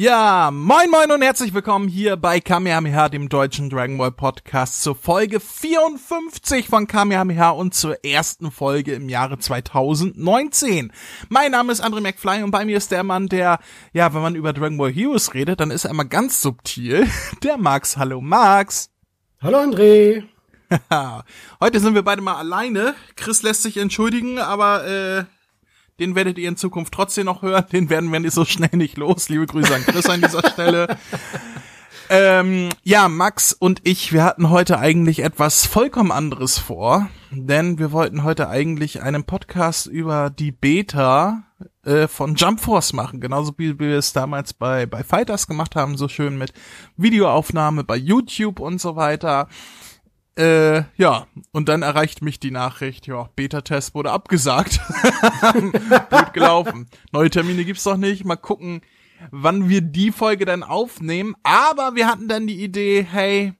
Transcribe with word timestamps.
Ja, 0.00 0.50
moin 0.50 0.88
moin 0.90 1.12
und 1.12 1.20
herzlich 1.20 1.52
willkommen 1.52 1.86
hier 1.86 2.16
bei 2.16 2.40
Kamehameha, 2.40 3.10
dem 3.10 3.28
deutschen 3.28 3.68
Dragon 3.68 3.98
Ball 3.98 4.10
Podcast, 4.10 4.82
zur 4.82 4.96
Folge 4.96 5.40
54 5.40 6.68
von 6.68 6.86
Kamehameha 6.86 7.50
und 7.50 7.74
zur 7.74 8.02
ersten 8.02 8.50
Folge 8.50 8.94
im 8.94 9.10
Jahre 9.10 9.38
2019. 9.38 10.90
Mein 11.28 11.50
Name 11.50 11.70
ist 11.70 11.84
André 11.84 12.00
McFly 12.00 12.42
und 12.42 12.50
bei 12.50 12.64
mir 12.64 12.78
ist 12.78 12.92
der 12.92 13.02
Mann, 13.02 13.28
der, 13.28 13.58
ja, 13.92 14.14
wenn 14.14 14.22
man 14.22 14.36
über 14.36 14.54
Dragon 14.54 14.78
Ball 14.78 14.90
Heroes 14.90 15.34
redet, 15.34 15.60
dann 15.60 15.70
ist 15.70 15.84
er 15.84 15.90
immer 15.90 16.06
ganz 16.06 16.40
subtil, 16.40 17.06
der 17.42 17.58
Max. 17.58 17.98
Hallo 17.98 18.22
Max. 18.22 18.88
Hallo 19.42 19.58
André. 19.58 20.24
Heute 21.60 21.78
sind 21.78 21.94
wir 21.94 22.04
beide 22.04 22.22
mal 22.22 22.36
alleine. 22.36 22.94
Chris 23.16 23.42
lässt 23.42 23.64
sich 23.64 23.76
entschuldigen, 23.76 24.38
aber 24.38 24.86
äh, 24.86 25.24
den 26.00 26.14
werdet 26.14 26.38
ihr 26.38 26.48
in 26.48 26.56
Zukunft 26.56 26.92
trotzdem 26.92 27.26
noch 27.26 27.42
hören. 27.42 27.66
Den 27.72 27.90
werden 27.90 28.10
wir 28.10 28.18
nicht 28.18 28.34
so 28.34 28.44
schnell 28.44 28.70
nicht 28.72 28.96
los. 28.96 29.28
Liebe 29.28 29.46
Grüße 29.46 29.74
an 29.74 29.84
Chris 29.84 30.06
an 30.06 30.22
dieser 30.22 30.48
Stelle. 30.50 30.96
Ähm, 32.12 32.70
ja, 32.82 33.08
Max 33.08 33.52
und 33.52 33.82
ich, 33.84 34.12
wir 34.12 34.24
hatten 34.24 34.50
heute 34.50 34.80
eigentlich 34.80 35.20
etwas 35.20 35.64
vollkommen 35.66 36.10
anderes 36.10 36.58
vor, 36.58 37.08
denn 37.30 37.78
wir 37.78 37.92
wollten 37.92 38.24
heute 38.24 38.48
eigentlich 38.48 39.00
einen 39.00 39.22
Podcast 39.22 39.86
über 39.86 40.28
die 40.28 40.50
Beta 40.50 41.44
äh, 41.84 42.08
von 42.08 42.34
Jump 42.34 42.58
Force 42.58 42.94
machen, 42.94 43.20
genauso 43.20 43.52
wie 43.58 43.78
wir 43.78 43.96
es 43.96 44.12
damals 44.12 44.52
bei 44.54 44.86
bei 44.86 45.04
Fighters 45.04 45.46
gemacht 45.46 45.76
haben, 45.76 45.96
so 45.96 46.08
schön 46.08 46.36
mit 46.36 46.52
Videoaufnahme 46.96 47.84
bei 47.84 47.96
YouTube 47.96 48.58
und 48.58 48.80
so 48.80 48.96
weiter. 48.96 49.46
Äh, 50.40 50.84
ja, 50.96 51.26
und 51.52 51.68
dann 51.68 51.82
erreicht 51.82 52.22
mich 52.22 52.40
die 52.40 52.50
Nachricht, 52.50 53.06
ja, 53.06 53.28
Beta-Test 53.36 53.94
wurde 53.94 54.10
abgesagt. 54.10 54.80
Gut 55.52 56.32
gelaufen. 56.32 56.88
Neue 57.12 57.28
Termine 57.28 57.64
gibt's 57.64 57.84
doch 57.84 57.98
nicht. 57.98 58.24
Mal 58.24 58.36
gucken, 58.36 58.80
wann 59.30 59.68
wir 59.68 59.82
die 59.82 60.12
Folge 60.12 60.46
dann 60.46 60.62
aufnehmen. 60.62 61.34
Aber 61.42 61.94
wir 61.94 62.06
hatten 62.06 62.26
dann 62.26 62.46
die 62.46 62.64
Idee, 62.64 63.06
hey, 63.08 63.52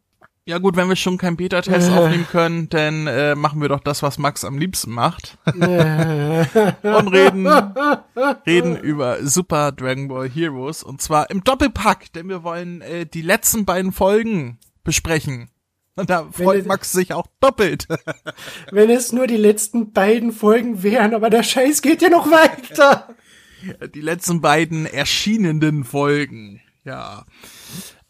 ja 0.47 0.59
gut, 0.59 0.75
wenn 0.75 0.89
wir 0.89 0.97
schon 0.97 1.19
keinen 1.19 1.37
Beta-Test 1.37 1.93
aufnehmen 1.93 2.27
können, 2.27 2.69
dann 2.71 3.07
äh, 3.07 3.35
machen 3.35 3.61
wir 3.61 3.69
doch 3.69 3.81
das, 3.81 4.03
was 4.03 4.19
Max 4.19 4.45
am 4.45 4.59
liebsten 4.59 4.91
macht. 4.91 5.37
und 5.45 5.63
reden, 7.09 7.47
reden 8.47 8.77
über 8.77 9.23
Super 9.23 9.71
Dragon 9.71 10.09
Ball 10.09 10.29
Heroes. 10.29 10.83
Und 10.83 11.03
zwar 11.03 11.31
im 11.31 11.45
Doppelpack, 11.45 12.13
denn 12.15 12.29
wir 12.29 12.43
wollen 12.43 12.81
äh, 12.81 13.05
die 13.05 13.23
letzten 13.23 13.67
beiden 13.67 13.93
Folgen 13.93 14.59
besprechen. 14.83 15.51
Und 15.97 16.09
da 16.09 16.29
freut 16.33 16.67
Max 16.67 16.93
sich 16.93 17.13
auch 17.13 17.27
doppelt. 17.41 17.87
wenn 18.71 18.91
es 18.91 19.13
nur 19.13 19.27
die 19.27 19.37
letzten 19.37 19.93
beiden 19.93 20.33
Folgen 20.33 20.83
wären, 20.83 21.15
aber 21.15 21.31
der 21.31 21.43
Scheiß 21.43 21.83
geht 21.83 22.03
ja 22.03 22.09
noch 22.09 22.31
weiter. 22.31 23.15
Die 23.95 24.01
letzten 24.01 24.41
beiden 24.41 24.87
erschienenen 24.87 25.85
Folgen. 25.85 26.63
Ja. 26.85 27.27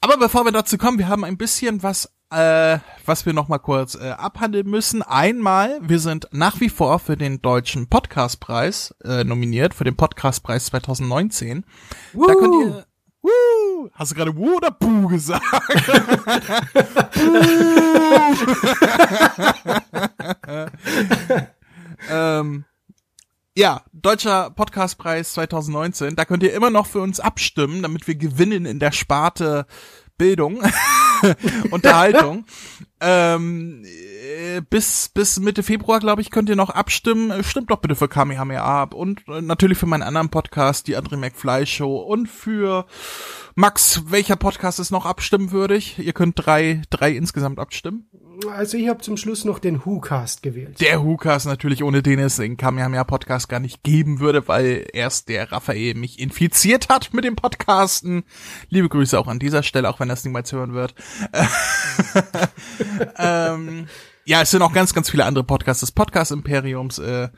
Aber 0.00 0.16
bevor 0.16 0.44
wir 0.44 0.52
dazu 0.52 0.78
kommen, 0.78 0.98
wir 0.98 1.08
haben 1.08 1.24
ein 1.24 1.36
bisschen 1.36 1.82
was, 1.82 2.12
äh, 2.30 2.78
was 3.04 3.26
wir 3.26 3.32
noch 3.32 3.48
mal 3.48 3.58
kurz 3.58 3.96
äh, 3.96 4.10
abhandeln 4.10 4.68
müssen. 4.68 5.02
Einmal, 5.02 5.80
wir 5.82 5.98
sind 5.98 6.28
nach 6.30 6.60
wie 6.60 6.68
vor 6.68 7.00
für 7.00 7.16
den 7.16 7.42
deutschen 7.42 7.88
Podcastpreis 7.88 8.94
äh, 9.02 9.24
nominiert, 9.24 9.74
für 9.74 9.84
den 9.84 9.96
Podcastpreis 9.96 10.66
2019. 10.66 11.64
Woo. 12.12 12.26
Da 12.26 12.34
könnt 12.34 12.54
ihr 12.64 12.86
Hast 13.92 14.12
du 14.12 14.16
gerade 14.16 14.36
Woo 14.36 14.56
oder 14.56 14.70
Buh 14.70 15.08
gesagt? 15.08 15.42
ähm, 22.10 22.64
ja, 23.56 23.82
Deutscher 23.92 24.50
Podcastpreis 24.50 25.32
2019. 25.34 26.16
Da 26.16 26.24
könnt 26.24 26.42
ihr 26.42 26.54
immer 26.54 26.70
noch 26.70 26.86
für 26.86 27.00
uns 27.00 27.20
abstimmen, 27.20 27.82
damit 27.82 28.06
wir 28.06 28.14
gewinnen 28.14 28.66
in 28.66 28.78
der 28.78 28.92
Sparte 28.92 29.66
Bildung, 30.16 30.62
Unterhaltung. 31.70 32.44
Ähm, 33.00 33.84
äh, 33.84 34.60
bis, 34.60 35.08
bis 35.08 35.40
Mitte 35.40 35.62
Februar, 35.62 36.00
glaube 36.00 36.22
ich, 36.22 36.30
könnt 36.30 36.48
ihr 36.48 36.56
noch 36.56 36.70
abstimmen. 36.70 37.42
Stimmt 37.44 37.70
doch 37.70 37.78
bitte 37.78 37.96
für 37.96 38.08
Kamehameha 38.08 38.82
ab 38.82 38.94
und 38.94 39.26
äh, 39.28 39.40
natürlich 39.40 39.78
für 39.78 39.86
meinen 39.86 40.02
anderen 40.02 40.28
Podcast, 40.28 40.86
die 40.86 40.96
André 40.96 41.16
McFly 41.16 41.66
Show 41.66 41.96
und 41.96 42.28
für 42.28 42.86
Max, 43.54 44.04
welcher 44.06 44.36
Podcast 44.36 44.80
ist 44.80 44.90
noch 44.90 45.06
abstimmenwürdig? 45.06 45.98
Ihr 45.98 46.12
könnt 46.12 46.34
drei, 46.36 46.82
drei 46.90 47.12
insgesamt 47.12 47.58
abstimmen. 47.58 48.08
Also 48.48 48.78
ich 48.78 48.88
habe 48.88 49.00
zum 49.00 49.16
Schluss 49.16 49.44
noch 49.44 49.58
den 49.58 49.84
Who-Cast 49.84 50.42
gewählt. 50.42 50.80
Der 50.80 51.04
Who-Cast 51.04 51.46
natürlich, 51.46 51.82
ohne 51.82 52.02
den 52.02 52.18
es 52.20 52.36
den 52.36 52.56
Kamehameha-Podcast 52.56 53.48
gar 53.48 53.60
nicht 53.60 53.82
geben 53.82 54.20
würde, 54.20 54.48
weil 54.48 54.86
erst 54.92 55.28
der 55.28 55.52
Raphael 55.52 55.94
mich 55.94 56.18
infiziert 56.18 56.88
hat 56.88 57.12
mit 57.12 57.24
dem 57.24 57.36
Podcasten. 57.36 58.22
Liebe 58.68 58.88
Grüße 58.88 59.18
auch 59.18 59.26
an 59.26 59.38
dieser 59.38 59.62
Stelle, 59.62 59.90
auch 59.90 60.00
wenn 60.00 60.08
das 60.08 60.24
niemals 60.24 60.52
hören 60.52 60.72
wird. 60.72 60.94
ähm, 63.18 63.88
ja, 64.24 64.42
es 64.42 64.50
sind 64.50 64.62
auch 64.62 64.72
ganz, 64.72 64.94
ganz 64.94 65.10
viele 65.10 65.24
andere 65.24 65.44
Podcasts 65.44 65.80
des 65.80 65.92
Podcast-Imperiums 65.92 66.98
äh, 66.98 67.28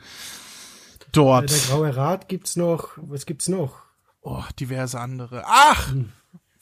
dort. 1.11 1.51
Der 1.51 1.57
Graue 1.69 1.95
Rat 1.95 2.27
gibt's 2.27 2.55
noch. 2.55 2.89
Was 2.97 3.25
gibt's 3.25 3.47
noch? 3.47 3.83
Oh, 4.21 4.43
diverse 4.59 4.99
andere. 4.99 5.43
Ach! 5.45 5.91
Hm 5.91 6.11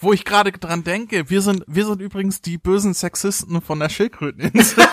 wo 0.01 0.13
ich 0.13 0.25
gerade 0.25 0.51
dran 0.51 0.83
denke, 0.83 1.29
wir 1.29 1.41
sind, 1.41 1.63
wir 1.67 1.85
sind 1.85 2.01
übrigens 2.01 2.41
die 2.41 2.57
bösen 2.57 2.93
Sexisten 2.93 3.61
von 3.61 3.79
der 3.79 3.89
Schildkröteninsel. 3.89 4.83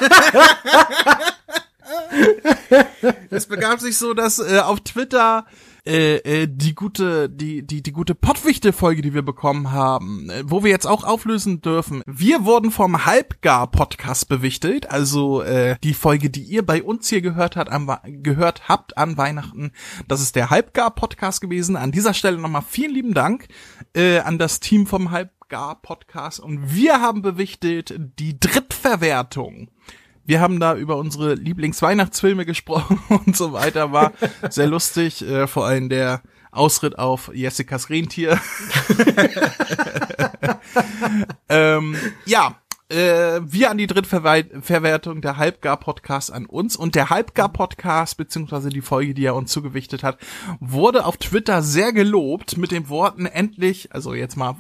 es 3.31 3.47
begab 3.47 3.81
sich 3.81 3.97
so, 3.97 4.13
dass 4.15 4.39
äh, 4.39 4.59
auf 4.59 4.81
Twitter 4.81 5.47
äh, 5.89 6.17
äh, 6.17 6.49
die 6.51 6.75
gute, 6.75 7.31
die, 7.31 7.67
die, 7.67 7.83
die 7.83 7.93
gute 7.93 8.15
Pottwichte-Folge, 8.15 9.01
die 9.01 9.15
wir 9.15 9.23
bekommen 9.23 9.73
haben, 9.73 10.29
äh, 10.29 10.43
wo 10.45 10.63
wir 10.63 10.71
jetzt 10.71 10.87
auch 10.87 11.05
auflösen 11.05 11.63
dürfen. 11.63 12.03
Wir 12.07 12.45
wurden 12.45 12.71
vom 12.71 13.07
Halbgar-Podcast 13.07 14.29
bewichtelt, 14.29 14.91
also 14.91 15.41
äh, 15.41 15.77
die 15.83 15.95
Folge, 15.95 16.29
die 16.29 16.43
ihr 16.43 16.65
bei 16.65 16.83
uns 16.83 17.09
hier 17.09 17.23
gehört, 17.23 17.57
hat, 17.57 17.71
an, 17.71 17.89
gehört 18.23 18.69
habt 18.69 18.99
an 18.99 19.17
Weihnachten. 19.17 19.73
Das 20.07 20.21
ist 20.21 20.37
der 20.37 20.51
Halbgar-Podcast 20.51 21.41
gewesen. 21.41 21.75
An 21.75 21.91
dieser 21.91 22.13
Stelle 22.13 22.37
nochmal 22.37 22.65
vielen 22.69 22.93
lieben 22.93 23.15
Dank 23.15 23.49
äh, 23.95 24.19
an 24.19 24.39
das 24.39 24.61
Team 24.61 24.87
vom 24.87 25.11
Halbgar-Podcast. 25.11 26.39
Und 26.39 26.75
wir 26.75 27.01
haben 27.01 27.23
bewichtelt 27.23 27.95
die 28.19 28.39
Drittverwertung. 28.39 29.71
Wir 30.29 30.43
haben 30.43 30.61
da 30.61 30.77
über 30.77 30.99
unsere 30.99 31.37
Lieblingsweihnachtsfilme 31.37 32.45
gesprochen 32.45 33.01
und 33.27 33.35
so 33.35 33.55
weiter. 33.55 33.93
War 33.93 34.13
sehr 34.51 34.67
lustig, 34.67 35.27
äh, 35.27 35.47
vor 35.47 35.65
allem 35.65 35.89
der 35.89 36.21
Ausritt 36.53 36.99
auf 36.99 37.31
Jessicas 37.35 37.89
Rentier. 37.89 38.39
ähm, 41.49 41.97
ja, 42.27 42.57
äh, 42.91 43.41
wir 43.43 43.71
an 43.71 43.79
die 43.79 43.87
Drittverwertung 43.87 45.23
der 45.23 45.39
Halbgar-Podcast 45.39 46.31
an 46.31 46.45
uns 46.45 46.77
und 46.77 46.95
der 46.95 47.09
Halbgar-Podcast, 47.09 48.19
beziehungsweise 48.19 48.69
die 48.69 48.83
Folge, 48.83 49.15
die 49.15 49.25
er 49.25 49.35
uns 49.35 49.51
zugewichtet 49.51 50.03
hat, 50.03 50.19
wurde 50.61 51.07
auf 51.07 51.17
Twitter 51.17 51.63
sehr 51.63 51.95
gelobt 51.95 52.59
mit 52.59 52.71
den 52.71 52.91
Worten 52.91 53.25
endlich, 53.25 53.95
also 53.95 54.13
jetzt 54.13 54.37
mal 54.37 54.57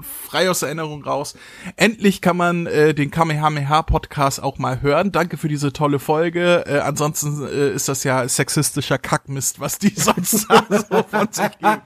frei 0.00 0.50
aus 0.50 0.62
Erinnerung 0.62 1.04
raus. 1.04 1.34
Endlich 1.76 2.20
kann 2.20 2.36
man 2.36 2.66
äh, 2.66 2.94
den 2.94 3.10
Kamehameha 3.10 3.82
Podcast 3.82 4.42
auch 4.42 4.58
mal 4.58 4.82
hören. 4.82 5.12
Danke 5.12 5.36
für 5.36 5.48
diese 5.48 5.72
tolle 5.72 5.98
Folge. 5.98 6.64
Äh, 6.66 6.80
ansonsten 6.80 7.46
äh, 7.46 7.70
ist 7.70 7.88
das 7.88 8.04
ja 8.04 8.26
sexistischer 8.28 8.98
Kackmist, 8.98 9.60
was 9.60 9.78
die 9.78 9.88
sonst 9.96 10.48
so 10.48 11.02
von 11.10 11.28
sich 11.30 11.58
geben. 11.58 11.82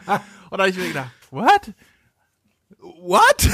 Und 0.50 0.58
da 0.58 0.66
ich 0.66 0.76
mir 0.76 0.88
gedacht, 0.88 1.10
what? 1.30 1.72
What? 2.80 3.48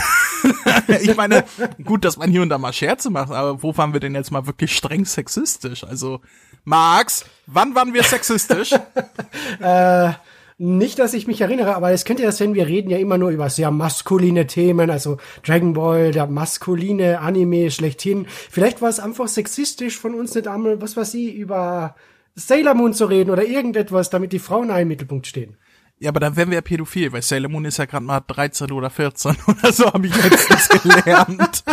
ich 1.03 1.17
meine, 1.17 1.45
gut, 1.83 2.05
dass 2.05 2.17
man 2.17 2.31
hier 2.31 2.43
und 2.43 2.51
da 2.51 2.59
mal 2.59 2.73
Scherze 2.73 3.11
macht, 3.11 3.31
aber 3.33 3.63
wo 3.63 3.77
waren 3.77 3.93
wir 3.93 4.01
denn 4.01 4.15
jetzt 4.15 4.31
mal 4.31 4.47
wirklich 4.47 4.77
streng 4.77 5.05
sexistisch? 5.05 5.83
Also, 5.85 6.21
Max, 6.65 7.25
wann 7.47 7.75
waren 7.75 7.95
wir 7.95 8.03
sexistisch? 8.03 8.73
äh 9.61 10.13
nicht, 10.57 10.99
dass 10.99 11.15
ich 11.15 11.27
mich 11.27 11.41
erinnere, 11.41 11.75
aber 11.75 11.91
es 11.91 12.05
kennt 12.05 12.21
ihr 12.21 12.27
das, 12.27 12.39
wenn 12.41 12.55
wir 12.55 12.67
reden 12.67 12.91
ja 12.91 12.99
immer 12.99 13.19
nur 13.19 13.31
über 13.31 13.51
sehr 13.51 13.71
maskuline 13.71 14.47
Themen, 14.47 14.91
also 14.91 15.19
Dragon 15.45 15.73
Ball, 15.73 16.13
der 16.13 16.27
maskuline 16.27 17.21
Anime 17.21 17.71
schlechthin. 17.71 18.27
Vielleicht 18.29 18.81
war 18.81 18.89
es 18.89 19.01
einfach 19.01 19.27
sexistisch 19.27 19.99
von 19.99 20.15
uns 20.15 20.35
nicht 20.35 20.47
einmal, 20.47 20.81
was 20.81 20.97
weiß 20.97 21.15
ich, 21.15 21.35
über 21.35 21.97
Sailor 22.37 22.75
Moon 22.75 22.95
zu 22.95 23.07
reden 23.07 23.31
oder 23.31 23.45
irgendetwas, 23.45 24.11
damit 24.11 24.33
die 24.33 24.39
Frauen 24.39 24.71
im 24.71 24.89
Mittelpunkt 24.89 25.27
stehen. 25.27 25.57
Ja, 25.99 26.11
aber 26.11 26.21
dann 26.21 26.37
wären 26.37 26.51
wir 26.51 26.57
ja 26.57 26.63
pädophil, 26.63 27.13
weil 27.13 27.23
Sailor 27.23 27.51
Moon 27.51 27.65
ist 27.65 27.79
ja 27.79 27.85
gerade 27.85 28.05
mal 28.05 28.21
13 28.21 28.71
oder 28.73 28.91
14 28.91 29.37
oder 29.47 29.73
so, 29.73 29.93
habe 29.93 30.07
ich 30.07 30.23
letztens 30.23 30.69
gelernt. 30.69 31.65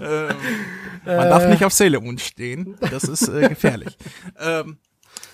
ähm, 0.00 0.36
man 1.04 1.26
äh, 1.26 1.28
darf 1.28 1.46
nicht 1.48 1.64
auf 1.64 1.72
Sailor 1.72 2.00
Moon 2.00 2.18
stehen, 2.18 2.76
das 2.90 3.04
ist 3.04 3.28
äh, 3.28 3.48
gefährlich. 3.48 3.96
ähm, 4.40 4.78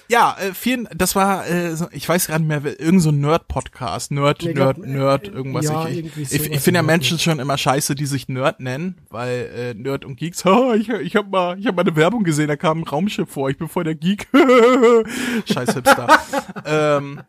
ja, 0.09 0.37
äh, 0.39 0.55
vielen, 0.55 0.89
das 0.95 1.15
war, 1.17 1.47
äh, 1.47 1.75
ich 1.93 2.09
weiß 2.09 2.29
gar 2.29 2.39
nicht 2.39 2.49
mehr, 2.49 2.81
irgend 2.81 3.03
so 3.03 3.11
ein 3.11 3.21
Nerd-Podcast, 3.21 4.13
Nerd, 4.13 4.43
nee, 4.43 4.53
Nerd, 4.53 4.77
glaub, 4.77 4.87
Nerd, 4.87 5.29
irgendwas. 5.29 5.65
Ja, 5.65 5.89
ich 5.89 6.05
ich, 6.05 6.33
ich, 6.33 6.51
ich 6.51 6.61
finde 6.61 6.79
ja 6.79 6.83
Menschen 6.83 7.19
schon 7.19 7.39
immer 7.39 7.59
scheiße, 7.59 7.95
die 7.95 8.07
sich 8.07 8.29
Nerd 8.29 8.61
nennen, 8.61 8.99
weil 9.11 9.51
äh, 9.55 9.75
Nerd 9.75 10.05
und 10.05 10.17
Geeks, 10.17 10.45
oh, 10.47 10.75
ich, 10.75 10.89
ich 10.89 11.17
habe 11.17 11.29
mal, 11.29 11.59
ich 11.59 11.67
hab 11.67 11.77
mal 11.77 11.83
eine 11.83 11.97
Werbung 11.97 12.25
gesehen, 12.25 12.49
da 12.49 12.57
kam 12.57 12.81
ein 12.81 12.85
Raumschiff 12.85 13.29
vor, 13.29 13.51
ich 13.51 13.59
bin 13.59 13.69
voll 13.69 13.85
der 13.85 13.95
Geek. 13.95 14.29
Scheiß 15.47 15.75
Hipster. 15.75 16.09
ähm, 16.65 17.23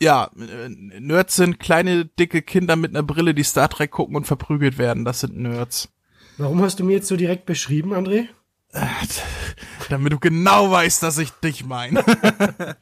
Ja, 0.00 0.30
äh, 0.36 0.68
Nerds 0.68 1.36
sind 1.36 1.60
kleine, 1.60 2.06
dicke 2.06 2.42
Kinder 2.42 2.76
mit 2.76 2.90
einer 2.90 3.02
Brille, 3.02 3.34
die 3.34 3.44
Star 3.44 3.68
Trek 3.68 3.90
gucken 3.90 4.16
und 4.16 4.26
verprügelt 4.26 4.78
werden. 4.78 5.04
Das 5.04 5.20
sind 5.20 5.36
Nerds. 5.36 5.90
Warum 6.38 6.62
hast 6.62 6.80
du 6.80 6.84
mir 6.84 6.94
jetzt 6.94 7.08
so 7.08 7.16
direkt 7.16 7.46
beschrieben, 7.46 7.92
André? 7.92 8.28
Damit 9.88 10.12
du 10.12 10.18
genau 10.18 10.70
weißt, 10.70 11.02
dass 11.02 11.18
ich 11.18 11.30
dich 11.30 11.64
meine. 11.64 12.04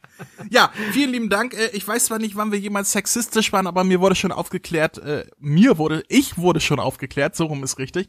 ja, 0.51 0.71
vielen 0.93 1.13
lieben 1.13 1.29
Dank. 1.29 1.55
Äh, 1.55 1.71
ich 1.73 1.87
weiß 1.87 2.07
zwar 2.07 2.19
nicht, 2.19 2.37
wann 2.37 2.53
wir 2.53 2.59
jemals 2.59 2.93
sexistisch 2.93 3.53
waren, 3.53 3.67
aber 3.67 3.85
mir 3.85 4.01
wurde 4.01 4.15
schon 4.15 4.33
aufgeklärt, 4.33 4.99
äh, 4.99 5.27
mir 5.39 5.79
wurde, 5.79 6.03
ich 6.09 6.39
wurde 6.39 6.61
schon 6.61 6.81
aufgeklärt, 6.81 7.37
so 7.37 7.47
rum 7.47 7.63
ist 7.65 7.79
richtig, 7.79 8.09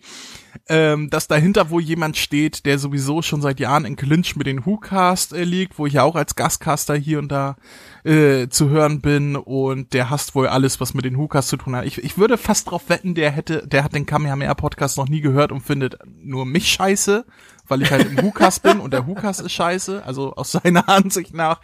ähm, 0.67 1.09
dass 1.09 1.27
dahinter 1.27 1.69
wohl 1.69 1.81
jemand 1.81 2.17
steht, 2.17 2.65
der 2.65 2.79
sowieso 2.79 3.21
schon 3.21 3.41
seit 3.41 3.59
Jahren 3.59 3.85
in 3.85 3.95
Clinch 3.95 4.35
mit 4.35 4.47
den 4.47 4.65
WhoCast 4.65 5.33
äh, 5.33 5.43
liegt, 5.43 5.77
wo 5.79 5.85
ich 5.85 5.93
ja 5.93 6.03
auch 6.03 6.15
als 6.15 6.35
Gastcaster 6.35 6.95
hier 6.95 7.19
und 7.19 7.29
da 7.29 7.55
äh, 8.03 8.47
zu 8.49 8.69
hören 8.69 9.01
bin 9.01 9.35
und 9.35 9.93
der 9.93 10.09
hasst 10.09 10.35
wohl 10.35 10.47
alles, 10.47 10.79
was 10.79 10.93
mit 10.93 11.05
den 11.05 11.17
Hukas 11.17 11.47
zu 11.47 11.57
tun 11.57 11.75
hat. 11.75 11.85
Ich, 11.85 11.97
ich 12.03 12.17
würde 12.17 12.37
fast 12.37 12.69
drauf 12.69 12.83
wetten, 12.87 13.15
der 13.15 13.31
hätte, 13.31 13.67
der 13.67 13.83
hat 13.83 13.93
den 13.93 14.05
Kamehameha 14.05 14.53
Podcast 14.53 14.97
noch 14.97 15.07
nie 15.07 15.21
gehört 15.21 15.51
und 15.51 15.61
findet 15.61 15.97
nur 16.05 16.45
mich 16.45 16.67
scheiße, 16.69 17.25
weil 17.67 17.81
ich 17.81 17.91
halt 17.91 18.09
im 18.09 18.21
Hukas 18.21 18.59
bin 18.59 18.79
und 18.79 18.91
der 18.91 19.05
Hukas 19.05 19.39
ist 19.39 19.51
scheiße, 19.51 20.03
also 20.05 20.33
aus 20.33 20.51
seiner 20.51 20.89
Ansicht 20.89 21.33
nach. 21.33 21.61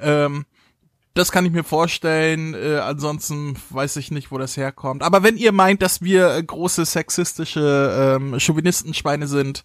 Ähm, 0.00 0.46
das 1.14 1.32
kann 1.32 1.46
ich 1.46 1.52
mir 1.52 1.64
vorstellen. 1.64 2.54
Äh, 2.54 2.78
ansonsten 2.78 3.56
weiß 3.70 3.96
ich 3.96 4.10
nicht, 4.10 4.30
wo 4.30 4.38
das 4.38 4.56
herkommt. 4.56 5.02
Aber 5.02 5.22
wenn 5.22 5.36
ihr 5.36 5.52
meint, 5.52 5.82
dass 5.82 6.02
wir 6.02 6.34
äh, 6.34 6.42
große 6.42 6.84
sexistische 6.84 8.16
ähm, 8.16 8.38
Chauvinistenschweine 8.38 9.26
sind, 9.26 9.64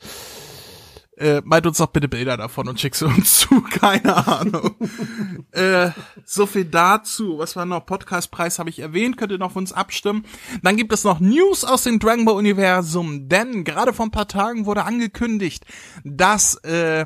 äh, 1.18 1.41
malt 1.44 1.68
uns 1.68 1.77
doch 1.77 1.88
bitte 1.88 2.07
Bilder 2.07 2.38
davon 2.38 2.68
und 2.68 2.79
schickt 2.79 2.95
sie 2.95 3.06
uns 3.06 3.39
zu, 3.39 3.62
keine 3.62 4.27
Ahnung. 4.27 4.75
äh, 5.51 5.91
so 6.25 6.45
viel 6.45 6.65
dazu. 6.65 7.38
Was 7.38 7.56
war 7.56 7.65
noch? 7.65 7.85
Podcastpreis 7.85 8.57
habe 8.57 8.69
ich 8.69 8.79
erwähnt, 8.79 9.17
könnt 9.17 9.31
ihr 9.31 9.38
noch 9.38 9.51
für 9.51 9.59
uns 9.59 9.74
abstimmen. 9.74 10.25
Dann 10.63 10.77
gibt 10.77 10.94
es 10.94 11.03
noch 11.03 11.19
News 11.19 11.63
aus 11.63 11.83
dem 11.83 12.00
Dragon 12.00 12.25
Ball 12.25 12.35
Universum, 12.35 13.29
denn 13.29 13.63
gerade 13.63 13.94
vor 13.94 14.06
ein 14.06 14.12
paar 14.12 14.27
Tagen 14.27 14.65
wurde 14.65 14.83
angekündigt, 14.83 15.65
dass 16.03 16.56
äh, 16.63 17.06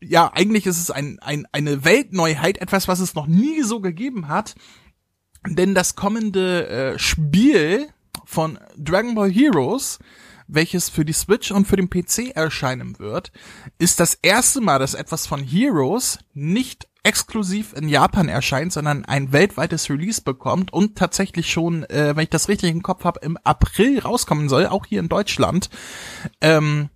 ja, 0.00 0.30
eigentlich 0.34 0.66
ist 0.66 0.80
es 0.80 0.90
ein, 0.90 1.18
ein, 1.20 1.46
eine 1.52 1.84
Weltneuheit, 1.84 2.58
etwas, 2.58 2.88
was 2.88 3.00
es 3.00 3.14
noch 3.14 3.26
nie 3.26 3.62
so 3.62 3.80
gegeben 3.80 4.28
hat. 4.28 4.54
Denn 5.48 5.74
das 5.74 5.94
kommende 5.94 6.68
äh, 6.68 6.98
Spiel 6.98 7.88
von 8.24 8.58
Dragon 8.76 9.14
Ball 9.14 9.30
Heroes 9.30 9.98
welches 10.48 10.88
für 10.88 11.04
die 11.04 11.12
Switch 11.12 11.50
und 11.50 11.66
für 11.66 11.76
den 11.76 11.90
PC 11.90 12.34
erscheinen 12.34 12.98
wird, 12.98 13.32
ist 13.78 14.00
das 14.00 14.14
erste 14.14 14.60
Mal, 14.60 14.78
dass 14.78 14.94
etwas 14.94 15.26
von 15.26 15.42
Heroes 15.42 16.18
nicht 16.34 16.88
exklusiv 17.02 17.72
in 17.72 17.88
Japan 17.88 18.28
erscheint, 18.28 18.72
sondern 18.72 19.04
ein 19.04 19.32
weltweites 19.32 19.88
Release 19.90 20.20
bekommt 20.20 20.72
und 20.72 20.96
tatsächlich 20.96 21.50
schon, 21.50 21.84
äh, 21.84 22.16
wenn 22.16 22.24
ich 22.24 22.30
das 22.30 22.48
richtig 22.48 22.70
im 22.70 22.82
Kopf 22.82 23.04
habe, 23.04 23.20
im 23.22 23.36
April 23.44 24.00
rauskommen 24.00 24.48
soll, 24.48 24.66
auch 24.66 24.86
hier 24.86 24.98
in 24.98 25.08
Deutschland. 25.08 25.70
Ähm, 26.40 26.88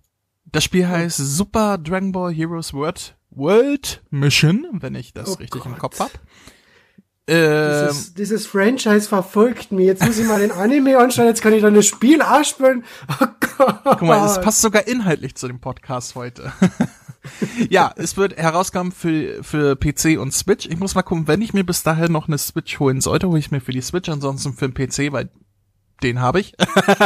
das 0.51 0.63
Spiel 0.63 0.87
heißt 0.87 1.17
Super 1.17 1.77
Dragon 1.77 2.11
Ball 2.11 2.33
Heroes 2.33 2.73
World, 2.73 3.15
World 3.29 4.03
Mission, 4.09 4.67
wenn 4.73 4.95
ich 4.95 5.13
das 5.13 5.29
oh 5.29 5.33
richtig 5.33 5.63
Gott. 5.63 5.71
im 5.71 5.77
Kopf 5.77 5.99
habe. 5.99 6.11
Dieses, 7.29 8.07
ähm, 8.07 8.13
dieses, 8.17 8.47
Franchise 8.47 9.07
verfolgt 9.07 9.71
mich. 9.71 9.85
Jetzt 9.85 10.03
muss 10.05 10.17
ich 10.17 10.27
mal 10.27 10.39
den 10.39 10.51
Anime 10.51 10.97
anschauen, 10.97 11.27
jetzt 11.27 11.41
kann 11.41 11.53
ich 11.53 11.61
dann 11.61 11.75
das 11.75 11.85
Spiel 11.85 12.21
ausspielen. 12.21 12.83
Oh 13.21 13.25
Gott. 13.57 13.79
Guck 13.83 14.01
mal, 14.01 14.25
es 14.25 14.41
passt 14.41 14.61
sogar 14.61 14.87
inhaltlich 14.87 15.35
zu 15.35 15.47
dem 15.47 15.59
Podcast 15.59 16.15
heute. 16.15 16.51
ja, 17.69 17.93
es 17.95 18.17
wird 18.17 18.35
herauskommen 18.37 18.91
für, 18.91 19.43
für 19.43 19.75
PC 19.75 20.19
und 20.19 20.33
Switch. 20.33 20.65
Ich 20.65 20.79
muss 20.79 20.95
mal 20.95 21.03
gucken, 21.03 21.27
wenn 21.27 21.41
ich 21.41 21.53
mir 21.53 21.63
bis 21.63 21.83
dahin 21.83 22.11
noch 22.11 22.27
eine 22.27 22.37
Switch 22.37 22.79
holen 22.79 23.01
sollte, 23.01 23.27
hole 23.29 23.39
ich 23.39 23.51
mir 23.51 23.61
für 23.61 23.71
die 23.71 23.81
Switch, 23.81 24.09
ansonsten 24.09 24.53
für 24.53 24.67
den 24.67 24.73
PC, 24.73 25.13
weil 25.13 25.29
den 26.03 26.19
habe 26.19 26.39
ich. 26.39 26.53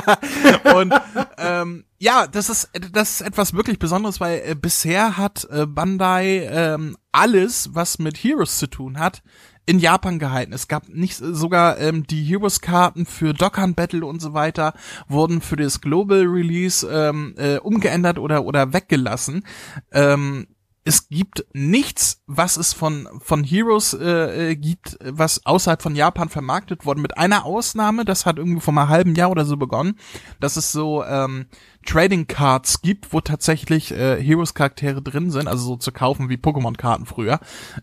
und 0.75 0.94
ähm, 1.38 1.86
ja, 1.97 2.27
das 2.27 2.50
ist 2.50 2.69
das 2.92 3.21
ist 3.21 3.27
etwas 3.27 3.53
wirklich 3.53 3.80
Besonderes, 3.80 4.19
weil 4.19 4.42
äh, 4.45 4.56
bisher 4.56 5.18
hat 5.18 5.47
äh, 5.50 5.65
Bandai 5.65 6.47
ähm, 6.51 6.97
alles, 7.12 7.69
was 7.74 8.00
mit 8.00 8.18
Heroes 8.18 8.57
zu 8.57 8.68
tun 8.68 9.00
hat, 9.00 9.24
in 9.65 9.80
Japan 9.80 10.19
gehalten. 10.19 10.53
Es 10.53 10.68
gab 10.68 10.89
nicht 10.89 11.18
sogar 11.18 11.80
ähm, 11.80 12.06
die 12.06 12.24
Heroes-Karten 12.24 13.06
für 13.06 13.33
Dokkan 13.33 13.74
Battle 13.74 14.06
und 14.06 14.21
so 14.21 14.33
weiter 14.33 14.74
wurden 15.07 15.41
für 15.41 15.56
das 15.56 15.81
Global 15.81 16.24
Release 16.24 16.88
ähm, 16.88 17.33
äh, 17.38 17.57
umgeändert 17.57 18.19
oder 18.19 18.45
oder 18.45 18.74
weggelassen. 18.74 19.45
Ähm, 19.91 20.48
es 20.87 21.09
gibt 21.09 21.43
nichts, 21.51 22.21
was 22.27 22.57
es 22.57 22.71
von 22.71 23.09
von 23.19 23.43
Heroes 23.43 23.93
äh, 23.93 24.51
äh, 24.51 24.55
gibt, 24.55 24.97
was 25.03 25.43
außerhalb 25.43 25.81
von 25.81 25.95
Japan 25.95 26.29
vermarktet 26.29 26.85
worden. 26.85 27.01
Mit 27.01 27.17
einer 27.17 27.43
Ausnahme, 27.43 28.05
das 28.05 28.27
hat 28.27 28.37
irgendwie 28.37 28.61
vor 28.61 28.77
einem 28.77 28.87
halben 28.87 29.15
Jahr 29.15 29.31
oder 29.31 29.45
so 29.45 29.57
begonnen, 29.57 29.97
dass 30.39 30.57
es 30.57 30.71
so 30.71 31.03
ähm, 31.03 31.47
Trading 31.85 32.27
Cards 32.27 32.83
gibt, 32.83 33.13
wo 33.13 33.19
tatsächlich 33.19 33.91
äh, 33.91 34.21
Heroes 34.21 34.53
Charaktere 34.53 35.01
drin 35.01 35.31
sind, 35.31 35.47
also 35.47 35.65
so 35.65 35.75
zu 35.75 35.91
kaufen 35.91 36.29
wie 36.29 36.37
Pokémon 36.37 36.77
Karten 36.77 37.07
früher. 37.07 37.39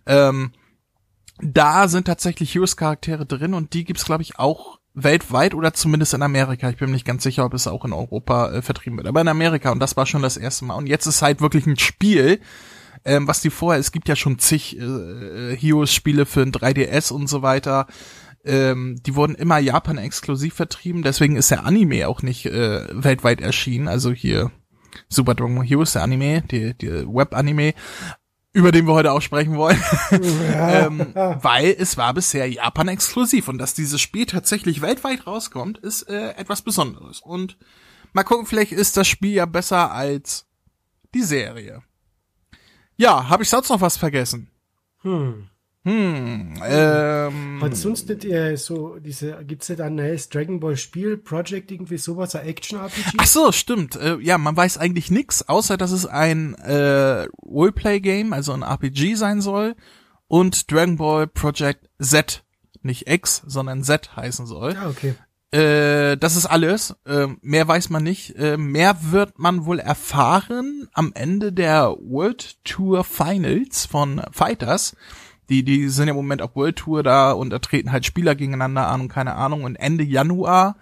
Ähm, 0.07 0.53
da 1.41 1.89
sind 1.89 2.07
tatsächlich 2.07 2.55
Heroes-Charaktere 2.55 3.27
drin 3.27 3.55
und 3.55 3.75
die 3.75 3.85
gibt's 3.85 4.05
glaube 4.05 4.23
ich 4.23 4.39
auch 4.39 4.79
weltweit 4.95 5.55
oder 5.55 5.75
zumindest 5.75 6.15
in 6.15 6.23
Amerika. 6.23 6.71
Ich 6.71 6.77
bin 6.77 6.91
mir 6.91 6.95
nicht 6.95 7.07
ganz 7.07 7.25
sicher, 7.25 7.45
ob 7.45 7.55
es 7.55 7.67
auch 7.67 7.85
in 7.85 7.93
Europa 7.93 8.53
äh, 8.53 8.63
vertrieben 8.63 8.99
wird, 8.99 9.09
aber 9.09 9.23
in 9.23 9.29
Amerika 9.29 9.73
und 9.73 9.81
das 9.81 9.97
war 9.97 10.07
schon 10.07 10.23
das 10.23 10.37
erste 10.37 10.67
Mal. 10.67 10.77
Und 10.77 10.87
jetzt 10.87 11.07
ist 11.07 11.21
halt 11.21 11.41
wirklich 11.41 11.67
ein 11.67 11.79
Spiel, 11.79 12.41
ähm, 13.05 13.27
was 13.27 13.41
die 13.41 13.51
vorher, 13.51 13.81
es 13.81 13.93
gibt 13.93 14.09
ja 14.09 14.17
schon 14.17 14.39
zig 14.39 14.79
äh, 14.79 14.83
äh 14.83 15.57
Heroes-Spiele 15.57 16.27
für 16.27 16.43
ein 16.43 16.53
3DS 16.53 17.13
und 17.13 17.29
so 17.29 17.43
weiter. 17.43 17.87
Ähm, 18.45 19.01
die 19.07 19.15
wurden 19.15 19.37
immer 19.37 19.59
Japan 19.59 19.99
exklusiv 19.99 20.55
vertrieben, 20.55 21.03
deswegen 21.03 21.37
ist 21.37 21.51
der 21.51 21.65
Anime 21.65 22.09
auch 22.09 22.23
nicht 22.23 22.47
äh, 22.47 22.87
weltweit 22.91 23.41
erschienen. 23.41 23.87
Also 23.89 24.13
hier 24.13 24.51
Super 25.09 25.35
Dragon 25.35 25.63
Heroes, 25.63 25.93
der 25.93 26.03
Anime, 26.03 26.43
die, 26.43 26.75
die 26.75 26.91
Web-Anime 27.07 27.75
über 28.53 28.71
den 28.71 28.87
wir 28.87 28.93
heute 28.93 29.13
auch 29.13 29.23
sprechen 29.23 29.57
wollen, 29.57 29.83
ja. 30.11 30.87
ähm, 30.87 31.15
weil 31.15 31.75
es 31.79 31.97
war 31.97 32.13
bisher 32.13 32.51
Japan 32.51 32.89
exklusiv 32.89 33.49
und 33.49 33.59
dass 33.59 33.75
dieses 33.75 34.01
Spiel 34.01 34.27
tatsächlich 34.27 34.83
weltweit 34.83 35.27
rauskommt, 35.27 35.79
ist 35.79 36.03
äh, 36.03 36.33
etwas 36.33 36.61
Besonderes. 36.61 37.21
Und 37.21 37.57
mal 38.13 38.25
gucken, 38.25 38.47
vielleicht 38.47 38.73
ist 38.73 38.97
das 38.97 39.09
Spiel 39.09 39.33
ja 39.33 39.47
besser 39.47 39.93
als 39.93 40.47
die 41.15 41.23
Serie. 41.23 41.83
Ja, 43.03 43.29
habe 43.29 43.43
ich 43.43 43.49
sonst 43.49 43.69
noch 43.69 43.81
was 43.81 43.97
vergessen? 43.97 44.49
Hm. 45.01 45.49
Hm, 45.85 46.63
ähm. 46.65 47.59
Hat 47.61 47.77
sonst 47.77 48.09
nicht 48.09 48.25
äh, 48.25 48.55
so 48.55 49.01
diese, 49.01 49.45
gibt's 49.45 49.69
nicht 49.69 49.81
ein 49.81 49.97
neues 49.97 50.29
Dragon 50.29 50.61
Ball 50.61 50.77
Spiel, 50.77 51.17
Project 51.17 51.73
irgendwie 51.73 51.99
sowas, 51.99 52.37
ein 52.37 52.47
Action-RPG? 52.47 53.17
Ach 53.19 53.27
so, 53.27 53.51
stimmt. 53.51 53.97
Äh, 53.97 54.19
ja, 54.21 54.39
man 54.39 54.57
weiß 54.57 54.79
eigentlich 54.79 55.11
nix, 55.11 55.43
außer 55.43 55.77
dass 55.77 55.91
es 55.91 56.07
ein 56.07 56.55
äh, 56.55 57.27
Roleplay-Game, 57.45 58.33
also 58.33 58.53
ein 58.53 58.63
RPG 58.63 59.17
sein 59.17 59.41
soll 59.41 59.75
und 60.29 60.71
Dragon 60.71 60.97
Ball 60.97 61.27
Project 61.27 61.91
Z, 62.01 62.45
nicht 62.83 63.09
X, 63.09 63.43
sondern 63.45 63.83
Z 63.83 64.15
heißen 64.15 64.47
soll. 64.47 64.77
Ah, 64.77 64.89
okay. 64.89 65.17
Äh, 65.53 66.17
das 66.17 66.37
ist 66.37 66.47
alles. 66.47 66.97
Äh, 67.07 67.29
mehr 67.43 67.69
weiß 67.69 67.91
man 67.91 68.03
nicht. 68.03 68.37
Äh, 68.37 68.57
mehr 68.57 68.97
wird 69.11 69.39
man 69.39 69.67
wohl 69.67 69.79
erfahren 69.79 70.89
am 70.93 71.13
Ende 71.15 71.53
der 71.53 71.95
World 72.01 72.57
Tour 72.65 73.05
Finals 73.05 73.87
von 73.87 74.23
Fighters 74.33 74.95
die, 75.53 75.65
die 75.65 75.89
sind 75.89 76.09
im 76.09 76.17
Moment 76.17 76.41
auf 76.41 76.57
World 76.57 76.77
Tour 76.77 77.03
da 77.03 77.33
und 77.33 77.51
da 77.51 77.59
treten 77.59 77.93
halt 77.93 78.07
Spieler 78.07 78.35
gegeneinander 78.35 78.89
an 78.89 79.03
und 79.03 79.09
keine 79.09 79.35
Ahnung. 79.35 79.65
Und 79.65 79.77
Ende 79.77 80.03
Januar, 80.03 80.77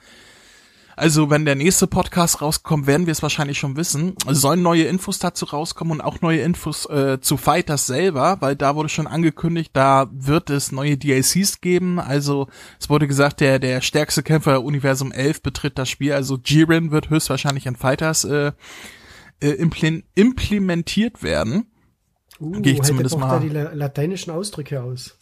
also 1.00 1.30
wenn 1.30 1.47
der 1.47 1.54
nächste 1.54 1.87
Podcast 1.87 2.42
rauskommt, 2.42 2.87
werden 2.87 3.07
wir 3.07 3.12
es 3.12 3.23
wahrscheinlich 3.23 3.59
schon 3.59 3.76
wissen, 3.76 4.14
sollen 4.28 4.61
neue 4.61 4.85
Infos 4.85 5.19
dazu 5.19 5.47
rauskommen 5.47 5.95
und 5.95 6.00
auch 6.02 6.21
neue 6.21 6.40
Infos 6.40 6.85
äh, 6.90 7.19
zu 7.23 7.38
Fighters 7.38 7.87
selber, 7.87 8.37
weil 8.40 8.54
da 8.54 8.76
wurde 8.76 8.90
schon 8.90 9.07
angekündigt, 9.07 9.71
da 9.73 10.11
wird 10.12 10.50
es 10.50 10.73
neue 10.73 10.99
DLCs 10.99 11.62
geben. 11.62 11.99
Also 11.99 12.49
es 12.78 12.90
wurde 12.90 13.09
gesagt, 13.09 13.40
der, 13.40 13.59
der 13.59 13.80
stärkste 13.80 14.23
Kämpfer 14.23 14.62
Universum 14.62 15.11
11 15.11 15.40
betritt 15.40 15.78
das 15.78 15.88
Spiel. 15.88 16.12
Also 16.12 16.38
Jiren 16.45 16.90
wird 16.90 17.09
höchstwahrscheinlich 17.09 17.64
in 17.64 17.76
Fighters 17.76 18.25
äh, 18.25 18.52
äh, 19.40 19.66
implementiert 20.14 21.23
werden. 21.23 21.70
Uh, 22.40 22.52
Gehe 22.62 22.73
ich 22.73 22.82
zumindest 22.82 23.18
mal. 23.18 23.28
Da 23.28 23.38
die 23.38 23.49
lateinischen 23.50 24.30
Ausdrücke 24.30 24.82
aus. 24.82 25.18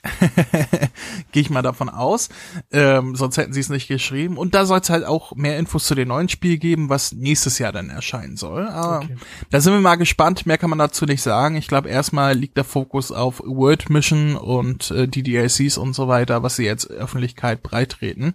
Gehe 1.32 1.42
ich 1.42 1.50
mal 1.50 1.62
davon 1.62 1.88
aus. 1.88 2.28
Ähm, 2.70 3.16
sonst 3.16 3.36
hätten 3.36 3.52
sie 3.52 3.60
es 3.60 3.68
nicht 3.68 3.88
geschrieben. 3.88 4.38
Und 4.38 4.54
da 4.54 4.64
soll 4.66 4.78
es 4.78 4.88
halt 4.88 5.04
auch 5.04 5.34
mehr 5.34 5.58
Infos 5.58 5.86
zu 5.86 5.96
dem 5.96 6.08
neuen 6.08 6.28
Spiel 6.28 6.58
geben, 6.58 6.88
was 6.88 7.10
nächstes 7.12 7.58
Jahr 7.58 7.72
dann 7.72 7.90
erscheinen 7.90 8.36
soll. 8.36 8.68
Aber 8.68 8.98
okay. 8.98 9.16
da 9.50 9.60
sind 9.60 9.72
wir 9.72 9.80
mal 9.80 9.96
gespannt. 9.96 10.46
Mehr 10.46 10.58
kann 10.58 10.70
man 10.70 10.78
dazu 10.78 11.06
nicht 11.06 11.22
sagen. 11.22 11.56
Ich 11.56 11.66
glaube, 11.66 11.88
erstmal 11.88 12.34
liegt 12.34 12.56
der 12.56 12.64
Fokus 12.64 13.10
auf 13.10 13.40
World 13.44 13.90
Mission 13.90 14.36
und 14.36 14.92
äh, 14.92 15.08
die 15.08 15.24
DLCs 15.24 15.76
und 15.76 15.94
so 15.94 16.06
weiter, 16.06 16.44
was 16.44 16.54
sie 16.54 16.64
jetzt 16.64 16.88
Öffentlichkeit 16.88 17.64
breitreten. 17.64 18.34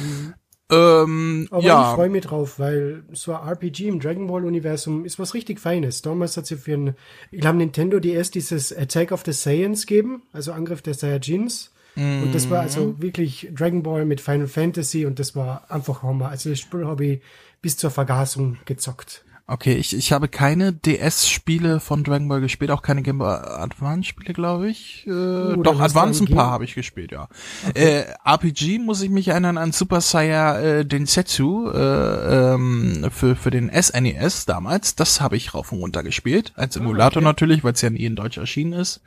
Mhm. 0.00 0.34
Ähm, 0.70 1.48
Aber 1.50 1.62
ja. 1.62 1.90
ich 1.90 1.96
freue 1.96 2.08
mich 2.08 2.24
drauf, 2.24 2.58
weil 2.58 3.02
so 3.12 3.34
ein 3.34 3.48
RPG 3.48 3.88
im 3.88 4.00
Dragon 4.00 4.26
Ball 4.26 4.44
Universum 4.44 5.04
ist 5.04 5.18
was 5.18 5.34
richtig 5.34 5.60
Feines. 5.60 6.02
Damals 6.02 6.36
hat 6.36 6.46
sie 6.46 6.56
für 6.56 6.74
ein, 6.74 6.94
ich 7.30 7.40
glaube 7.40 7.58
Nintendo 7.58 7.98
DS 7.98 8.30
dieses 8.30 8.76
Attack 8.76 9.12
of 9.12 9.22
the 9.24 9.32
Saiyans 9.32 9.86
geben, 9.86 10.22
also 10.32 10.52
Angriff 10.52 10.82
der 10.82 10.94
Saiyajins. 10.94 11.72
Mhm. 11.96 12.24
Und 12.24 12.34
das 12.34 12.48
war 12.50 12.60
also 12.60 13.00
wirklich 13.00 13.48
Dragon 13.52 13.82
Ball 13.82 14.04
mit 14.04 14.20
Final 14.20 14.46
Fantasy 14.46 15.06
und 15.06 15.18
das 15.18 15.34
war 15.34 15.70
einfach 15.70 16.02
Hammer. 16.02 16.28
Also 16.28 16.50
das 16.50 16.60
Spiel 16.60 16.86
habe 16.86 17.04
ich 17.04 17.20
bis 17.62 17.76
zur 17.76 17.90
Vergasung 17.90 18.58
gezockt. 18.64 19.24
Okay, 19.50 19.74
ich, 19.74 19.96
ich 19.96 20.12
habe 20.12 20.28
keine 20.28 20.72
DS-Spiele 20.72 21.80
von 21.80 22.04
Dragon 22.04 22.28
Ball 22.28 22.40
gespielt, 22.40 22.70
auch 22.70 22.82
keine 22.82 23.02
Game 23.02 23.18
Boy 23.18 23.34
Advance-Spiele, 23.34 24.32
glaube 24.32 24.70
ich. 24.70 25.04
Äh, 25.08 25.10
uh, 25.10 25.56
doch, 25.60 25.80
Advance 25.80 26.22
ein 26.22 26.32
paar 26.32 26.52
habe 26.52 26.62
ich 26.62 26.76
gespielt, 26.76 27.10
ja. 27.10 27.26
Okay. 27.68 28.04
Äh, 28.04 28.14
RPG 28.24 28.78
muss 28.78 29.02
ich 29.02 29.10
mich 29.10 29.26
erinnern 29.26 29.58
an 29.58 29.72
Super 29.72 30.02
Saiyan 30.02 30.62
äh, 30.62 30.86
Densetsu 30.86 31.68
äh, 31.68 32.52
ähm, 32.54 33.10
für, 33.10 33.34
für 33.34 33.50
den 33.50 33.70
SNES 33.70 34.44
e 34.44 34.46
damals. 34.46 34.94
Das 34.94 35.20
habe 35.20 35.36
ich 35.36 35.52
rauf 35.52 35.72
und 35.72 35.80
runter 35.80 36.04
gespielt. 36.04 36.52
Als 36.54 36.76
ah, 36.76 36.80
Emulator 36.80 37.20
oh, 37.20 37.24
okay. 37.24 37.30
natürlich, 37.30 37.64
weil 37.64 37.72
es 37.72 37.80
ja 37.80 37.90
nie 37.90 38.04
in 38.04 38.14
Deutsch 38.14 38.38
erschienen 38.38 38.74
ist. 38.74 39.00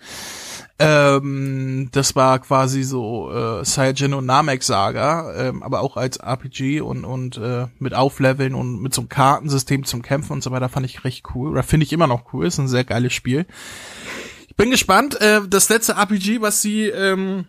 Ähm, 0.83 1.89
das 1.91 2.15
war 2.15 2.39
quasi 2.39 2.83
so 2.83 3.31
äh, 3.31 3.65
Saiyajin 3.65 4.13
und 4.13 4.25
Namek 4.25 4.63
Saga, 4.63 5.33
ähm, 5.35 5.63
aber 5.63 5.81
auch 5.81 5.97
als 5.97 6.17
RPG 6.17 6.81
und 6.81 7.05
und 7.05 7.37
äh, 7.37 7.67
mit 7.79 7.93
Aufleveln 7.93 8.55
und 8.55 8.81
mit 8.81 8.93
so 8.93 9.01
einem 9.01 9.09
Kartensystem 9.09 9.83
zum 9.85 10.01
Kämpfen 10.01 10.33
und 10.33 10.43
so 10.43 10.51
weiter 10.51 10.69
fand 10.69 10.85
ich 10.85 11.03
recht 11.03 11.25
cool. 11.33 11.49
Oder 11.51 11.63
finde 11.63 11.85
ich 11.85 11.93
immer 11.93 12.07
noch 12.07 12.33
cool, 12.33 12.45
ist 12.45 12.57
ein 12.57 12.67
sehr 12.67 12.83
geiles 12.83 13.13
Spiel. 13.13 13.45
Ich 14.47 14.55
bin 14.55 14.71
gespannt. 14.71 15.19
Äh, 15.21 15.41
das 15.47 15.69
letzte 15.69 15.93
RPG, 15.93 16.41
was 16.41 16.61
sie 16.61 16.85
ähm, 16.85 17.45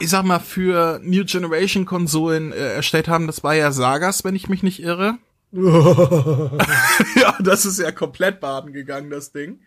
ich 0.00 0.08
sag 0.08 0.24
mal, 0.24 0.40
für 0.40 1.00
New 1.02 1.24
Generation 1.24 1.84
Konsolen 1.84 2.52
äh, 2.52 2.74
erstellt 2.74 3.08
haben, 3.08 3.26
das 3.26 3.44
war 3.44 3.54
ja 3.54 3.70
Sagas, 3.70 4.24
wenn 4.24 4.34
ich 4.34 4.48
mich 4.48 4.62
nicht 4.62 4.82
irre. 4.82 5.18
ja, 5.52 7.36
das 7.40 7.64
ist 7.64 7.78
ja 7.78 7.92
komplett 7.92 8.40
baden 8.40 8.72
gegangen, 8.72 9.10
das 9.10 9.32
Ding. 9.32 9.60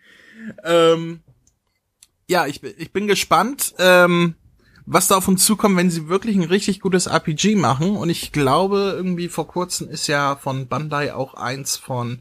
Ähm, 0.64 1.20
ja, 2.28 2.46
ich, 2.46 2.62
ich 2.62 2.92
bin 2.92 3.06
gespannt, 3.06 3.74
ähm, 3.78 4.34
was 4.86 5.08
da 5.08 5.16
auf 5.16 5.28
uns 5.28 5.44
zukommt, 5.44 5.76
wenn 5.76 5.90
sie 5.90 6.08
wirklich 6.08 6.36
ein 6.36 6.44
richtig 6.44 6.80
gutes 6.80 7.06
RPG 7.06 7.56
machen. 7.56 7.96
Und 7.96 8.10
ich 8.10 8.32
glaube, 8.32 8.94
irgendwie 8.96 9.28
vor 9.28 9.48
kurzem 9.48 9.88
ist 9.88 10.06
ja 10.06 10.36
von 10.36 10.68
Bandai 10.68 11.12
auch 11.14 11.34
eins 11.34 11.76
von 11.76 12.20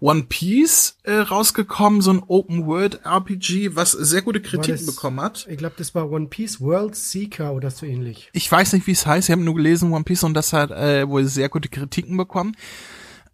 One 0.00 0.24
Piece 0.24 0.96
äh, 1.02 1.16
rausgekommen, 1.16 2.00
so 2.00 2.12
ein 2.12 2.22
Open 2.26 2.66
World 2.66 3.04
RPG, 3.04 3.76
was 3.76 3.92
sehr 3.92 4.22
gute 4.22 4.40
Kritiken 4.40 4.86
das, 4.86 4.86
bekommen 4.86 5.20
hat. 5.20 5.46
Ich 5.50 5.58
glaube, 5.58 5.74
das 5.76 5.94
war 5.94 6.10
One 6.10 6.26
Piece 6.26 6.60
World 6.60 6.96
Seeker 6.96 7.52
oder 7.52 7.70
so 7.70 7.84
ähnlich. 7.84 8.30
Ich 8.32 8.50
weiß 8.50 8.72
nicht, 8.72 8.86
wie 8.86 8.92
es 8.92 9.06
heißt. 9.06 9.28
Ich 9.28 9.32
habe 9.32 9.42
nur 9.42 9.54
gelesen 9.54 9.92
One 9.92 10.04
Piece 10.04 10.24
und 10.24 10.34
das 10.34 10.52
hat 10.52 10.70
äh, 10.70 11.06
wohl 11.08 11.26
sehr 11.26 11.48
gute 11.48 11.68
Kritiken 11.68 12.16
bekommen. 12.16 12.56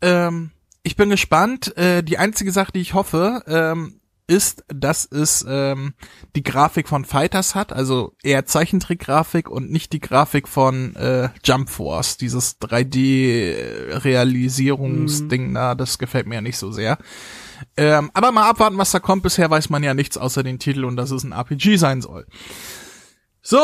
Ähm, 0.01 0.51
ich 0.83 0.97
bin 0.97 1.09
gespannt. 1.09 1.77
Äh, 1.77 2.03
die 2.03 2.19
einzige 2.19 2.53
Sache, 2.53 2.73
die 2.73 2.81
ich 2.81 2.95
hoffe, 2.95 3.43
ähm, 3.47 4.01
ist, 4.27 4.65
dass 4.69 5.05
es 5.05 5.45
ähm, 5.49 5.95
die 6.35 6.43
Grafik 6.43 6.89
von 6.89 7.05
Fighters 7.05 7.55
hat, 7.55 7.73
also 7.73 8.15
eher 8.23 8.47
Zeichentrickgrafik 8.47 9.49
und 9.49 9.71
nicht 9.71 9.93
die 9.93 10.01
Grafik 10.01 10.49
von 10.49 10.97
äh, 10.97 11.29
Jump 11.45 11.71
Force, 11.71 12.17
dieses 12.17 12.61
3D-Realisierungsding 12.61 15.49
mhm. 15.49 15.55
da, 15.55 15.75
das 15.75 15.99
gefällt 15.99 16.27
mir 16.27 16.37
ja 16.37 16.41
nicht 16.41 16.57
so 16.59 16.73
sehr. 16.73 16.97
Ähm, 17.77 18.11
aber 18.15 18.33
mal 18.33 18.49
abwarten, 18.49 18.79
was 18.79 18.91
da 18.91 19.01
kommt. 19.01 19.23
Bisher 19.23 19.51
weiß 19.51 19.71
man 19.71 19.83
ja 19.83 19.95
nichts 19.95 20.19
außer 20.19 20.43
den 20.43 20.59
Titel 20.59 20.85
und 20.85 20.97
dass 20.97 21.11
es 21.11 21.25
ein 21.25 21.33
RPG 21.33 21.77
sein 21.77 22.03
soll. 22.03 22.27
So, 23.49 23.59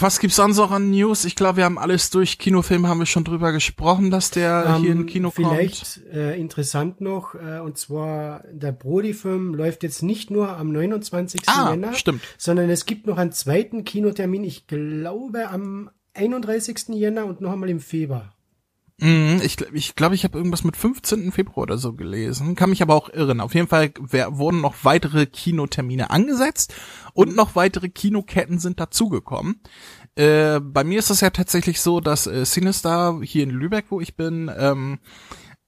was 0.00 0.18
gibt's 0.18 0.34
sonst 0.34 0.56
noch 0.56 0.72
an 0.72 0.90
News? 0.90 1.24
Ich 1.24 1.36
glaube, 1.36 1.58
wir 1.58 1.64
haben 1.64 1.78
alles 1.78 2.10
durch. 2.10 2.36
Kinofilm 2.36 2.88
haben 2.88 2.98
wir 2.98 3.06
schon 3.06 3.22
drüber 3.22 3.52
gesprochen, 3.52 4.10
dass 4.10 4.32
der 4.32 4.74
um, 4.74 4.82
hier 4.82 4.90
in 4.90 5.06
Kino 5.06 5.30
vielleicht, 5.30 5.84
kommt. 5.84 6.04
Vielleicht 6.10 6.16
äh, 6.16 6.36
interessant 6.36 7.00
noch, 7.00 7.36
äh, 7.36 7.60
und 7.60 7.78
zwar 7.78 8.42
der 8.50 8.72
Brody-Film 8.72 9.54
läuft 9.54 9.84
jetzt 9.84 10.02
nicht 10.02 10.32
nur 10.32 10.56
am 10.56 10.72
29. 10.72 11.42
Ah, 11.46 11.70
Jänner, 11.70 11.92
stimmt. 11.92 12.22
sondern 12.38 12.70
es 12.70 12.86
gibt 12.86 13.06
noch 13.06 13.18
einen 13.18 13.30
zweiten 13.30 13.84
Kinotermin, 13.84 14.42
ich 14.42 14.66
glaube 14.66 15.48
am 15.48 15.90
31. 16.14 16.88
Jänner 16.88 17.26
und 17.26 17.40
noch 17.40 17.52
einmal 17.52 17.70
im 17.70 17.78
Februar. 17.78 18.32
Mhm, 19.00 19.40
ich 19.42 19.56
glaube, 19.56 19.76
ich, 19.76 19.94
glaub, 19.96 20.12
ich 20.12 20.24
habe 20.24 20.36
irgendwas 20.36 20.64
mit 20.64 20.76
15. 20.76 21.32
Februar 21.32 21.62
oder 21.62 21.78
so 21.78 21.94
gelesen. 21.94 22.54
Kann 22.54 22.70
mich 22.70 22.82
aber 22.82 22.94
auch 22.94 23.08
irren. 23.08 23.40
Auf 23.40 23.54
jeden 23.54 23.68
Fall 23.68 23.92
wurden 23.98 24.60
noch 24.60 24.76
weitere 24.82 25.26
Kinotermine 25.26 26.10
angesetzt 26.10 26.74
und 27.14 27.34
noch 27.34 27.56
weitere 27.56 27.88
Kinoketten 27.88 28.58
sind 28.58 28.78
dazugekommen. 28.78 29.60
Äh, 30.16 30.60
bei 30.60 30.84
mir 30.84 30.98
ist 30.98 31.10
es 31.10 31.20
ja 31.20 31.30
tatsächlich 31.30 31.80
so, 31.80 32.00
dass 32.00 32.26
äh, 32.26 32.44
Cinestar 32.44 33.20
hier 33.22 33.42
in 33.42 33.50
Lübeck, 33.50 33.86
wo 33.88 34.00
ich 34.00 34.16
bin, 34.16 34.50
ähm, 34.56 34.98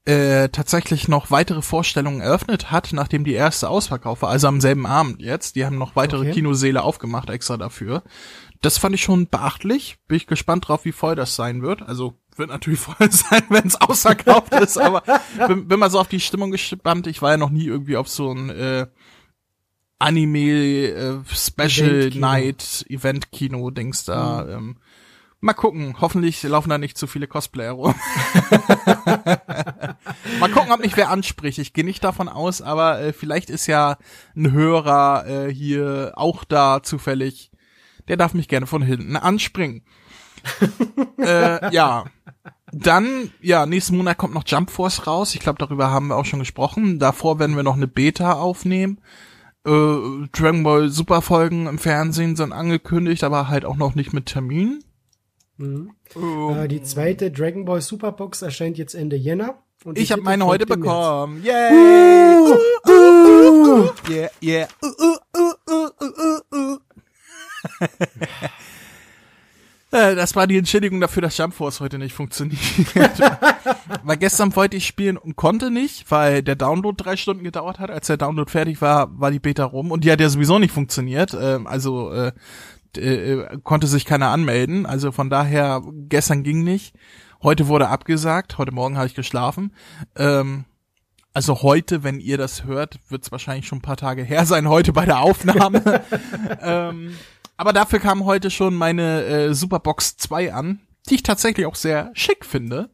äh, 0.04 0.48
tatsächlich 0.48 1.06
noch 1.06 1.30
weitere 1.30 1.62
Vorstellungen 1.62 2.20
eröffnet 2.20 2.72
hat, 2.72 2.92
nachdem 2.92 3.24
die 3.24 3.34
erste 3.34 3.68
ausverkauft 3.68 4.22
war, 4.22 4.30
also 4.30 4.48
am 4.48 4.60
selben 4.60 4.84
Abend 4.84 5.22
jetzt. 5.22 5.54
Die 5.54 5.64
haben 5.64 5.78
noch 5.78 5.94
weitere 5.94 6.22
okay. 6.22 6.32
Kinoseele 6.32 6.82
aufgemacht 6.82 7.30
extra 7.30 7.56
dafür. 7.56 8.02
Das 8.60 8.78
fand 8.78 8.94
ich 8.94 9.02
schon 9.02 9.28
beachtlich. 9.28 9.98
Bin 10.08 10.16
ich 10.16 10.26
gespannt 10.26 10.68
drauf, 10.68 10.84
wie 10.84 10.92
voll 10.92 11.14
das 11.14 11.36
sein 11.36 11.62
wird. 11.62 11.82
Also 11.82 12.18
wird 12.38 12.50
natürlich 12.50 12.80
voll 12.80 12.94
sein, 13.10 13.42
wenn 13.48 13.66
es 13.66 13.80
ausverkauft 13.80 14.54
ist, 14.54 14.78
aber 14.78 15.02
bin, 15.48 15.68
bin 15.68 15.78
mal 15.78 15.90
so 15.90 16.00
auf 16.00 16.08
die 16.08 16.20
Stimmung 16.20 16.50
gespannt. 16.50 17.06
Ich 17.06 17.22
war 17.22 17.32
ja 17.32 17.36
noch 17.36 17.50
nie 17.50 17.66
irgendwie 17.66 17.96
auf 17.96 18.08
so 18.08 18.32
ein 18.32 18.50
äh, 18.50 18.86
Anime 19.98 20.38
äh, 20.38 21.20
Special 21.32 21.90
Event 21.90 22.16
Night 22.16 22.86
Event 22.88 23.32
Kino 23.32 23.70
Dings 23.70 24.04
da. 24.04 24.44
Mhm. 24.44 24.50
Ähm, 24.50 24.76
mal 25.40 25.52
gucken. 25.52 25.96
Hoffentlich 26.00 26.42
laufen 26.42 26.70
da 26.70 26.78
nicht 26.78 26.98
zu 26.98 27.06
viele 27.06 27.28
Cosplayer 27.28 27.72
rum. 27.72 27.94
mal 30.40 30.50
gucken, 30.52 30.72
ob 30.72 30.80
mich 30.80 30.96
wer 30.96 31.10
anspricht. 31.10 31.58
Ich 31.58 31.72
gehe 31.72 31.84
nicht 31.84 32.02
davon 32.02 32.28
aus, 32.28 32.62
aber 32.62 33.00
äh, 33.00 33.12
vielleicht 33.12 33.50
ist 33.50 33.66
ja 33.66 33.98
ein 34.34 34.52
Hörer 34.52 35.26
äh, 35.26 35.54
hier 35.54 36.12
auch 36.16 36.44
da 36.44 36.82
zufällig. 36.82 37.50
Der 38.08 38.16
darf 38.16 38.34
mich 38.34 38.48
gerne 38.48 38.66
von 38.66 38.82
hinten 38.82 39.16
anspringen. 39.16 39.84
äh, 41.18 41.72
ja. 41.72 42.04
Dann, 42.72 43.30
ja, 43.42 43.66
nächsten 43.66 43.98
Monat 43.98 44.16
kommt 44.16 44.32
noch 44.32 44.44
Jump 44.46 44.70
Force 44.70 45.06
raus. 45.06 45.34
Ich 45.34 45.40
glaube, 45.40 45.58
darüber 45.58 45.90
haben 45.90 46.08
wir 46.08 46.16
auch 46.16 46.24
schon 46.24 46.38
gesprochen. 46.38 46.98
Davor 46.98 47.38
werden 47.38 47.54
wir 47.54 47.62
noch 47.62 47.76
eine 47.76 47.86
Beta 47.86 48.32
aufnehmen. 48.32 48.98
Äh, 49.66 50.28
Dragon 50.32 50.62
Ball 50.62 50.88
Super 50.88 51.20
Folgen 51.20 51.66
im 51.66 51.78
Fernsehen 51.78 52.34
sind 52.34 52.52
angekündigt, 52.52 53.24
aber 53.24 53.48
halt 53.48 53.66
auch 53.66 53.76
noch 53.76 53.94
nicht 53.94 54.14
mit 54.14 54.26
Termin. 54.26 54.82
Mhm. 55.58 55.92
Oh. 56.16 56.54
Äh, 56.54 56.66
die 56.66 56.82
zweite 56.82 57.30
Dragon 57.30 57.66
Ball 57.66 57.82
Superbox 57.82 58.40
erscheint 58.40 58.78
jetzt 58.78 58.94
Ende 58.94 59.16
Jänner. 59.16 59.62
ich 59.94 60.10
habe 60.10 60.22
meine 60.22 60.46
heute 60.46 60.64
bekommen. 60.64 61.42
Yay! 61.44 61.72
Uh, 61.72 62.56
uh, 62.88 63.84
uh, 63.84 63.90
yeah, 64.10 64.30
yeah. 64.42 64.68
Äh, 70.02 70.14
das 70.14 70.34
war 70.34 70.46
die 70.46 70.56
Entschädigung 70.56 71.00
dafür, 71.00 71.22
dass 71.22 71.36
Jump 71.36 71.54
Force 71.54 71.80
heute 71.80 71.98
nicht 71.98 72.14
funktioniert. 72.14 72.58
weil 74.02 74.16
gestern 74.16 74.54
wollte 74.56 74.76
ich 74.76 74.86
spielen 74.86 75.16
und 75.16 75.36
konnte 75.36 75.70
nicht, 75.70 76.10
weil 76.10 76.42
der 76.42 76.56
Download 76.56 76.96
drei 77.02 77.16
Stunden 77.16 77.44
gedauert 77.44 77.78
hat. 77.78 77.90
Als 77.90 78.06
der 78.06 78.16
Download 78.16 78.50
fertig 78.50 78.80
war, 78.80 79.18
war 79.18 79.30
die 79.30 79.38
Beta 79.38 79.64
rum 79.64 79.90
und 79.90 80.04
die 80.04 80.10
hat 80.10 80.20
ja 80.20 80.28
sowieso 80.28 80.58
nicht 80.58 80.72
funktioniert. 80.72 81.36
Ähm, 81.40 81.66
also 81.66 82.12
äh, 82.12 82.32
äh, 82.96 83.58
konnte 83.62 83.86
sich 83.86 84.04
keiner 84.04 84.28
anmelden. 84.28 84.86
Also 84.86 85.12
von 85.12 85.30
daher, 85.30 85.82
gestern 86.08 86.42
ging 86.42 86.64
nicht. 86.64 86.94
Heute 87.42 87.68
wurde 87.68 87.88
abgesagt. 87.88 88.58
Heute 88.58 88.72
Morgen 88.72 88.96
habe 88.96 89.06
ich 89.06 89.14
geschlafen. 89.14 89.72
Ähm, 90.16 90.64
also 91.34 91.62
heute, 91.62 92.04
wenn 92.04 92.20
ihr 92.20 92.36
das 92.36 92.64
hört, 92.64 92.98
wird 93.08 93.24
es 93.24 93.32
wahrscheinlich 93.32 93.66
schon 93.66 93.78
ein 93.78 93.82
paar 93.82 93.96
Tage 93.96 94.22
her 94.22 94.44
sein, 94.44 94.68
heute 94.68 94.92
bei 94.92 95.06
der 95.06 95.20
Aufnahme. 95.20 96.02
ähm, 96.60 97.14
aber 97.56 97.72
dafür 97.72 97.98
kam 97.98 98.24
heute 98.24 98.50
schon 98.50 98.74
meine 98.74 99.24
äh, 99.24 99.54
Superbox 99.54 100.16
2 100.16 100.52
an, 100.52 100.80
die 101.08 101.16
ich 101.16 101.22
tatsächlich 101.22 101.66
auch 101.66 101.74
sehr 101.74 102.10
schick 102.14 102.44
finde. 102.44 102.90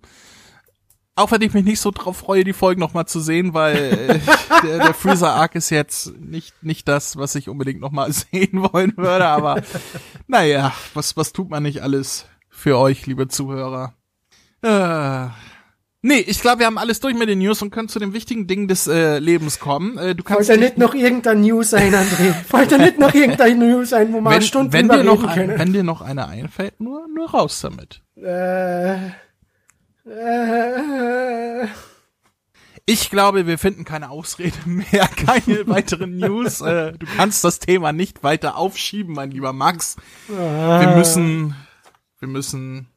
Auch 1.14 1.32
wenn 1.32 1.42
ich 1.42 1.52
mich 1.52 1.64
nicht 1.64 1.80
so 1.80 1.90
drauf 1.90 2.18
freue, 2.18 2.44
die 2.44 2.52
Folgen 2.52 2.80
nochmal 2.80 3.06
zu 3.06 3.18
sehen, 3.18 3.52
weil 3.52 3.76
äh, 3.76 4.20
der, 4.62 4.78
der 4.78 4.94
Freezer 4.94 5.34
Arc 5.34 5.56
ist 5.56 5.70
jetzt 5.70 6.16
nicht, 6.16 6.62
nicht 6.62 6.86
das, 6.86 7.16
was 7.16 7.34
ich 7.34 7.48
unbedingt 7.48 7.80
nochmal 7.80 8.12
sehen 8.32 8.62
wollen 8.72 8.96
würde, 8.96 9.26
aber 9.26 9.62
naja, 10.28 10.72
was, 10.94 11.16
was 11.16 11.32
tut 11.32 11.50
man 11.50 11.64
nicht 11.64 11.82
alles 11.82 12.26
für 12.48 12.78
euch, 12.78 13.06
liebe 13.06 13.26
Zuhörer? 13.26 13.94
Äh, 14.62 15.28
Nee, 16.08 16.20
ich 16.20 16.40
glaube, 16.40 16.60
wir 16.60 16.66
haben 16.66 16.78
alles 16.78 17.00
durch 17.00 17.14
mit 17.14 17.28
den 17.28 17.40
News 17.40 17.60
und 17.60 17.70
können 17.70 17.90
zu 17.90 17.98
den 17.98 18.14
wichtigen 18.14 18.46
Dingen 18.46 18.66
des 18.66 18.86
äh, 18.86 19.18
Lebens 19.18 19.60
kommen. 19.60 19.98
Äh, 19.98 20.14
du 20.14 20.24
kannst 20.24 20.48
Wollte 20.48 20.58
nicht 20.58 20.78
noch 20.78 20.94
irgendein 20.94 21.42
News 21.42 21.68
sein, 21.68 21.94
André? 21.94 22.32
Wollte 22.50 22.78
nicht 22.78 22.98
noch 22.98 23.12
irgendein 23.12 23.58
News 23.58 23.90
sein, 23.90 24.10
wo 24.14 24.22
man 24.22 24.32
wenn, 24.32 24.40
Stunden 24.40 24.72
wenn 24.72 24.88
dir 24.88 25.04
noch 25.04 25.22
ein, 25.22 25.58
Wenn 25.58 25.74
dir 25.74 25.82
noch 25.82 26.00
eine 26.00 26.26
einfällt, 26.26 26.80
nur, 26.80 27.06
nur 27.14 27.30
raus 27.30 27.60
damit. 27.60 28.00
Äh, 28.16 29.08
äh, 30.08 31.66
ich 32.86 33.10
glaube, 33.10 33.46
wir 33.46 33.58
finden 33.58 33.84
keine 33.84 34.08
Ausrede 34.08 34.56
mehr, 34.64 35.08
keine 35.26 35.68
weiteren 35.68 36.16
News. 36.16 36.62
Äh, 36.62 36.94
du 36.94 37.06
kannst 37.18 37.44
das 37.44 37.58
Thema 37.58 37.92
nicht 37.92 38.22
weiter 38.22 38.56
aufschieben, 38.56 39.14
mein 39.14 39.30
lieber 39.30 39.52
Max. 39.52 39.96
Wir 40.26 40.94
müssen, 40.96 41.54
wir 42.18 42.28
müssen 42.28 42.88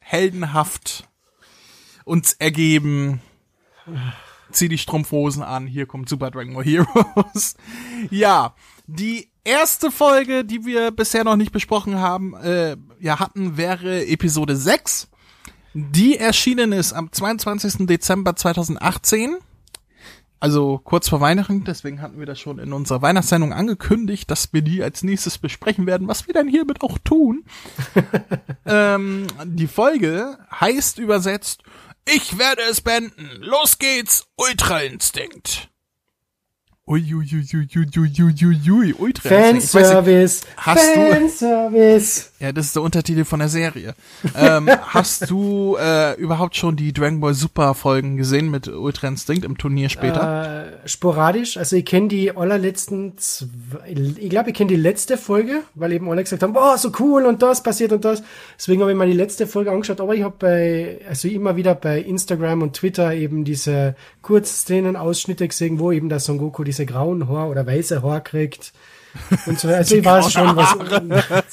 heldenhaft 0.00 1.08
uns 2.08 2.32
ergeben. 2.34 3.20
Zieh 4.50 4.68
die 4.68 4.78
Strumpfhosen 4.78 5.42
an, 5.42 5.66
hier 5.66 5.86
kommt 5.86 6.08
Super 6.08 6.30
Dragon 6.30 6.54
Ball 6.54 6.64
Heroes. 6.64 7.54
ja, 8.10 8.54
die 8.86 9.28
erste 9.44 9.90
Folge, 9.90 10.44
die 10.44 10.64
wir 10.64 10.90
bisher 10.90 11.24
noch 11.24 11.36
nicht 11.36 11.52
besprochen 11.52 11.96
haben, 11.96 12.34
äh, 12.34 12.76
ja 12.98 13.18
hatten, 13.18 13.56
wäre 13.56 14.06
Episode 14.06 14.56
6. 14.56 15.08
Die 15.74 16.16
erschienen 16.16 16.72
ist 16.72 16.92
am 16.92 17.12
22. 17.12 17.86
Dezember 17.86 18.36
2018. 18.36 19.36
Also 20.40 20.80
kurz 20.82 21.08
vor 21.08 21.20
Weihnachten, 21.20 21.64
deswegen 21.64 22.00
hatten 22.00 22.20
wir 22.20 22.26
das 22.26 22.38
schon 22.38 22.60
in 22.60 22.72
unserer 22.72 23.02
Weihnachtssendung 23.02 23.52
angekündigt, 23.52 24.30
dass 24.30 24.52
wir 24.52 24.62
die 24.62 24.84
als 24.84 25.02
nächstes 25.02 25.36
besprechen 25.38 25.86
werden, 25.86 26.06
was 26.06 26.28
wir 26.28 26.34
dann 26.34 26.46
hiermit 26.46 26.80
auch 26.80 26.96
tun. 26.98 27.44
ähm, 28.66 29.26
die 29.44 29.66
Folge 29.66 30.38
heißt 30.60 30.98
übersetzt, 30.98 31.64
ich 32.08 32.38
werde 32.38 32.62
es 32.62 32.80
beenden. 32.80 33.30
Los 33.40 33.78
geht's, 33.78 34.26
Ultra 34.36 34.82
Instinct. 34.82 35.68
Uiuiuiuiuiuiui, 36.88 38.94
Ultra 38.98 39.28
Fanservice. 39.28 40.42
Hast 40.56 40.94
Fanservice. 40.94 42.30
du, 42.38 42.44
ja, 42.46 42.52
das 42.52 42.66
ist 42.66 42.76
der 42.76 42.82
Untertitel 42.82 43.24
von 43.24 43.40
der 43.40 43.50
Serie. 43.50 43.94
ähm, 44.34 44.70
hast 44.86 45.30
du 45.30 45.76
äh, 45.78 46.18
überhaupt 46.18 46.56
schon 46.56 46.76
die 46.76 46.94
Dragon 46.94 47.20
Ball 47.20 47.34
Super 47.34 47.74
Folgen 47.74 48.16
gesehen 48.16 48.50
mit 48.50 48.68
Ultra 48.68 49.08
Instinct 49.08 49.44
im 49.44 49.58
Turnier 49.58 49.90
später? 49.90 50.78
Äh, 50.82 50.88
sporadisch. 50.88 51.58
Also 51.58 51.76
ich 51.76 51.84
kenne 51.84 52.08
die 52.08 52.34
allerletzten, 52.34 53.18
zwei, 53.18 53.46
ich 54.16 54.30
glaube, 54.30 54.50
ich 54.50 54.56
kenne 54.56 54.68
die 54.68 54.76
letzte 54.76 55.18
Folge, 55.18 55.62
weil 55.74 55.92
eben 55.92 56.08
alle 56.08 56.22
gesagt 56.22 56.42
haben, 56.42 56.54
boah, 56.54 56.78
so 56.78 56.90
cool 56.98 57.26
und 57.26 57.42
das 57.42 57.62
passiert 57.62 57.92
und 57.92 58.04
das. 58.04 58.22
Deswegen 58.56 58.80
habe 58.80 58.92
ich 58.92 58.96
mal 58.96 59.06
die 59.06 59.12
letzte 59.12 59.46
Folge 59.46 59.72
angeschaut, 59.72 60.00
aber 60.00 60.14
ich 60.14 60.22
habe 60.22 60.36
bei, 60.38 61.00
also 61.06 61.28
immer 61.28 61.56
wieder 61.56 61.74
bei 61.74 62.00
Instagram 62.00 62.62
und 62.62 62.76
Twitter 62.76 63.12
eben 63.12 63.44
diese 63.44 63.94
Kurzszenen, 64.22 64.96
Ausschnitte 64.96 65.46
gesehen, 65.48 65.78
wo 65.78 65.92
eben 65.92 66.08
der 66.08 66.20
Son 66.20 66.38
Goku 66.38 66.64
diese 66.64 66.77
grauen 66.86 67.28
Haar 67.28 67.48
oder 67.48 67.66
weiße 67.66 68.02
Haar 68.02 68.20
kriegt. 68.20 68.72
Und 69.46 69.58
so, 69.58 69.68
also 69.68 69.94
ich 69.96 70.04
weiß 70.04 70.32
schon, 70.32 70.56
was, 70.56 70.72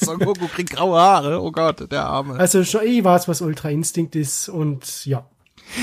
Son 0.00 0.18
Goku 0.18 0.46
kriegt 0.48 0.70
graue 0.70 0.98
Haare, 0.98 1.42
oh 1.42 1.52
Gott, 1.52 1.90
der 1.90 2.04
Arme. 2.04 2.38
also 2.38 2.64
schon, 2.64 2.82
ich 2.84 3.02
weiß, 3.02 3.28
was 3.28 3.40
Ultra 3.40 3.70
Instinct 3.70 4.16
ist 4.16 4.48
und 4.48 5.04
ja. 5.06 5.26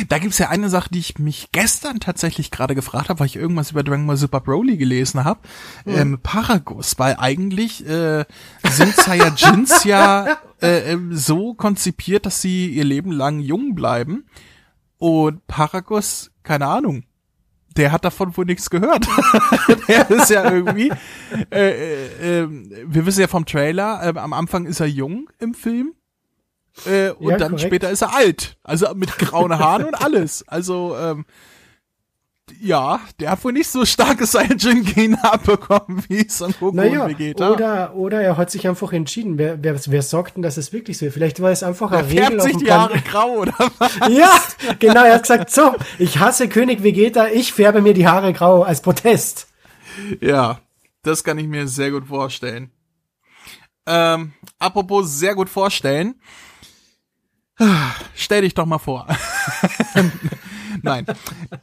Da 0.08 0.18
gibt's 0.18 0.38
ja 0.38 0.50
eine 0.50 0.70
Sache, 0.70 0.90
die 0.92 1.00
ich 1.00 1.20
mich 1.20 1.50
gestern 1.52 2.00
tatsächlich 2.00 2.52
gerade 2.52 2.74
gefragt 2.74 3.10
habe, 3.10 3.20
weil 3.20 3.28
ich 3.28 3.36
irgendwas 3.36 3.72
über 3.72 3.84
Dragon 3.84 4.08
Ball 4.08 4.18
Super 4.18 4.40
Broly 4.40 4.78
gelesen 4.78 5.24
habe. 5.24 5.42
Ähm, 5.86 6.20
Paragus, 6.24 6.98
weil 6.98 7.18
eigentlich 7.20 7.86
äh, 7.86 8.26
sind 8.64 8.96
Saiyajins 8.96 9.84
ja 9.84 10.38
äh, 10.62 10.94
ähm, 10.94 11.15
so 11.15 11.54
konzipiert, 11.54 12.26
dass 12.26 12.41
sie 12.41 12.67
ihr 12.67 12.86
Leben 12.86 13.12
lang 13.12 13.39
jung 13.39 13.76
bleiben. 13.76 14.26
Und 14.98 15.46
Paragus, 15.48 16.32
keine 16.44 16.67
Ahnung, 16.67 17.04
der 17.78 17.92
hat 17.92 18.06
davon 18.06 18.36
wohl 18.38 18.46
nichts 18.46 18.70
gehört. 18.70 19.08
der 19.88 20.10
ist 20.12 20.30
ja 20.30 20.52
irgendwie, 20.52 20.92
äh, 21.52 21.70
äh, 21.70 22.40
äh, 22.44 22.48
wir 22.86 23.06
wissen 23.06 23.22
ja 23.22 23.28
vom 23.28 23.46
Trailer, 23.46 24.02
äh, 24.04 24.18
am 24.20 24.34
Anfang 24.34 24.66
ist 24.66 24.80
er 24.80 24.88
jung 24.88 25.30
im 25.40 25.54
Film. 25.54 25.94
Äh, 26.86 27.12
und 27.12 27.30
Ja, 27.30 27.38
dann 27.38 27.52
korrekt. 27.52 27.68
später 27.68 27.90
ist 27.92 28.02
er 28.02 28.16
alt. 28.16 28.58
Also 28.64 28.94
mit 28.96 29.16
grauen 29.18 29.58
Haaren 29.58 29.86
und 29.86 29.96
alles. 29.96 30.48
Also, 30.48 30.96
ähm, 30.98 31.26
ja, 32.60 32.99
der 33.19 33.32
hat 33.32 33.43
wohl 33.43 33.53
nicht 33.53 33.69
so 33.69 33.86
starkes 33.86 34.32
Saiyajin-Gen 34.34 35.15
abbekommen 35.23 36.03
wie 36.08 36.27
Son 36.29 36.53
Goku 36.60 36.75
Naja, 36.75 37.03
und 37.06 37.12
Vegeta. 37.12 37.51
oder, 37.51 37.95
oder 37.95 38.21
er 38.21 38.38
hat 38.38 38.51
sich 38.51 38.67
einfach 38.67 38.91
entschieden. 38.93 39.38
Wer, 39.38 39.63
wer, 39.63 39.79
wer 39.86 40.01
sagt 40.01 40.36
denn, 40.36 40.43
dass 40.43 40.58
es 40.58 40.73
wirklich 40.73 40.97
so 40.97 41.06
ist? 41.06 41.13
Vielleicht 41.13 41.41
war 41.41 41.51
es 41.51 41.63
einfach 41.63 41.91
er 41.91 42.08
Regel 42.08 42.17
färbt 42.17 42.39
auf 42.39 42.47
sich 42.47 42.58
die 42.58 42.71
Haare 42.71 42.99
grau, 43.01 43.38
oder 43.39 43.53
was? 43.77 43.97
Ja, 44.10 44.41
genau, 44.79 45.03
er 45.03 45.15
hat 45.15 45.21
gesagt, 45.23 45.51
so, 45.51 45.73
ich 45.99 46.19
hasse 46.19 46.49
König 46.49 46.84
Vegeta, 46.84 47.27
ich 47.27 47.53
färbe 47.53 47.82
mir 47.82 47.93
die 47.93 48.08
Haare 48.08 48.34
grau 48.34 48.63
als 48.63 48.82
Protest. 48.82 49.47
Ja, 50.19 50.60
das 51.01 51.23
kann 51.23 51.38
ich 51.38 51.47
mir 51.47 51.67
sehr 51.67 51.91
gut 51.91 52.08
vorstellen. 52.08 52.71
Ähm, 53.86 54.34
apropos 54.60 55.17
sehr 55.17 55.36
gut 55.36 55.49
vorstellen. 55.49 56.15
Stell 58.15 58.41
dich 58.41 58.53
doch 58.53 58.65
mal 58.65 58.79
vor. 58.79 59.08
Nein. 60.84 61.06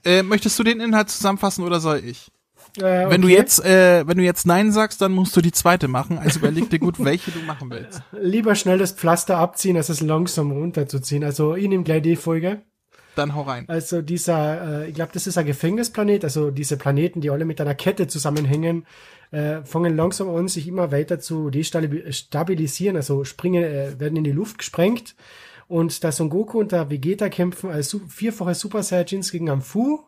Äh, 0.04 0.22
möchtest 0.22 0.58
du 0.58 0.64
den 0.64 0.80
Inhalt 0.80 1.10
zusammenfassen 1.10 1.64
oder 1.64 1.78
soll 1.78 2.02
ich? 2.04 2.30
Äh, 2.78 3.10
Wenn 3.10 3.20
du 3.20 3.28
okay. 3.28 3.36
jetzt, 3.36 3.64
äh, 3.64 4.06
wenn 4.06 4.16
du 4.18 4.24
jetzt 4.24 4.46
Nein 4.46 4.72
sagst, 4.72 5.00
dann 5.00 5.12
musst 5.12 5.36
du 5.36 5.40
die 5.40 5.52
zweite 5.52 5.88
machen. 5.88 6.18
Also 6.18 6.38
überleg 6.38 6.70
dir 6.70 6.78
gut, 6.78 7.02
welche 7.04 7.30
du 7.30 7.40
machen 7.40 7.70
willst. 7.70 8.02
Lieber 8.12 8.54
schnell 8.54 8.78
das 8.78 8.92
Pflaster 8.92 9.38
abziehen, 9.38 9.76
als 9.76 9.88
es 9.88 10.00
langsam 10.00 10.52
runterzuziehen. 10.52 11.24
Also 11.24 11.54
ich 11.54 11.68
nehme 11.68 11.84
gleich 11.84 12.02
die 12.02 12.16
Folge. 12.16 12.62
Dann 13.16 13.34
hau 13.34 13.42
rein. 13.42 13.64
Also 13.68 14.02
dieser, 14.02 14.82
äh, 14.82 14.88
ich 14.88 14.94
glaube, 14.94 15.10
das 15.12 15.26
ist 15.26 15.36
ein 15.36 15.46
Gefängnisplanet, 15.46 16.22
also 16.24 16.50
diese 16.50 16.76
Planeten, 16.76 17.20
die 17.20 17.30
alle 17.30 17.44
mit 17.44 17.60
einer 17.60 17.74
Kette 17.74 18.06
zusammenhängen, 18.06 18.86
äh, 19.32 19.62
fangen 19.64 19.96
langsam 19.96 20.28
an, 20.30 20.48
sich 20.48 20.68
immer 20.68 20.92
weiter 20.92 21.18
zu 21.18 21.50
destabilisieren, 21.50 22.96
also 22.96 23.24
springen, 23.24 23.64
äh, 23.64 23.98
werden 23.98 24.16
in 24.16 24.24
die 24.24 24.32
Luft 24.32 24.58
gesprengt. 24.58 25.16
Und 25.70 26.02
da 26.02 26.10
Son 26.10 26.30
Goku 26.30 26.58
und 26.58 26.72
der 26.72 26.90
Vegeta 26.90 27.28
kämpfen 27.28 27.70
als 27.70 27.96
vierfache 28.08 28.56
Super 28.56 28.82
Saiyajins 28.82 29.30
gegen 29.30 29.48
Amfu. 29.48 30.00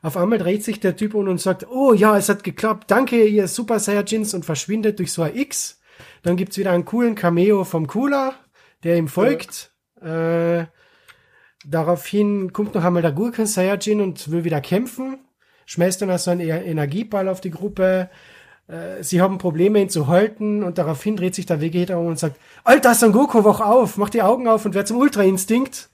Auf 0.00 0.16
einmal 0.16 0.38
dreht 0.38 0.64
sich 0.64 0.80
der 0.80 0.96
Typ 0.96 1.12
um 1.12 1.28
und 1.28 1.40
sagt, 1.40 1.66
oh 1.70 1.92
ja, 1.92 2.16
es 2.16 2.30
hat 2.30 2.42
geklappt, 2.42 2.90
danke 2.90 3.22
ihr 3.26 3.46
Super 3.46 3.78
Saiyajins 3.80 4.32
und 4.32 4.46
verschwindet 4.46 4.98
durch 4.98 5.12
so 5.12 5.20
ein 5.20 5.36
X. 5.36 5.78
Dann 6.22 6.36
gibt's 6.36 6.56
wieder 6.56 6.72
einen 6.72 6.86
coolen 6.86 7.14
Cameo 7.16 7.64
vom 7.64 7.86
Cooler, 7.86 8.34
der 8.82 8.96
ihm 8.96 9.08
folgt. 9.08 9.72
Äh, 10.00 10.64
Daraufhin 11.66 12.52
kommt 12.52 12.74
noch 12.74 12.84
einmal 12.84 13.02
der 13.02 13.12
Gurken 13.12 13.46
Saiyajin 13.46 14.00
und 14.00 14.30
will 14.30 14.44
wieder 14.44 14.60
kämpfen, 14.60 15.18
schmeißt 15.66 16.02
dann 16.02 16.10
also 16.10 16.30
einen 16.30 16.40
E- 16.42 16.48
Energieball 16.70 17.28
auf 17.28 17.40
die 17.40 17.50
Gruppe. 17.50 18.10
Äh, 18.66 19.02
Sie 19.02 19.20
haben 19.20 19.38
Probleme, 19.38 19.80
ihn 19.80 19.88
zu 19.88 20.06
halten 20.06 20.62
und 20.62 20.78
daraufhin 20.78 21.16
dreht 21.16 21.34
sich 21.34 21.46
der 21.46 21.60
Vegeta 21.60 21.96
um 21.96 22.06
und 22.06 22.18
sagt, 22.18 22.36
Alter, 22.64 22.94
Son 22.94 23.12
Goku, 23.12 23.44
wach 23.44 23.60
auf, 23.60 23.96
mach 23.96 24.10
die 24.10 24.22
Augen 24.22 24.48
auf 24.48 24.64
und 24.64 24.74
werd 24.74 24.88
zum 24.88 24.98
Ultra-Instinkt. 24.98 25.90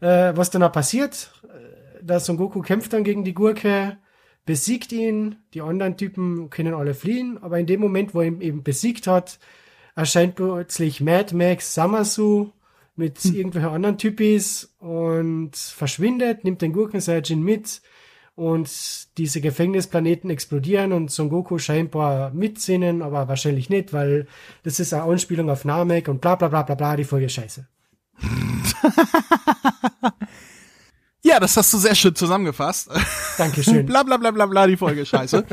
Äh, 0.00 0.36
was 0.36 0.50
dann 0.50 0.62
auch 0.62 0.72
passiert, 0.72 1.32
äh, 1.44 2.04
der 2.04 2.20
Son 2.20 2.36
Goku 2.36 2.60
kämpft 2.60 2.92
dann 2.92 3.04
gegen 3.04 3.24
die 3.24 3.34
Gurke, 3.34 3.96
besiegt 4.44 4.92
ihn, 4.92 5.36
die 5.54 5.62
anderen 5.62 5.96
Typen 5.96 6.50
können 6.50 6.74
alle 6.74 6.94
fliehen, 6.94 7.38
aber 7.42 7.58
in 7.58 7.66
dem 7.66 7.80
Moment, 7.80 8.14
wo 8.14 8.20
er 8.20 8.28
ihn 8.28 8.40
eben 8.40 8.62
besiegt 8.62 9.06
hat, 9.06 9.38
erscheint 9.94 10.36
plötzlich 10.36 11.00
Mad 11.00 11.34
Max 11.34 11.74
Samasu 11.74 12.50
mit 12.94 13.24
irgendwelchen 13.24 13.70
anderen 13.70 13.98
Typis 13.98 14.74
und 14.78 15.56
verschwindet, 15.56 16.44
nimmt 16.44 16.62
den 16.62 16.72
Gurken 16.72 17.00
Saiyajin 17.00 17.42
mit 17.42 17.82
und 18.36 18.70
diese 19.18 19.40
Gefängnisplaneten 19.40 20.30
explodieren 20.30 20.92
und 20.92 21.10
Son 21.10 21.28
Goku 21.28 21.58
scheinbar 21.58 22.30
mitsinnen, 22.30 23.02
aber 23.02 23.26
wahrscheinlich 23.26 23.68
nicht, 23.70 23.92
weil 23.92 24.28
das 24.62 24.78
ist 24.78 24.94
eine 24.94 25.02
Anspielung 25.02 25.50
auf 25.50 25.64
Namek 25.64 26.06
und 26.06 26.20
bla 26.20 26.36
bla 26.36 26.46
bla 26.48 26.62
bla 26.62 26.76
bla, 26.76 26.96
die 26.96 27.04
Folge 27.04 27.28
scheiße. 27.28 27.66
Ja, 31.26 31.40
das 31.40 31.56
hast 31.56 31.72
du 31.72 31.78
sehr 31.78 31.96
schön 31.96 32.14
zusammengefasst. 32.14 32.88
Dankeschön. 33.36 33.84
bla 33.86 34.04
bla 34.04 34.16
bla 34.16 34.30
bla 34.30 34.46
bla, 34.46 34.64
die 34.68 34.76
Folge 34.76 35.04
scheiße. 35.04 35.44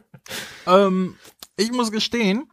ähm, 0.66 1.16
ich 1.58 1.70
muss 1.70 1.92
gestehen, 1.92 2.50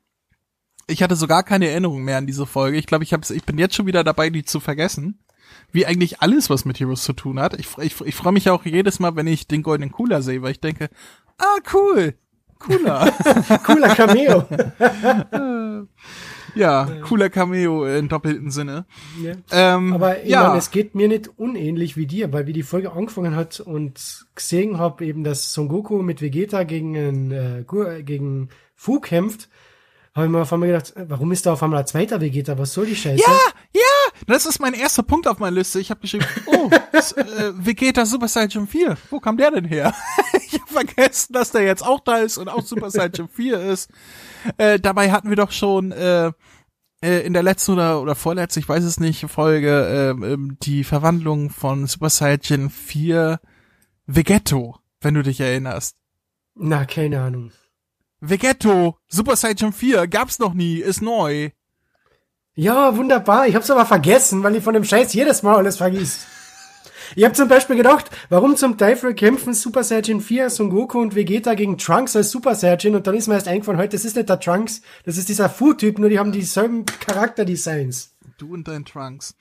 ich 0.86 1.02
hatte 1.02 1.16
so 1.16 1.26
gar 1.26 1.44
keine 1.44 1.70
Erinnerung 1.70 2.04
mehr 2.04 2.18
an 2.18 2.28
diese 2.28 2.46
Folge. 2.46 2.78
Ich 2.78 2.86
glaube, 2.86 3.06
ich, 3.06 3.14
hab's, 3.14 3.30
ich 3.30 3.46
bin 3.46 3.58
jetzt 3.58 3.76
schon 3.76 3.86
wieder 3.86 4.04
dabei, 4.04 4.30
die 4.30 4.44
zu 4.44 4.60
vergessen. 4.60 5.24
Wie 5.72 5.86
eigentlich 5.86 6.22
alles, 6.22 6.50
was 6.50 6.66
mit 6.66 6.80
Heroes 6.80 7.04
zu 7.04 7.14
tun 7.14 7.40
hat. 7.40 7.60
Ich, 7.60 7.68
ich, 7.78 8.02
ich 8.02 8.16
freue 8.16 8.34
mich 8.34 8.50
auch 8.50 8.66
jedes 8.66 9.00
Mal, 9.00 9.16
wenn 9.16 9.28
ich 9.28 9.48
den 9.48 9.64
goldenen 9.64 9.92
Cooler 9.92 10.22
sehe, 10.22 10.42
weil 10.42 10.52
ich 10.52 10.60
denke, 10.60 10.90
ah, 11.38 11.58
cool, 11.74 12.16
cooler. 12.60 13.12
Cooler 13.64 13.88
Cameo. 13.96 14.46
ja, 16.56 16.88
cooler 17.04 17.30
Cameo 17.30 17.86
in 17.86 18.10
doppelten 18.10 18.52
Sinne. 18.52 18.86
ja. 19.24 19.34
Ähm, 19.52 19.94
Aber 19.94 20.26
ja, 20.26 20.48
meine, 20.48 20.58
es 20.58 20.72
geht 20.72 20.96
mir 20.96 21.08
nicht 21.08 21.30
unähnlich 21.38 21.98
wie 21.98 22.08
dir, 22.08 22.34
weil 22.34 22.48
wie 22.48 22.54
die 22.54 22.64
Folge 22.64 22.92
angefangen 22.92 23.36
hat 23.36 23.60
und 23.60 24.26
gesehen 24.36 24.78
habe, 24.78 25.06
eben, 25.06 25.24
dass 25.24 25.54
Son 25.54 25.68
Goku 25.68 26.02
mit 26.02 26.22
Vegeta 26.22 26.64
gegen, 26.64 27.32
äh, 27.32 27.64
gegen 28.04 28.50
Fu 28.76 29.00
kämpft, 29.00 29.50
habe 30.16 30.26
ich 30.26 30.32
mir 30.32 30.42
auf 30.42 30.52
einmal 30.52 30.70
gedacht, 30.70 30.96
äh, 30.96 31.06
warum 31.10 31.32
ist 31.32 31.46
da 31.46 31.54
auf 31.54 31.64
einmal 31.64 31.80
ein 31.82 31.88
zweiter 31.88 32.20
Vegeta? 32.20 32.58
Was 32.58 32.74
soll 32.74 32.86
die 32.88 32.96
Scheiße? 32.96 33.24
Ja, 33.26 33.38
ja, 33.74 34.22
das 34.28 34.46
ist 34.46 34.60
mein 34.60 34.74
erster 34.74 35.04
Punkt 35.04 35.28
auf 35.28 35.40
meiner 35.40 35.56
Liste. 35.58 35.80
Ich 35.80 35.90
habe 35.92 36.02
geschrieben, 36.02 36.26
oh, 36.48 36.70
s- 36.92 37.12
äh, 37.14 37.52
Vegeta 37.56 38.06
Super 38.06 38.28
Saiyan 38.28 38.68
4. 38.68 38.98
Wo 39.10 39.20
kam 39.20 39.38
der 39.38 39.52
denn 39.52 39.66
her? 39.66 39.94
ich 40.48 40.60
habe 40.60 40.72
vergessen, 40.72 41.34
dass 41.34 41.52
der 41.52 41.62
jetzt 41.64 41.86
auch 41.86 42.00
da 42.02 42.18
ist 42.18 42.38
und 42.38 42.48
auch 42.50 42.64
Super 42.64 42.90
Saiyan 42.92 43.30
4 43.30 43.60
ist. 43.72 43.90
Äh, 44.58 44.80
dabei 44.80 45.12
hatten 45.12 45.30
wir 45.30 45.36
doch 45.38 45.52
schon 45.52 45.92
äh, 45.92 46.32
äh, 47.02 47.26
in 47.26 47.34
der 47.34 47.44
letzten 47.44 47.74
oder, 47.74 48.02
oder 48.02 48.16
vorletzten, 48.16 48.60
ich 48.60 48.68
weiß 48.70 48.84
es 48.84 49.00
nicht, 49.00 49.26
Folge 49.30 50.16
ähm, 50.20 50.58
die 50.62 50.84
Verwandlung 50.84 51.50
von 51.50 51.88
Super 51.88 52.10
Saiyan 52.10 52.70
4 52.70 53.40
Vegetto, 54.08 54.78
wenn 55.02 55.14
du 55.14 55.22
dich 55.24 55.40
erinnerst. 55.40 55.96
Na, 56.56 56.84
keine 56.86 57.22
Ahnung. 57.22 57.52
Vegetto, 58.22 58.98
Super 59.08 59.36
Saiyan 59.36 59.72
4, 59.72 60.08
gab's 60.08 60.40
noch 60.40 60.54
nie, 60.54 60.78
ist 60.78 61.02
neu. 61.02 61.52
Ja, 62.54 62.98
wunderbar. 62.98 63.48
Ich 63.48 63.56
hab's 63.56 63.72
aber 63.72 63.86
vergessen, 63.86 64.44
weil 64.44 64.56
ich 64.58 64.64
von 64.64 64.74
dem 64.74 64.84
Scheiß 64.84 65.14
jedes 65.14 65.44
Mal 65.44 65.56
alles 65.56 65.78
vergisst. 65.78 66.28
Ich 67.16 67.24
habe 67.24 67.34
zum 67.34 67.48
Beispiel 67.48 67.76
gedacht, 67.76 68.12
warum 68.30 68.56
zum 68.56 68.78
Teufel 68.78 69.16
kämpfen 69.16 69.54
Super 69.54 69.84
Saiyan 69.84 70.22
4, 70.22 70.50
Son 70.50 70.70
Goku 70.70 71.00
und 71.00 71.16
Vegeta 71.16 71.54
gegen 71.54 71.78
Trunks 71.78 72.16
als 72.16 72.30
Super 72.32 72.56
Saiyan 72.56 72.96
und 72.96 73.08
dann 73.08 73.16
ist 73.16 73.28
mir 73.28 73.36
erst 73.36 73.48
eingefallen, 73.48 73.80
heute, 73.80 73.96
das 73.96 74.06
ist 74.06 74.16
nicht 74.16 74.30
der 74.30 74.40
Trunks, 74.40 74.82
das 75.06 75.18
ist 75.18 75.30
dieser 75.30 75.50
Fu-Typ, 75.50 75.98
nur 75.98 76.10
die 76.10 76.20
haben 76.20 76.32
dieselben 76.32 76.86
Charakterdesigns. 76.86 78.16
Du 78.38 78.54
und 78.54 78.68
dein 78.68 78.86
Trunks. 78.86 79.36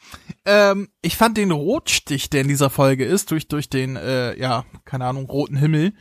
Ähm, 0.44 0.88
ich 1.02 1.16
fand 1.16 1.36
den 1.36 1.52
Rotstich, 1.52 2.30
der 2.30 2.40
in 2.40 2.48
dieser 2.48 2.70
Folge 2.70 3.04
ist, 3.04 3.30
durch, 3.30 3.46
durch 3.46 3.68
den, 3.68 3.96
äh, 3.96 4.38
ja, 4.38 4.64
keine 4.84 5.04
Ahnung, 5.04 5.26
roten 5.26 5.56
Himmel, 5.56 5.92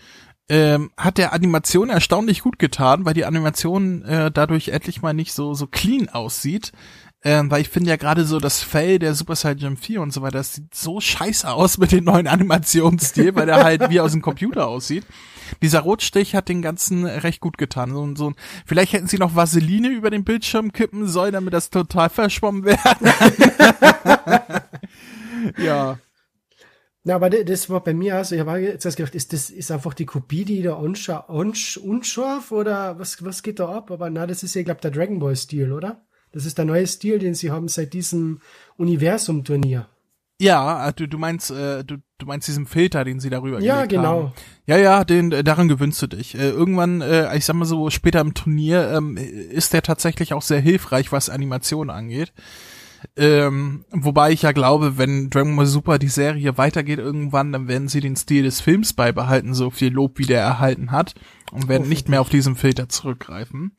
ähm, 0.49 0.91
hat 0.97 1.17
der 1.17 1.33
Animation 1.33 1.89
erstaunlich 1.89 2.41
gut 2.41 2.59
getan, 2.59 3.05
weil 3.05 3.13
die 3.13 3.25
Animation 3.25 4.03
äh, 4.03 4.31
dadurch 4.31 4.69
endlich 4.69 5.01
mal 5.01 5.13
nicht 5.13 5.33
so, 5.33 5.53
so 5.53 5.67
clean 5.67 6.09
aussieht. 6.09 6.71
Ähm, 7.23 7.49
weil 7.49 7.61
ich 7.61 7.69
finde 7.69 7.89
ja 7.89 7.95
gerade 7.97 8.25
so 8.25 8.39
das 8.39 8.61
Fell 8.61 8.99
der 8.99 9.15
Super 9.15 9.35
Saiyan 9.35 9.75
4 9.75 10.01
und 10.01 10.13
so 10.13 10.21
weiter, 10.21 10.37
das 10.37 10.53
sieht 10.53 10.73
so 10.75 11.01
scheiße 11.01 11.51
aus 11.51 11.79
mit 11.79 11.91
dem 11.91 12.03
neuen 12.03 12.27
Animationsstil, 12.27 13.35
weil 13.35 13.47
der 13.47 13.63
halt 13.63 13.89
wie 13.89 13.99
aus 13.99 14.11
dem 14.11 14.21
Computer 14.21 14.67
aussieht. 14.67 15.03
Dieser 15.61 15.79
Rotstich 15.79 16.35
hat 16.35 16.47
den 16.47 16.61
ganzen 16.61 17.05
recht 17.05 17.41
gut 17.41 17.57
getan. 17.57 17.91
So, 17.91 18.15
so, 18.15 18.33
vielleicht 18.65 18.93
hätten 18.93 19.07
sie 19.07 19.17
noch 19.17 19.35
Vaseline 19.35 19.89
über 19.89 20.11
den 20.11 20.23
Bildschirm 20.23 20.71
kippen 20.71 21.07
sollen, 21.07 21.33
damit 21.33 21.53
das 21.53 21.69
total 21.71 22.09
verschwommen 22.09 22.63
wäre. 22.65 22.77
ja. 25.57 25.97
Na, 27.07 27.15
aber 27.15 27.29
das 27.29 27.69
war 27.69 27.81
bei 27.81 27.93
mir 27.93 28.17
also, 28.17 28.35
ich 28.35 28.41
habe 28.41 28.59
jetzt 28.59 28.83
gedacht, 28.97 29.15
ist 29.15 29.31
das 29.31 29.49
ist 29.49 29.71
einfach 29.71 29.93
die 29.93 30.05
Kopie, 30.05 30.43
die 30.43 30.61
da 30.61 30.73
unscharf 30.73 32.51
oder 32.51 32.99
was, 32.99 33.23
was 33.23 33.43
geht 33.43 33.61
da 33.61 33.69
ab? 33.69 33.91
Aber 33.91 34.09
na, 34.09 34.27
das 34.27 34.43
ist 34.43 34.55
ja, 34.55 34.63
glaube 34.63 34.81
der 34.81 34.91
Dragon 34.91 35.17
Ball 35.17 35.37
Stil, 35.37 35.71
oder? 35.71 36.01
Das 36.33 36.45
ist 36.45 36.57
der 36.57 36.65
neue 36.65 36.85
Stil, 36.85 37.19
den 37.19 37.33
sie 37.33 37.49
haben 37.49 37.69
seit 37.69 37.93
diesem 37.93 38.41
Universum-Turnier. 38.75 39.87
Ja, 40.41 40.91
du, 40.91 41.07
du 41.07 41.17
meinst, 41.17 41.49
äh, 41.49 41.85
du, 41.85 41.95
du 42.17 42.25
meinst 42.25 42.49
diesen 42.49 42.65
Filter, 42.65 43.05
den 43.05 43.21
sie 43.21 43.29
darüber 43.29 43.61
Ja, 43.61 43.85
genau. 43.85 44.23
Haben. 44.23 44.33
Ja, 44.65 44.77
ja, 44.77 45.05
den, 45.05 45.31
äh, 45.31 45.45
daran 45.45 45.69
gewöhnst 45.69 46.01
du 46.01 46.07
dich. 46.07 46.35
Äh, 46.35 46.49
irgendwann, 46.49 46.99
äh, 46.99 47.37
ich 47.37 47.45
sag 47.45 47.55
mal 47.55 47.63
so, 47.63 47.89
später 47.89 48.19
im 48.19 48.33
Turnier 48.33 48.91
ähm, 48.91 49.15
ist 49.15 49.71
der 49.71 49.81
tatsächlich 49.81 50.33
auch 50.33 50.41
sehr 50.41 50.59
hilfreich, 50.59 51.13
was 51.13 51.29
Animation 51.29 51.89
angeht. 51.89 52.33
Ähm, 53.15 53.85
wobei 53.91 54.31
ich 54.31 54.43
ja 54.43 54.51
glaube, 54.51 54.97
wenn 54.97 55.29
Dragon 55.29 55.55
Ball 55.55 55.65
Super 55.65 55.97
die 55.99 56.07
Serie 56.07 56.57
weitergeht 56.57 56.99
irgendwann, 56.99 57.51
dann 57.51 57.67
werden 57.67 57.87
sie 57.87 57.99
den 57.99 58.15
Stil 58.15 58.43
des 58.43 58.61
Films 58.61 58.93
beibehalten, 58.93 59.53
so 59.53 59.69
viel 59.69 59.93
Lob 59.93 60.19
wie 60.19 60.25
der 60.25 60.41
erhalten 60.41 60.91
hat, 60.91 61.15
und 61.51 61.67
werden 61.67 61.89
nicht 61.89 62.09
mehr 62.09 62.21
auf 62.21 62.29
diesen 62.29 62.55
Filter 62.55 62.89
zurückgreifen. 62.89 63.77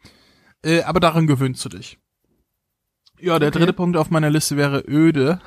Äh, 0.64 0.82
aber 0.82 1.00
daran 1.00 1.26
gewöhnst 1.26 1.64
du 1.64 1.68
dich. 1.68 1.98
Ja, 3.20 3.38
der 3.38 3.48
okay. 3.48 3.58
dritte 3.58 3.72
Punkt 3.72 3.96
auf 3.96 4.10
meiner 4.10 4.30
Liste 4.30 4.56
wäre 4.56 4.84
öde. 4.86 5.40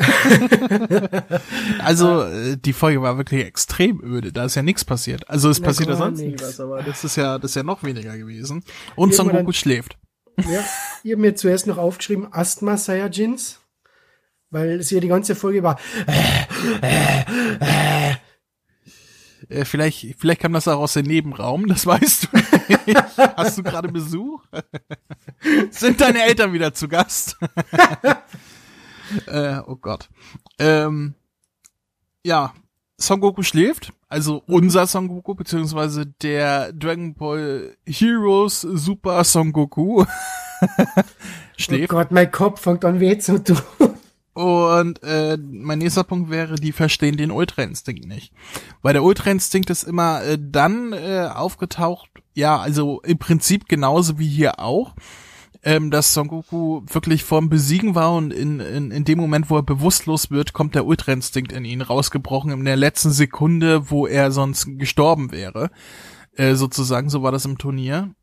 also 1.84 2.22
äh, 2.22 2.56
die 2.56 2.72
Folge 2.72 3.02
war 3.02 3.16
wirklich 3.16 3.44
extrem 3.44 4.02
öde. 4.02 4.32
Da 4.32 4.44
ist 4.44 4.54
ja 4.54 4.62
nichts 4.62 4.84
passiert. 4.84 5.28
Also 5.28 5.50
es 5.50 5.58
ja, 5.58 5.64
passiert 5.64 5.88
ja 5.90 5.96
sonst 5.96 6.20
nichts, 6.20 6.56
das 6.56 7.04
ist 7.04 7.16
ja 7.16 7.38
das 7.38 7.52
ist 7.52 7.54
ja 7.56 7.62
noch 7.62 7.82
weniger 7.82 8.16
gewesen. 8.16 8.64
Und 8.96 9.14
Son 9.14 9.28
Goku 9.28 9.52
schläft. 9.52 9.98
Ja, 10.48 10.64
ich 11.02 11.12
habe 11.12 11.20
mir 11.20 11.34
zuerst 11.34 11.66
noch 11.66 11.78
aufgeschrieben 11.78 12.32
Asthma 12.32 12.76
Saiyajins, 12.76 13.60
weil 14.50 14.80
es 14.80 14.88
hier 14.88 15.00
die 15.00 15.08
ganze 15.08 15.34
Folge 15.34 15.62
war. 15.62 15.78
Äh, 19.50 19.64
vielleicht, 19.64 20.14
vielleicht 20.18 20.42
kam 20.42 20.52
das 20.52 20.68
auch 20.68 20.78
aus 20.78 20.92
dem 20.92 21.06
Nebenraum, 21.06 21.66
das 21.66 21.84
weißt 21.84 22.28
du 22.30 22.36
nicht. 22.36 22.96
Hast 23.36 23.58
du 23.58 23.62
gerade 23.64 23.88
Besuch? 23.88 24.44
Sind 25.70 26.00
deine 26.00 26.22
Eltern 26.22 26.52
wieder 26.52 26.72
zu 26.72 26.86
Gast? 26.86 27.36
äh, 29.26 29.58
oh 29.66 29.74
Gott. 29.74 30.08
Ähm, 30.58 31.14
ja, 32.24 32.54
Son 33.00 33.20
Goku 33.20 33.42
schläft, 33.42 33.92
also 34.08 34.42
unser 34.46 34.86
Son 34.86 35.08
Goku, 35.08 35.34
beziehungsweise 35.34 36.06
der 36.06 36.72
Dragon 36.72 37.14
Ball 37.14 37.76
Heroes 37.86 38.60
Super 38.60 39.24
Son 39.24 39.52
Goku 39.52 40.04
schläft. 41.56 41.92
Oh 41.92 41.96
Gott, 41.96 42.10
mein 42.10 42.30
Kopf 42.30 42.60
fängt 42.60 42.84
an 42.84 43.00
weh 43.00 43.18
zu 43.18 43.42
tun. 43.42 43.56
Und 44.34 45.02
äh, 45.02 45.36
mein 45.38 45.78
nächster 45.78 46.04
Punkt 46.04 46.30
wäre, 46.30 46.54
die 46.56 46.72
verstehen 46.72 47.16
den 47.16 47.30
Ultra-Instinkt 47.30 48.06
nicht. 48.06 48.32
Weil 48.80 48.92
der 48.92 49.02
Ultra-Instinkt 49.02 49.70
ist 49.70 49.82
immer 49.82 50.22
äh, 50.22 50.38
dann 50.40 50.92
äh, 50.92 51.28
aufgetaucht, 51.34 52.10
ja, 52.34 52.58
also 52.58 53.00
im 53.00 53.18
Prinzip 53.18 53.68
genauso 53.68 54.18
wie 54.18 54.28
hier 54.28 54.60
auch, 54.60 54.94
ähm, 55.62 55.90
dass 55.90 56.14
Son 56.14 56.28
Goku 56.28 56.82
wirklich 56.86 57.24
vorm 57.24 57.48
Besiegen 57.48 57.94
war 57.94 58.14
und 58.14 58.32
in, 58.32 58.60
in, 58.60 58.90
in 58.90 59.04
dem 59.04 59.18
Moment, 59.18 59.50
wo 59.50 59.56
er 59.56 59.62
bewusstlos 59.62 60.30
wird, 60.30 60.52
kommt 60.52 60.74
der 60.74 60.86
Ultra-Instinkt 60.86 61.52
in 61.52 61.64
ihn 61.64 61.82
rausgebrochen, 61.82 62.50
in 62.50 62.64
der 62.64 62.76
letzten 62.76 63.10
Sekunde, 63.10 63.90
wo 63.90 64.06
er 64.06 64.30
sonst 64.30 64.78
gestorben 64.78 65.32
wäre. 65.32 65.70
Äh, 66.34 66.54
sozusagen, 66.54 67.10
so 67.10 67.22
war 67.22 67.32
das 67.32 67.44
im 67.44 67.58
Turnier. 67.58 68.14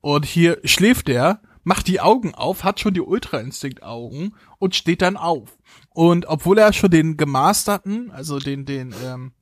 Und 0.00 0.24
hier 0.24 0.58
schläft 0.64 1.08
er 1.08 1.40
macht 1.64 1.88
die 1.88 2.00
Augen 2.00 2.34
auf, 2.34 2.64
hat 2.64 2.80
schon 2.80 2.94
die 2.94 3.00
Ultra-Instinkt-Augen 3.00 4.34
und 4.58 4.74
steht 4.74 5.02
dann 5.02 5.16
auf. 5.16 5.58
Und 5.90 6.26
obwohl 6.26 6.58
er 6.58 6.72
schon 6.72 6.90
den 6.90 7.16
gemasterten, 7.16 8.10
also 8.10 8.38
den, 8.38 8.64
den, 8.64 8.94
ähm, 9.04 9.32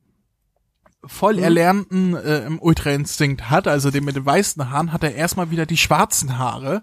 voll 1.05 1.37
mhm. 1.37 1.43
erlernten 1.43 2.15
äh, 2.17 2.45
im 2.45 2.59
Ultra-Instinkt 2.61 3.51
hat, 3.51 3.69
also 3.69 3.91
den 3.91 4.05
mit 4.05 4.17
den 4.17 4.27
weißen 4.27 4.71
Haaren, 4.71 4.93
hat 4.93 5.05
er 5.05 5.15
erstmal 5.15 5.51
wieder 5.51 5.65
die 5.65 5.77
schwarzen 5.77 6.39
Haare, 6.39 6.83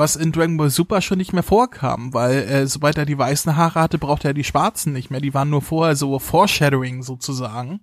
was 0.00 0.16
in 0.16 0.32
Dragon 0.32 0.56
Ball 0.56 0.70
Super 0.70 1.00
schon 1.00 1.18
nicht 1.18 1.32
mehr 1.32 1.44
vorkam, 1.44 2.12
weil 2.12 2.38
äh, 2.38 2.66
sobald 2.66 2.98
er 2.98 3.06
die 3.06 3.18
weißen 3.18 3.54
Haare 3.54 3.80
hatte, 3.80 3.98
brauchte 3.98 4.26
er 4.26 4.34
die 4.34 4.42
schwarzen 4.42 4.92
nicht 4.92 5.10
mehr. 5.10 5.20
Die 5.20 5.34
waren 5.34 5.50
nur 5.50 5.62
vorher 5.62 5.94
so 5.94 6.18
Foreshadowing 6.18 7.04
sozusagen. 7.04 7.80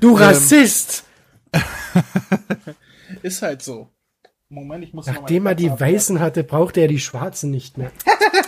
Du 0.00 0.16
Rassist! 0.16 1.04
Ähm, 1.52 1.62
ist 3.22 3.42
halt 3.42 3.62
so. 3.62 3.90
Moment, 4.48 4.84
ich 4.84 4.92
muss 4.92 5.06
Nachdem 5.06 5.46
er 5.46 5.54
die 5.54 5.70
Weißen 5.70 6.18
hatte, 6.18 6.44
brauchte 6.44 6.80
er 6.80 6.88
die 6.88 7.00
Schwarzen 7.00 7.50
nicht 7.50 7.78
mehr. 7.78 7.92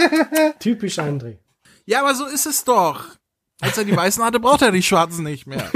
Typisch 0.58 0.98
André. 0.98 1.38
Ja, 1.84 2.00
aber 2.00 2.14
so 2.14 2.26
ist 2.26 2.46
es 2.46 2.64
doch. 2.64 3.16
Als 3.60 3.78
er 3.78 3.84
die 3.84 3.96
Weißen 3.96 4.24
hatte, 4.24 4.40
brauchte 4.40 4.66
er 4.66 4.72
die 4.72 4.82
Schwarzen 4.82 5.24
nicht 5.24 5.46
mehr. 5.46 5.70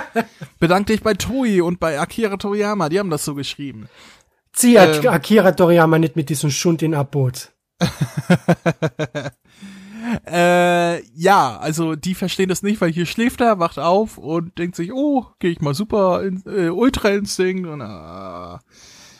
Bedank 0.58 0.86
dich 0.86 1.02
bei 1.02 1.14
Toei 1.14 1.62
und 1.62 1.80
bei 1.80 1.98
Akira 2.00 2.36
Toriyama, 2.36 2.88
die 2.88 2.98
haben 2.98 3.10
das 3.10 3.24
so 3.24 3.34
geschrieben. 3.34 3.88
Zieh 4.56 4.76
ähm, 4.76 5.08
Akira 5.08 5.52
Toriyama 5.52 5.98
nicht 5.98 6.16
mit 6.16 6.28
diesem 6.30 6.50
Schund 6.50 6.82
in 6.82 6.94
Abboot. 6.94 7.52
äh, 10.26 11.04
ja, 11.14 11.58
also 11.58 11.94
die 11.94 12.14
verstehen 12.14 12.48
das 12.48 12.62
nicht, 12.62 12.80
weil 12.80 12.90
hier 12.90 13.04
schläft 13.06 13.42
er, 13.42 13.58
wacht 13.58 13.78
auf 13.78 14.16
und 14.16 14.58
denkt 14.58 14.74
sich, 14.74 14.92
oh, 14.92 15.26
gehe 15.38 15.50
ich 15.50 15.60
mal 15.60 15.74
super 15.74 16.22
in, 16.24 16.42
äh, 16.46 16.70
Ultra 16.70 17.10
Instinct 17.10 17.68
und 17.68 17.82
äh, 17.82 18.58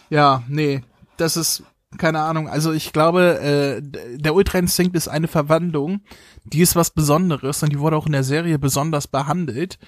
ja, 0.08 0.42
nee, 0.48 0.82
das 1.18 1.36
ist 1.36 1.64
keine 1.98 2.20
Ahnung. 2.20 2.48
Also 2.48 2.72
ich 2.72 2.94
glaube, 2.94 3.38
äh, 3.40 3.82
der 4.18 4.34
Ultra 4.34 4.58
Instinct 4.58 4.96
ist 4.96 5.08
eine 5.08 5.28
Verwandlung, 5.28 6.00
die 6.44 6.60
ist 6.60 6.76
was 6.76 6.90
Besonderes 6.90 7.62
und 7.62 7.70
die 7.70 7.78
wurde 7.78 7.96
auch 7.96 8.06
in 8.06 8.12
der 8.12 8.24
Serie 8.24 8.58
besonders 8.58 9.06
behandelt. 9.06 9.78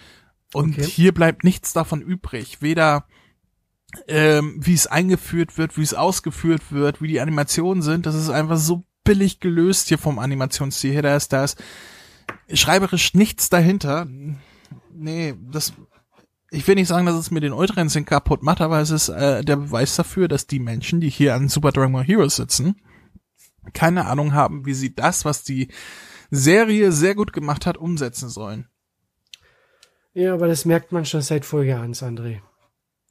Und 0.55 0.79
okay. 0.79 0.87
hier 0.87 1.13
bleibt 1.13 1.45
nichts 1.45 1.73
davon 1.73 2.01
übrig. 2.01 2.63
Weder 2.63 3.05
ähm, 4.07 4.57
wie 4.59 4.75
es 4.75 4.87
eingeführt 4.87 5.59
wird, 5.59 5.77
wie 5.77 5.83
es 5.83 5.95
ausgeführt 5.95 6.71
wird, 6.71 7.01
wie 7.01 7.09
die 7.09 7.21
Animationen 7.21 7.83
sind. 7.83 8.07
Das 8.07 8.15
ist 8.15 8.31
einfach 8.31 8.59
so 8.59 8.85
billig 9.05 9.41
gelöst 9.41 9.89
hier 9.89 9.99
vom 9.99 10.19
Animationsstil 10.19 10.93
her. 10.93 11.03
Da 11.03 11.17
ist, 11.17 11.33
da 11.33 11.45
ist 11.45 11.59
schreiberisch 12.53 13.15
nichts 13.15 13.49
dahinter. 13.49 14.07
Nee, 14.93 15.35
das 15.51 15.73
ich 16.51 16.67
will 16.67 16.77
nicht 16.77 16.89
sagen, 16.89 17.07
dass 17.07 17.17
es 17.17 17.31
mir 17.31 17.41
den 17.41 17.53
Ultra 17.53 17.81
Instinct 17.81 18.09
kaputt 18.09 18.43
macht, 18.43 18.61
aber 18.61 18.81
es 18.81 18.91
ist 18.91 19.09
äh, 19.11 19.45
der 19.45 19.57
Beweis 19.57 19.97
dafür, 19.97 20.29
dass 20.29 20.47
die 20.47 20.61
Menschen, 20.61 21.01
die 21.01 21.11
hier 21.11 21.35
an 21.35 21.49
Super 21.49 21.73
Dragon 21.73 21.93
Ball 21.93 22.05
Heroes 22.05 22.37
sitzen, 22.37 22.81
keine 23.75 24.07
Ahnung 24.07 24.33
haben, 24.33 24.65
wie 24.65 24.73
sie 24.73 24.95
das, 24.95 25.25
was 25.25 25.43
die 25.43 25.69
Serie 26.31 26.93
sehr 26.93 27.15
gut 27.15 27.33
gemacht 27.33 27.67
hat, 27.67 27.77
umsetzen 27.77 28.29
sollen. 28.31 28.67
Ja, 30.15 30.35
aber 30.35 30.49
das 30.49 30.65
merkt 30.65 30.91
man 30.91 31.05
schon 31.05 31.21
seit 31.21 31.45
Folge 31.45 31.79
1, 31.79 32.03
André. 32.03 32.41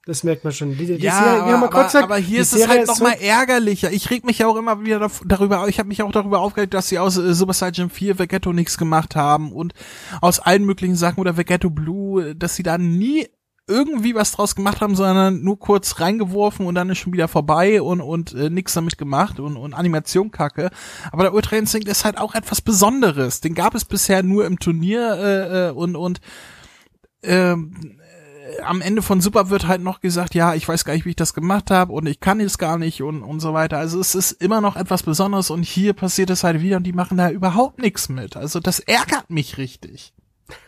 Das 0.08 0.24
merkt 0.24 0.46
man 0.46 0.54
schon. 0.54 0.78
Die, 0.78 0.86
die 0.86 0.94
ja, 1.04 1.22
Serie, 1.22 1.54
aber, 1.54 1.68
aber, 1.68 1.84
gesagt, 1.84 2.06
aber, 2.06 2.16
hier 2.16 2.40
ist 2.40 2.54
es 2.54 2.66
halt 2.70 2.88
noch 2.88 3.02
mal 3.02 3.12
ärgerlicher. 3.12 3.92
Ich 3.92 4.10
reg 4.10 4.26
mich 4.26 4.40
ja 4.40 4.48
auch 4.48 4.56
immer 4.56 4.86
wieder 4.86 5.12
darüber, 5.26 5.68
ich 5.68 5.80
habe 5.80 5.90
mich 5.90 6.02
auch 6.02 6.14
darüber 6.14 6.40
aufgeregt, 6.40 6.74
dass 6.74 6.88
sie 6.88 6.98
aus 6.98 7.18
äh, 7.18 7.34
Super 7.34 7.52
Saiyan 7.52 7.90
4 7.90 8.18
Vegetto 8.18 8.54
nichts 8.54 8.78
gemacht 8.78 9.18
haben 9.18 9.52
und 9.52 9.74
aus 10.22 10.40
allen 10.40 10.64
möglichen 10.64 10.96
Sachen 10.96 11.20
oder 11.20 11.36
Vegetto 11.36 11.70
Blue, 11.70 12.34
dass 12.36 12.56
sie 12.56 12.64
da 12.64 12.78
nie 12.78 13.28
irgendwie 13.68 14.16
was 14.16 14.32
draus 14.32 14.56
gemacht 14.56 14.80
haben, 14.80 14.96
sondern 14.96 15.44
nur 15.44 15.60
kurz 15.60 16.00
reingeworfen 16.00 16.66
und 16.66 16.76
dann 16.76 16.90
ist 16.90 17.00
schon 17.00 17.12
wieder 17.12 17.28
vorbei 17.28 17.82
und 17.82 18.00
und 18.00 18.34
äh, 18.34 18.50
nichts 18.50 18.74
damit 18.74 18.98
gemacht 18.98 19.42
und 19.42 19.58
und 19.58 19.74
Animation 19.74 20.32
kacke. 20.32 20.70
Aber 21.12 21.24
der 21.24 21.34
Ultra 21.34 21.58
Instinct 21.58 21.90
ist 21.90 22.06
halt 22.06 22.18
auch 22.18 22.34
etwas 22.34 22.62
Besonderes. 22.62 23.42
Den 23.42 23.56
gab 23.56 23.76
es 23.76 23.84
bisher 23.84 24.24
nur 24.24 24.46
im 24.46 24.58
Turnier 24.58 25.18
äh, 25.20 25.68
äh 25.68 25.72
und 25.72 25.98
und 25.98 26.22
ähm, 27.24 27.97
am 28.64 28.82
Ende 28.82 29.02
von 29.02 29.22
Super 29.22 29.50
wird 29.50 29.68
halt 29.68 29.82
noch 29.82 30.00
gesagt, 30.00 30.36
ja, 30.36 30.54
ich 30.54 30.68
weiß 30.68 30.86
gar 30.86 30.94
nicht, 30.94 31.06
wie 31.06 31.12
ich 31.12 31.16
das 31.16 31.34
gemacht 31.34 31.72
habe 31.72 31.94
und 31.94 32.08
ich 32.08 32.20
kann 32.20 32.40
es 32.40 32.58
gar 32.58 32.78
nicht 32.78 33.02
und, 33.02 33.24
und 33.24 33.40
so 33.40 33.54
weiter. 33.54 33.78
Also 33.78 34.00
es 34.00 34.16
ist 34.16 34.32
immer 34.32 34.62
noch 34.62 34.76
etwas 34.76 35.04
Besonderes 35.04 35.50
und 35.50 35.64
hier 35.64 35.94
passiert 35.94 36.30
es 36.30 36.44
halt 36.44 36.62
wieder 36.62 36.78
und 36.78 36.84
die 36.84 36.94
machen 36.94 37.18
da 37.18 37.30
überhaupt 37.30 37.80
nichts 37.80 38.10
mit. 38.10 38.38
Also 38.38 38.60
das 38.60 38.80
ärgert 38.80 39.30
mich 39.30 39.58
richtig. 39.58 40.14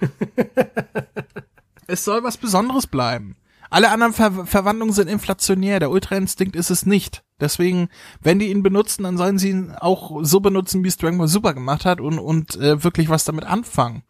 es 1.88 2.04
soll 2.04 2.24
was 2.24 2.38
Besonderes 2.38 2.88
bleiben. 2.88 3.36
Alle 3.70 3.92
anderen 3.92 4.14
Ver 4.14 4.46
Verwandlungen 4.46 4.94
sind 4.94 5.08
inflationär, 5.08 5.80
der 5.80 5.92
Ultra-Instinkt 5.92 6.56
ist 6.56 6.72
es 6.72 6.86
nicht. 6.86 7.24
Deswegen, 7.40 7.90
wenn 8.20 8.40
die 8.40 8.50
ihn 8.50 8.64
benutzen, 8.64 9.04
dann 9.04 9.18
sollen 9.18 9.38
sie 9.38 9.52
ihn 9.52 9.72
auch 9.80 10.20
so 10.24 10.40
benutzen, 10.40 10.84
wie 10.84 10.88
es 10.88 10.98
Dragon 10.98 11.20
Ball 11.20 11.28
Super 11.28 11.54
gemacht 11.54 11.86
hat 11.86 12.02
und, 12.02 12.18
und 12.18 12.56
äh, 12.56 12.84
wirklich 12.84 13.10
was 13.10 13.26
damit 13.26 13.46
anfangen. 13.46 14.04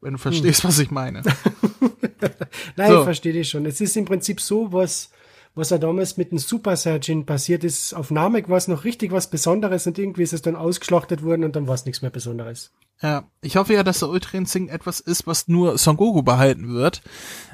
Wenn 0.00 0.12
du 0.12 0.18
verstehst, 0.18 0.62
hm. 0.62 0.68
was 0.68 0.78
ich 0.78 0.90
meine. 0.90 1.22
Nein, 2.76 2.90
so. 2.90 2.98
ich 2.98 3.04
verstehe 3.04 3.32
dich 3.32 3.48
schon. 3.48 3.66
Es 3.66 3.80
ist 3.80 3.96
im 3.96 4.04
Prinzip 4.04 4.40
so, 4.40 4.72
was, 4.72 5.10
was 5.54 5.70
ja 5.70 5.78
damals 5.78 6.16
mit 6.16 6.30
dem 6.30 6.38
Super 6.38 6.76
Saiyajin 6.76 7.26
passiert 7.26 7.64
ist. 7.64 7.94
Auf 7.94 8.10
Namek 8.10 8.48
war 8.48 8.56
es 8.56 8.68
noch 8.68 8.84
richtig 8.84 9.12
was 9.12 9.30
Besonderes 9.30 9.86
und 9.86 9.98
irgendwie 9.98 10.22
ist 10.22 10.32
es 10.32 10.42
dann 10.42 10.56
ausgeschlachtet 10.56 11.22
worden 11.22 11.44
und 11.44 11.56
dann 11.56 11.66
war 11.66 11.74
es 11.74 11.84
nichts 11.84 12.02
mehr 12.02 12.10
Besonderes. 12.10 12.72
Ja, 13.02 13.24
ich 13.40 13.56
hoffe 13.56 13.72
ja, 13.72 13.82
dass 13.82 14.00
der 14.00 14.10
Ultra 14.10 14.36
Instinct 14.36 14.70
etwas 14.70 15.00
ist, 15.00 15.26
was 15.26 15.48
nur 15.48 15.78
Son 15.78 15.96
Goku 15.96 16.22
behalten 16.22 16.74
wird. 16.74 17.00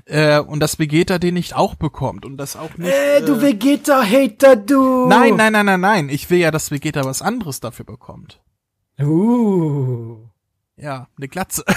Äh, 0.05 0.41
und 0.41 0.61
dass 0.61 0.79
Vegeta 0.79 1.19
den 1.19 1.35
nicht 1.35 1.55
auch 1.55 1.77
bekommt 1.77 2.25
und 2.25 2.37
das 2.37 2.57
auch 2.57 2.77
nicht. 2.77 2.93
Äh, 2.93 3.23
du 3.23 3.37
äh, 3.37 3.43
Vegeta-Hater, 3.43 4.57
du! 4.57 5.07
Nein, 5.07 5.37
nein, 5.37 5.53
nein, 5.53 5.67
nein, 5.67 5.81
nein. 5.81 6.09
Ich 6.09 6.31
will 6.31 6.39
ja, 6.39 6.51
dass 6.51 6.71
Vegeta 6.71 7.05
was 7.05 7.23
anderes 7.23 7.61
dafür 7.61 7.85
bekommt. 7.85 8.41
Uh. 9.01 10.17
Ja, 10.77 11.09
eine 11.17 11.29
Glatze. 11.29 11.65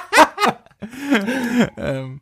ähm, 1.76 2.20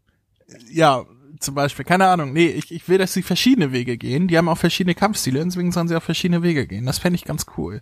ja, 0.70 1.04
zum 1.40 1.54
Beispiel, 1.54 1.84
keine 1.84 2.06
Ahnung. 2.06 2.32
Nee, 2.32 2.48
ich, 2.48 2.72
ich 2.72 2.88
will, 2.88 2.98
dass 2.98 3.12
sie 3.12 3.22
verschiedene 3.22 3.72
Wege 3.72 3.96
gehen. 3.96 4.28
Die 4.28 4.36
haben 4.36 4.48
auch 4.48 4.58
verschiedene 4.58 4.94
Kampfstile, 4.94 5.44
deswegen 5.44 5.72
sollen 5.72 5.88
sie 5.88 5.96
auch 5.96 6.02
verschiedene 6.02 6.42
Wege 6.42 6.66
gehen. 6.66 6.86
Das 6.86 6.98
fände 6.98 7.16
ich 7.16 7.24
ganz 7.24 7.46
cool. 7.56 7.80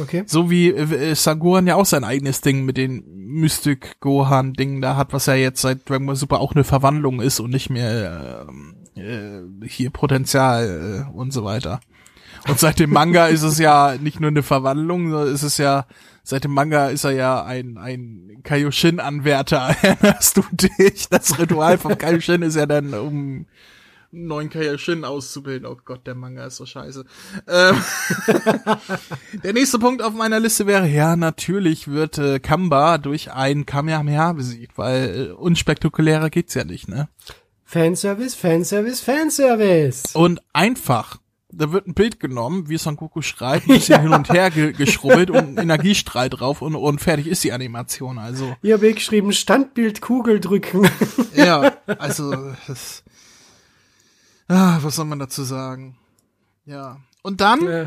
Okay. 0.00 0.24
So 0.26 0.50
wie 0.50 0.70
äh, 0.70 1.14
Sagoran 1.14 1.66
ja 1.66 1.76
auch 1.76 1.86
sein 1.86 2.04
eigenes 2.04 2.40
Ding 2.40 2.64
mit 2.64 2.76
den 2.76 3.04
Mystic 3.14 4.00
Gohan 4.00 4.54
Dingen 4.54 4.80
da 4.80 4.96
hat, 4.96 5.12
was 5.12 5.26
ja 5.26 5.34
jetzt 5.34 5.60
seit 5.60 5.88
Dragon 5.88 6.06
Ball 6.06 6.16
Super 6.16 6.40
auch 6.40 6.54
eine 6.54 6.64
Verwandlung 6.64 7.20
ist 7.20 7.40
und 7.40 7.50
nicht 7.50 7.70
mehr 7.70 8.46
äh, 8.96 9.00
äh, 9.00 9.42
hier 9.66 9.90
Potenzial 9.90 11.06
äh, 11.08 11.16
und 11.16 11.32
so 11.32 11.44
weiter. 11.44 11.80
Und 12.46 12.58
seit 12.58 12.78
dem 12.78 12.90
Manga 12.90 13.26
ist 13.26 13.42
es 13.42 13.58
ja 13.58 13.96
nicht 14.00 14.20
nur 14.20 14.30
eine 14.30 14.42
Verwandlung, 14.42 15.10
sondern 15.10 15.34
ist 15.34 15.42
es 15.42 15.58
ja 15.58 15.86
seit 16.28 16.44
dem 16.44 16.52
Manga 16.52 16.88
ist 16.88 17.04
er 17.04 17.12
ja 17.12 17.42
ein, 17.42 17.78
ein 17.78 18.40
Kaioshin-Anwärter. 18.42 19.74
Erinnerst 19.80 20.36
du 20.36 20.42
dich? 20.52 21.08
Das 21.08 21.38
Ritual 21.38 21.78
von 21.78 21.96
Kaioshin 21.96 22.42
ist 22.42 22.54
ja 22.54 22.66
dann, 22.66 22.92
um 22.92 23.46
neuen 24.10 24.50
Kaioshin 24.50 25.06
auszubilden. 25.06 25.66
Oh 25.66 25.78
Gott, 25.82 26.06
der 26.06 26.14
Manga 26.14 26.44
ist 26.44 26.56
so 26.56 26.66
scheiße. 26.66 27.04
Ähm, 27.46 27.82
der 29.42 29.54
nächste 29.54 29.78
Punkt 29.78 30.02
auf 30.02 30.12
meiner 30.12 30.38
Liste 30.38 30.66
wäre, 30.66 30.86
ja, 30.86 31.16
natürlich 31.16 31.88
wird 31.88 32.18
äh, 32.18 32.40
Kamba 32.40 32.98
durch 32.98 33.32
ein 33.32 33.64
Kamehameha 33.64 34.34
besiegt, 34.34 34.76
weil 34.76 35.30
äh, 35.30 35.32
unspektakulärer 35.32 36.28
geht's 36.28 36.52
ja 36.54 36.64
nicht, 36.64 36.88
ne? 36.88 37.08
Fanservice, 37.64 38.34
Fanservice, 38.34 39.02
Fanservice. 39.02 40.14
Und 40.14 40.40
einfach 40.52 41.18
da 41.50 41.72
wird 41.72 41.86
ein 41.86 41.94
Bild 41.94 42.20
genommen, 42.20 42.68
wie 42.68 42.76
Son 42.76 42.96
Goku 42.96 43.22
schreit, 43.22 43.62
ein 43.68 43.68
bisschen 43.68 43.96
ja. 43.96 44.00
hin 44.00 44.12
und 44.12 44.28
her 44.30 44.50
ge 44.50 44.72
geschrubbelt 44.72 45.30
und 45.30 45.58
Energiestrahl 45.58 46.28
drauf 46.28 46.62
und, 46.62 46.74
und 46.74 47.00
fertig 47.00 47.26
ist 47.26 47.44
die 47.44 47.52
Animation, 47.52 48.18
also. 48.18 48.56
Ihr 48.62 48.74
habt 48.74 48.82
geschrieben, 48.82 49.32
Standbild 49.32 50.00
Kugel 50.00 50.40
drücken. 50.40 50.88
ja, 51.34 51.72
also, 51.98 52.52
das, 52.66 53.02
ah, 54.48 54.78
was 54.82 54.96
soll 54.96 55.06
man 55.06 55.18
dazu 55.18 55.42
sagen? 55.42 55.96
Ja. 56.66 56.98
Und 57.22 57.40
dann, 57.40 57.66
ja. 57.66 57.86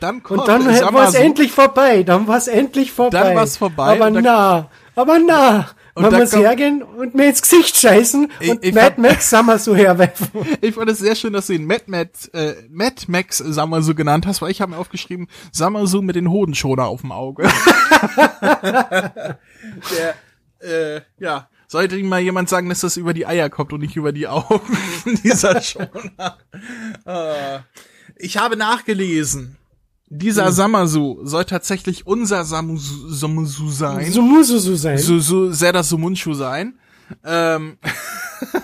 dann 0.00 0.22
kommt, 0.22 0.40
Und 0.40 0.48
dann 0.48 0.66
war 0.66 1.08
es 1.08 1.12
so, 1.12 1.18
endlich 1.18 1.52
vorbei, 1.52 2.02
dann 2.02 2.26
war 2.26 2.36
es 2.36 2.46
endlich 2.46 2.92
vorbei. 2.92 3.18
Dann 3.18 3.36
war 3.36 3.44
es 3.44 3.56
vorbei. 3.56 3.84
Aber 3.84 4.10
na, 4.10 4.70
aber 4.94 5.18
na. 5.18 5.70
Und 5.94 6.02
man 6.04 6.20
muss 6.20 6.34
hergehen 6.34 6.82
und 6.82 7.14
mir 7.14 7.28
ins 7.28 7.42
Gesicht 7.42 7.76
scheißen 7.76 8.32
ich, 8.40 8.50
und 8.50 8.64
ich 8.64 8.74
Mad 8.74 8.98
Max 9.00 9.28
Summer 9.28 9.58
so 9.58 9.76
herwerfen. 9.76 10.28
Ich 10.62 10.74
fand 10.74 10.88
es 10.90 10.98
sehr 10.98 11.14
schön, 11.14 11.32
dass 11.34 11.48
du 11.48 11.52
ihn 11.52 11.66
Mad, 11.66 11.84
Mad, 11.86 12.10
äh, 12.32 12.54
Mad 12.70 13.04
Max 13.08 13.38
Summer 13.38 13.82
so 13.82 13.94
genannt 13.94 14.26
hast, 14.26 14.40
weil 14.40 14.50
ich 14.50 14.60
habe 14.62 14.72
mir 14.72 14.78
aufgeschrieben, 14.78 15.28
Summer 15.52 15.86
so 15.86 16.00
mit 16.00 16.16
den 16.16 16.30
Hodenschoner 16.30 16.86
auf 16.86 17.02
dem 17.02 17.12
Auge. 17.12 17.42
Der, 18.62 20.14
äh, 20.60 21.00
ja, 21.18 21.48
sollte 21.66 21.96
ihm 21.96 22.08
mal 22.08 22.20
jemand 22.20 22.48
sagen, 22.48 22.68
dass 22.68 22.80
das 22.80 22.96
über 22.96 23.14
die 23.14 23.26
Eier 23.26 23.50
kommt 23.50 23.72
und 23.72 23.80
nicht 23.80 23.96
über 23.96 24.12
die 24.12 24.28
Augen, 24.28 24.78
dieser 25.24 25.60
Schoner. 25.60 26.38
Äh, 27.04 27.58
ich 28.16 28.36
habe 28.38 28.56
nachgelesen. 28.56 29.56
Dieser 30.14 30.50
mhm. 30.50 30.52
Samasu 30.52 31.20
soll 31.22 31.46
tatsächlich 31.46 32.06
unser 32.06 32.44
Samusu, 32.44 33.08
Samusu 33.08 33.70
sein. 33.70 34.12
Sumusu 34.12 34.76
sein. 34.76 34.98
So, 34.98 35.18
so, 35.18 35.50
Zera 35.50 35.82
Sumunchu 35.82 36.34
sein. 36.34 36.78
Ähm, 37.24 37.78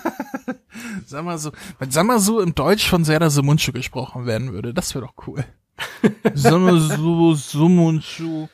Samasu, 1.07 1.51
wenn 1.79 1.91
Samasu 1.91 2.41
im 2.41 2.55
Deutsch 2.55 2.91
von 2.91 3.03
Zera 3.03 3.31
Sumunchu 3.31 3.73
gesprochen 3.73 4.27
werden 4.27 4.53
würde, 4.53 4.75
das 4.75 4.95
wäre 4.95 5.07
doch 5.07 5.27
cool. 5.27 5.43
Samasu, 6.35 7.35
Sumunchu. 7.35 8.49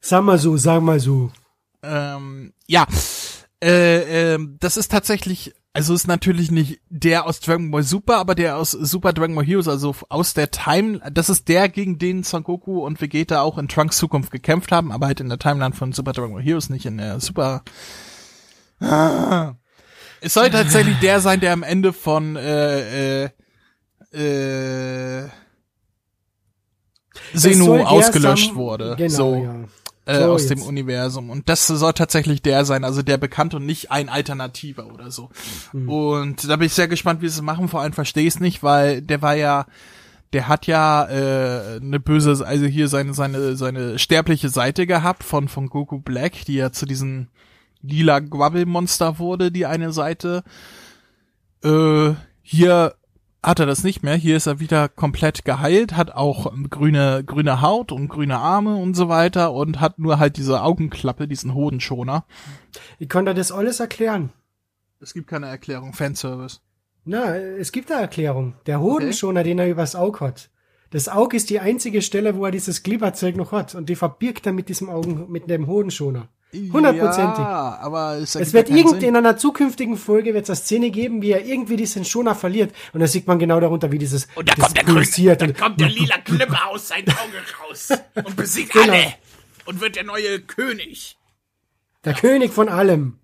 Samasu, 0.00 0.56
sag 0.56 0.82
mal 0.82 1.00
so. 1.00 1.32
Ähm, 1.82 2.52
ja, 2.68 2.86
äh, 3.60 4.34
äh, 4.34 4.38
das 4.60 4.76
ist 4.76 4.92
tatsächlich 4.92 5.52
also 5.72 5.94
ist 5.94 6.08
natürlich 6.08 6.50
nicht 6.50 6.80
der 6.88 7.26
aus 7.26 7.40
Dragon 7.40 7.70
Ball 7.70 7.82
Super, 7.82 8.16
aber 8.16 8.34
der 8.34 8.56
aus 8.56 8.72
Super 8.72 9.12
Dragon 9.12 9.36
Ball 9.36 9.44
Heroes, 9.44 9.68
also 9.68 9.94
aus 10.08 10.34
der 10.34 10.50
Time, 10.50 11.00
das 11.12 11.28
ist 11.28 11.48
der, 11.48 11.68
gegen 11.68 11.98
den 11.98 12.24
Son 12.24 12.42
Goku 12.42 12.84
und 12.84 13.00
Vegeta 13.00 13.42
auch 13.42 13.56
in 13.56 13.68
Trunks 13.68 13.96
Zukunft 13.96 14.32
gekämpft 14.32 14.72
haben, 14.72 14.90
aber 14.90 15.06
halt 15.06 15.20
in 15.20 15.28
der 15.28 15.38
Timeline 15.38 15.74
von 15.74 15.92
Super 15.92 16.12
Dragon 16.12 16.34
Ball 16.34 16.42
Heroes, 16.42 16.70
nicht 16.70 16.86
in 16.86 16.98
der 16.98 17.20
Super. 17.20 17.62
Ah. 18.80 19.54
Es 20.20 20.34
soll 20.34 20.50
tatsächlich 20.50 20.98
der 20.98 21.20
sein, 21.20 21.40
der 21.40 21.52
am 21.52 21.62
Ende 21.62 21.92
von 21.92 22.36
äh, 22.36 23.24
äh, 23.24 23.30
äh, 24.12 25.28
Zeno 27.34 27.84
ausgelöscht 27.84 28.54
wurde. 28.54 28.96
Genau, 28.96 29.14
so. 29.14 29.34
Ja 29.44 29.64
äh, 30.06 30.18
so, 30.18 30.32
aus 30.32 30.42
jetzt. 30.42 30.50
dem 30.50 30.62
Universum. 30.62 31.30
Und 31.30 31.48
das 31.48 31.66
soll 31.66 31.92
tatsächlich 31.92 32.42
der 32.42 32.64
sein, 32.64 32.84
also 32.84 33.02
der 33.02 33.18
bekannt 33.18 33.54
und 33.54 33.66
nicht 33.66 33.90
ein 33.90 34.08
Alternativer 34.08 34.86
oder 34.92 35.10
so. 35.10 35.30
Mhm. 35.72 35.88
Und 35.88 36.48
da 36.48 36.56
bin 36.56 36.66
ich 36.66 36.74
sehr 36.74 36.88
gespannt, 36.88 37.22
wie 37.22 37.28
sie 37.28 37.36
es 37.36 37.42
machen. 37.42 37.68
Vor 37.68 37.80
allem 37.80 37.92
verstehe 37.92 38.26
ich 38.26 38.34
es 38.34 38.40
nicht, 38.40 38.62
weil 38.62 39.02
der 39.02 39.22
war 39.22 39.34
ja, 39.34 39.66
der 40.32 40.48
hat 40.48 40.66
ja 40.66 41.04
äh, 41.08 41.76
eine 41.76 42.00
böse, 42.00 42.44
also 42.46 42.66
hier 42.66 42.88
seine 42.88 43.14
seine 43.14 43.56
seine 43.56 43.98
sterbliche 43.98 44.48
Seite 44.48 44.86
gehabt 44.86 45.24
von 45.24 45.48
von 45.48 45.68
Goku 45.68 45.98
Black, 45.98 46.44
die 46.46 46.54
ja 46.54 46.72
zu 46.72 46.86
diesem 46.86 47.28
lila 47.82 48.20
Guabbel-Monster 48.20 49.18
wurde, 49.18 49.50
die 49.50 49.66
eine 49.66 49.92
Seite. 49.92 50.44
Äh, 51.64 52.14
hier 52.42 52.94
hat 53.42 53.58
er 53.58 53.66
das 53.66 53.84
nicht 53.84 54.02
mehr. 54.02 54.14
Hier 54.14 54.36
ist 54.36 54.46
er 54.46 54.60
wieder 54.60 54.88
komplett 54.88 55.44
geheilt, 55.44 55.96
hat 55.96 56.12
auch 56.12 56.52
grüne, 56.68 57.24
grüne 57.24 57.62
Haut 57.62 57.92
und 57.92 58.08
grüne 58.08 58.38
Arme 58.38 58.76
und 58.76 58.94
so 58.94 59.08
weiter 59.08 59.52
und 59.52 59.80
hat 59.80 59.98
nur 59.98 60.18
halt 60.18 60.36
diese 60.36 60.62
Augenklappe, 60.62 61.26
diesen 61.26 61.54
Hodenschoner. 61.54 62.24
Ich 62.98 63.08
konnte 63.08 63.34
das 63.34 63.52
alles 63.52 63.80
erklären. 63.80 64.30
Es 65.00 65.14
gibt 65.14 65.28
keine 65.28 65.46
Erklärung, 65.46 65.94
Fanservice. 65.94 66.60
Na, 67.04 67.34
es 67.36 67.72
gibt 67.72 67.90
eine 67.90 68.02
Erklärung. 68.02 68.54
Der 68.66 68.80
Hodenschoner, 68.80 69.40
okay. 69.40 69.48
den 69.48 69.58
er 69.58 69.70
übers 69.70 69.96
Auge 69.96 70.20
hat. 70.20 70.50
Das 70.90 71.08
Auge 71.08 71.36
ist 71.36 71.48
die 71.50 71.60
einzige 71.60 72.02
Stelle, 72.02 72.36
wo 72.36 72.44
er 72.44 72.50
dieses 72.50 72.82
Glibberzeug 72.82 73.36
noch 73.36 73.52
hat 73.52 73.74
und 73.74 73.88
die 73.88 73.96
verbirgt 73.96 74.44
er 74.46 74.52
mit 74.52 74.68
diesem 74.68 74.90
Augen, 74.90 75.30
mit 75.30 75.48
dem 75.48 75.66
Hodenschoner. 75.66 76.28
Hundertprozentig. 76.52 77.38
Ja, 77.38 77.78
aber 77.80 78.16
es, 78.16 78.34
es 78.34 78.52
wird 78.52 78.70
irgend 78.70 79.02
in 79.04 79.14
einer 79.14 79.36
zukünftigen 79.36 79.96
Folge 79.96 80.34
wird 80.34 80.44
es 80.44 80.50
eine 80.50 80.56
Szene 80.56 80.90
geben, 80.90 81.22
wie 81.22 81.30
er 81.30 81.44
irgendwie 81.44 81.76
diesen 81.76 82.04
Schoner 82.04 82.34
verliert 82.34 82.74
und 82.92 83.00
da 83.00 83.06
sieht 83.06 83.28
man 83.28 83.38
genau 83.38 83.60
darunter, 83.60 83.92
wie 83.92 83.98
dieses 83.98 84.26
und 84.34 84.48
da 84.48 84.54
kommt 84.54 84.76
der 84.76 84.82
pulsiert 84.82 85.42
dann 85.42 85.54
kommt 85.54 85.80
der 85.80 85.88
lila 85.90 86.18
Klippe 86.18 86.58
aus 86.66 86.88
seinem 86.88 87.08
Auge 87.08 87.68
raus 87.68 87.90
und 88.14 88.34
besiegt 88.34 88.72
genau. 88.72 88.92
alle 88.92 89.14
und 89.66 89.80
wird 89.80 89.94
der 89.94 90.04
neue 90.04 90.40
König. 90.40 91.16
Der 92.04 92.14
ja. 92.14 92.18
König 92.18 92.52
von 92.52 92.68
allem. 92.68 93.18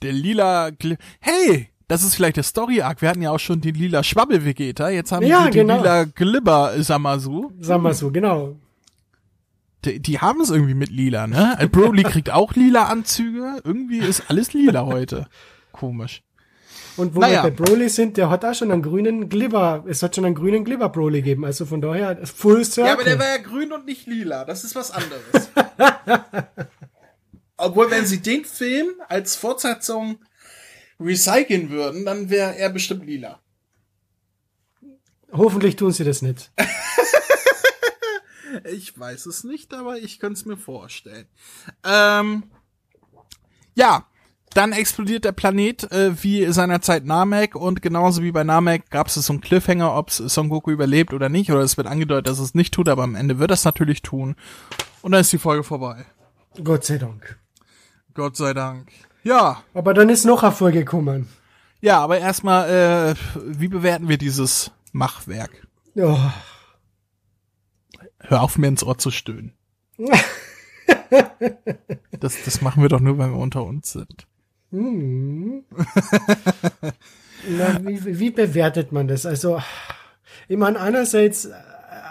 Der 0.00 0.12
lila 0.12 0.70
Gl 0.70 0.96
Hey, 1.20 1.68
das 1.86 2.02
ist 2.02 2.14
vielleicht 2.14 2.36
der 2.36 2.44
Story 2.44 2.80
Arc. 2.80 3.02
Wir 3.02 3.10
hatten 3.10 3.20
ja 3.20 3.30
auch 3.30 3.40
schon 3.40 3.60
den 3.60 3.74
lila 3.74 4.02
Schwabbel 4.02 4.42
Vegeta, 4.42 4.88
jetzt 4.88 5.12
haben 5.12 5.26
ja, 5.26 5.44
wir 5.44 5.50
den 5.50 5.66
genau. 5.66 5.82
lila 5.82 6.04
Glibber 6.04 6.82
Samasu. 6.82 7.52
Samasu, 7.60 8.10
genau 8.10 8.56
die, 9.84 10.00
die 10.00 10.18
haben 10.20 10.40
es 10.40 10.50
irgendwie 10.50 10.74
mit 10.74 10.90
lila, 10.90 11.26
ne? 11.26 11.56
Äh, 11.58 11.68
Broly 11.68 12.02
kriegt 12.02 12.30
auch 12.30 12.54
lila 12.54 12.84
Anzüge. 12.84 13.60
Irgendwie 13.64 13.98
ist 13.98 14.24
alles 14.28 14.52
lila 14.52 14.86
heute. 14.86 15.26
Komisch. 15.72 16.22
Und 16.96 17.14
wo 17.14 17.20
naja. 17.20 17.42
wir 17.42 17.50
bei 17.50 17.64
Broly 17.64 17.88
sind, 17.88 18.16
der 18.16 18.30
hat 18.30 18.44
auch 18.44 18.54
schon 18.54 18.70
einen 18.70 18.82
grünen 18.82 19.28
Glibber, 19.28 19.84
es 19.88 20.02
hat 20.02 20.14
schon 20.14 20.24
einen 20.24 20.36
grünen 20.36 20.64
Glibber 20.64 20.88
Broly 20.88 21.22
gegeben, 21.22 21.44
also 21.44 21.66
von 21.66 21.80
daher 21.80 22.24
Full 22.24 22.64
Circle. 22.64 22.86
Ja, 22.86 22.92
aber 22.92 23.04
der 23.04 23.18
war 23.18 23.26
ja 23.26 23.38
grün 23.38 23.72
und 23.72 23.84
nicht 23.84 24.06
lila, 24.06 24.44
das 24.44 24.62
ist 24.62 24.76
was 24.76 24.92
anderes. 24.92 25.50
Obwohl, 27.56 27.90
wenn 27.90 28.06
sie 28.06 28.20
den 28.20 28.44
Film 28.44 28.88
als 29.08 29.34
Fortsetzung 29.34 30.18
recyceln 31.00 31.70
würden, 31.70 32.04
dann 32.04 32.30
wäre 32.30 32.56
er 32.56 32.70
bestimmt 32.70 33.06
lila. 33.06 33.40
Hoffentlich 35.32 35.74
tun 35.74 35.90
sie 35.90 36.04
das 36.04 36.22
nicht. 36.22 36.52
Ich 38.72 38.98
weiß 38.98 39.26
es 39.26 39.44
nicht, 39.44 39.74
aber 39.74 39.98
ich 39.98 40.18
könnte 40.18 40.38
es 40.38 40.44
mir 40.44 40.56
vorstellen. 40.56 41.26
Ähm, 41.84 42.44
ja, 43.74 44.06
dann 44.54 44.72
explodiert 44.72 45.24
der 45.24 45.32
Planet 45.32 45.90
äh, 45.90 46.22
wie 46.22 46.46
seinerzeit 46.52 47.04
Namek 47.04 47.56
und 47.56 47.82
genauso 47.82 48.22
wie 48.22 48.32
bei 48.32 48.44
Namek 48.44 48.88
gab 48.90 49.08
es 49.08 49.14
so 49.14 49.32
einen 49.32 49.40
Cliffhanger, 49.40 49.96
ob 49.96 50.10
Son 50.10 50.48
Goku 50.48 50.70
überlebt 50.70 51.12
oder 51.12 51.28
nicht, 51.28 51.50
oder 51.50 51.60
es 51.60 51.76
wird 51.76 51.88
angedeutet, 51.88 52.28
dass 52.28 52.38
es 52.38 52.54
nicht 52.54 52.72
tut, 52.72 52.88
aber 52.88 53.02
am 53.02 53.16
Ende 53.16 53.38
wird 53.38 53.50
es 53.50 53.64
natürlich 53.64 54.02
tun. 54.02 54.36
Und 55.02 55.12
dann 55.12 55.20
ist 55.20 55.32
die 55.32 55.38
Folge 55.38 55.64
vorbei. 55.64 56.06
Gott 56.62 56.84
sei 56.84 56.98
Dank. 56.98 57.38
Gott 58.14 58.36
sei 58.36 58.54
Dank. 58.54 58.90
Ja. 59.24 59.62
Aber 59.74 59.92
dann 59.92 60.08
ist 60.08 60.24
noch 60.24 60.42
eine 60.44 60.52
Folge 60.52 60.78
gekommen. 60.78 61.28
Ja, 61.80 62.00
aber 62.00 62.18
erstmal, 62.18 62.70
äh, 62.70 63.14
wie 63.44 63.68
bewerten 63.68 64.08
wir 64.08 64.18
dieses 64.18 64.70
Machwerk? 64.92 65.66
Oh. 65.96 66.18
Hör 68.26 68.42
auf, 68.42 68.58
mir 68.58 68.68
ins 68.68 68.82
Ohr 68.82 68.98
zu 68.98 69.10
stöhnen. 69.10 69.52
das, 72.20 72.42
das 72.44 72.60
machen 72.62 72.82
wir 72.82 72.88
doch 72.88 73.00
nur, 73.00 73.18
wenn 73.18 73.30
wir 73.30 73.38
unter 73.38 73.64
uns 73.64 73.92
sind. 73.92 74.26
Hm. 74.70 75.64
Na, 77.48 77.80
wie, 77.84 78.18
wie 78.18 78.30
bewertet 78.30 78.92
man 78.92 79.08
das? 79.08 79.26
Also, 79.26 79.60
ich 80.48 80.56
meine, 80.56 80.80
einerseits, 80.80 81.44
äh, 81.44 81.52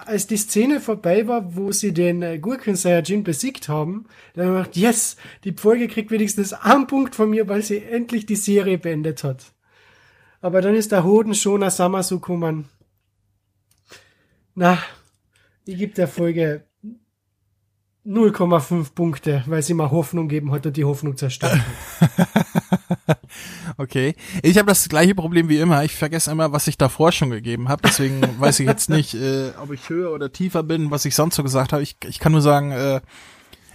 als 0.05 0.27
die 0.27 0.37
Szene 0.37 0.79
vorbei 0.79 1.27
war, 1.27 1.55
wo 1.55 1.71
sie 1.71 1.93
den 1.93 2.21
äh, 2.21 2.37
Gurken 2.37 2.75
Saiyajin 2.75 3.23
besiegt 3.23 3.67
haben, 3.67 4.05
dann 4.35 4.47
habe 4.47 4.59
ich 4.59 4.65
gedacht, 4.65 4.77
yes, 4.77 5.17
die 5.43 5.53
Folge 5.53 5.87
kriegt 5.87 6.11
wenigstens 6.11 6.53
einen 6.53 6.87
Punkt 6.87 7.15
von 7.15 7.29
mir, 7.29 7.47
weil 7.47 7.63
sie 7.63 7.83
endlich 7.83 8.25
die 8.25 8.35
Serie 8.35 8.77
beendet 8.77 9.23
hat. 9.23 9.53
Aber 10.41 10.61
dann 10.61 10.75
ist 10.75 10.91
der 10.91 11.03
Hoden 11.03 11.33
schon 11.33 11.67
Samasu 11.69 12.19
gekommen. 12.19 12.69
Na, 14.55 14.77
ich 15.65 15.77
gebe 15.77 15.93
der 15.93 16.07
Folge 16.07 16.65
0,5 18.05 18.93
Punkte, 18.93 19.43
weil 19.47 19.63
sie 19.63 19.73
mal 19.73 19.89
Hoffnung 19.89 20.27
geben 20.27 20.51
hat 20.51 20.65
und 20.65 20.75
die 20.75 20.83
Hoffnung 20.83 21.15
zerstört 21.15 21.57
hat. 21.57 22.27
okay. 23.77 24.15
Ich 24.41 24.57
habe 24.57 24.67
das 24.67 24.89
gleiche 24.89 25.15
Problem 25.15 25.47
wie 25.47 25.59
immer. 25.59 25.85
Ich 25.85 25.95
vergesse 25.95 26.31
immer, 26.31 26.51
was 26.51 26.67
ich 26.67 26.77
davor 26.77 27.13
schon 27.13 27.29
gegeben 27.29 27.69
habe. 27.69 27.83
Deswegen 27.83 28.21
weiß 28.39 28.59
ich 28.59 28.67
jetzt 28.67 28.89
nicht, 28.89 29.13
äh, 29.13 29.51
ob 29.61 29.71
ich 29.71 29.87
höher 29.87 30.11
oder 30.11 30.33
tiefer 30.33 30.63
bin, 30.63 30.91
was 30.91 31.05
ich 31.05 31.15
sonst 31.15 31.35
so 31.35 31.43
gesagt 31.43 31.71
habe. 31.71 31.81
Ich, 31.81 31.95
ich 32.05 32.19
kann 32.19 32.33
nur 32.33 32.41
sagen, 32.41 32.71
äh, 32.71 32.99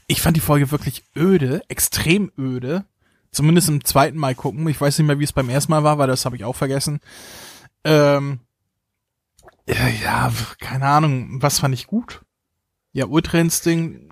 ich 0.07 0.21
fand 0.21 0.37
die 0.37 0.43
Folge 0.43 0.71
wirklich 0.71 1.05
öde, 1.17 1.63
extrem 1.69 2.31
öde. 2.39 2.85
Zumindest 3.31 3.69
im 3.69 3.85
zweiten 3.85 4.19
Mal 4.19 4.35
gucken. 4.35 4.69
Ich 4.69 4.81
weiß 4.81 4.99
nicht 4.99 5.07
mehr, 5.07 5.19
wie 5.19 5.25
es 5.25 5.33
beim 5.33 5.49
ersten 5.49 5.73
Mal 5.73 5.85
war, 5.85 5.99
weil 5.99 6.07
das 6.07 6.27
habe 6.27 6.37
ich 6.37 6.45
auch 6.45 6.57
vergessen. 6.57 7.01
Ähm, 7.85 8.41
ja, 9.69 10.33
keine 10.61 10.87
Ahnung. 10.87 11.43
Was 11.43 11.61
fand 11.61 11.75
ich 11.75 11.87
gut? 11.87 12.23
Ja, 12.93 13.07
Ultra 13.07 13.39
Instinct 13.39 14.09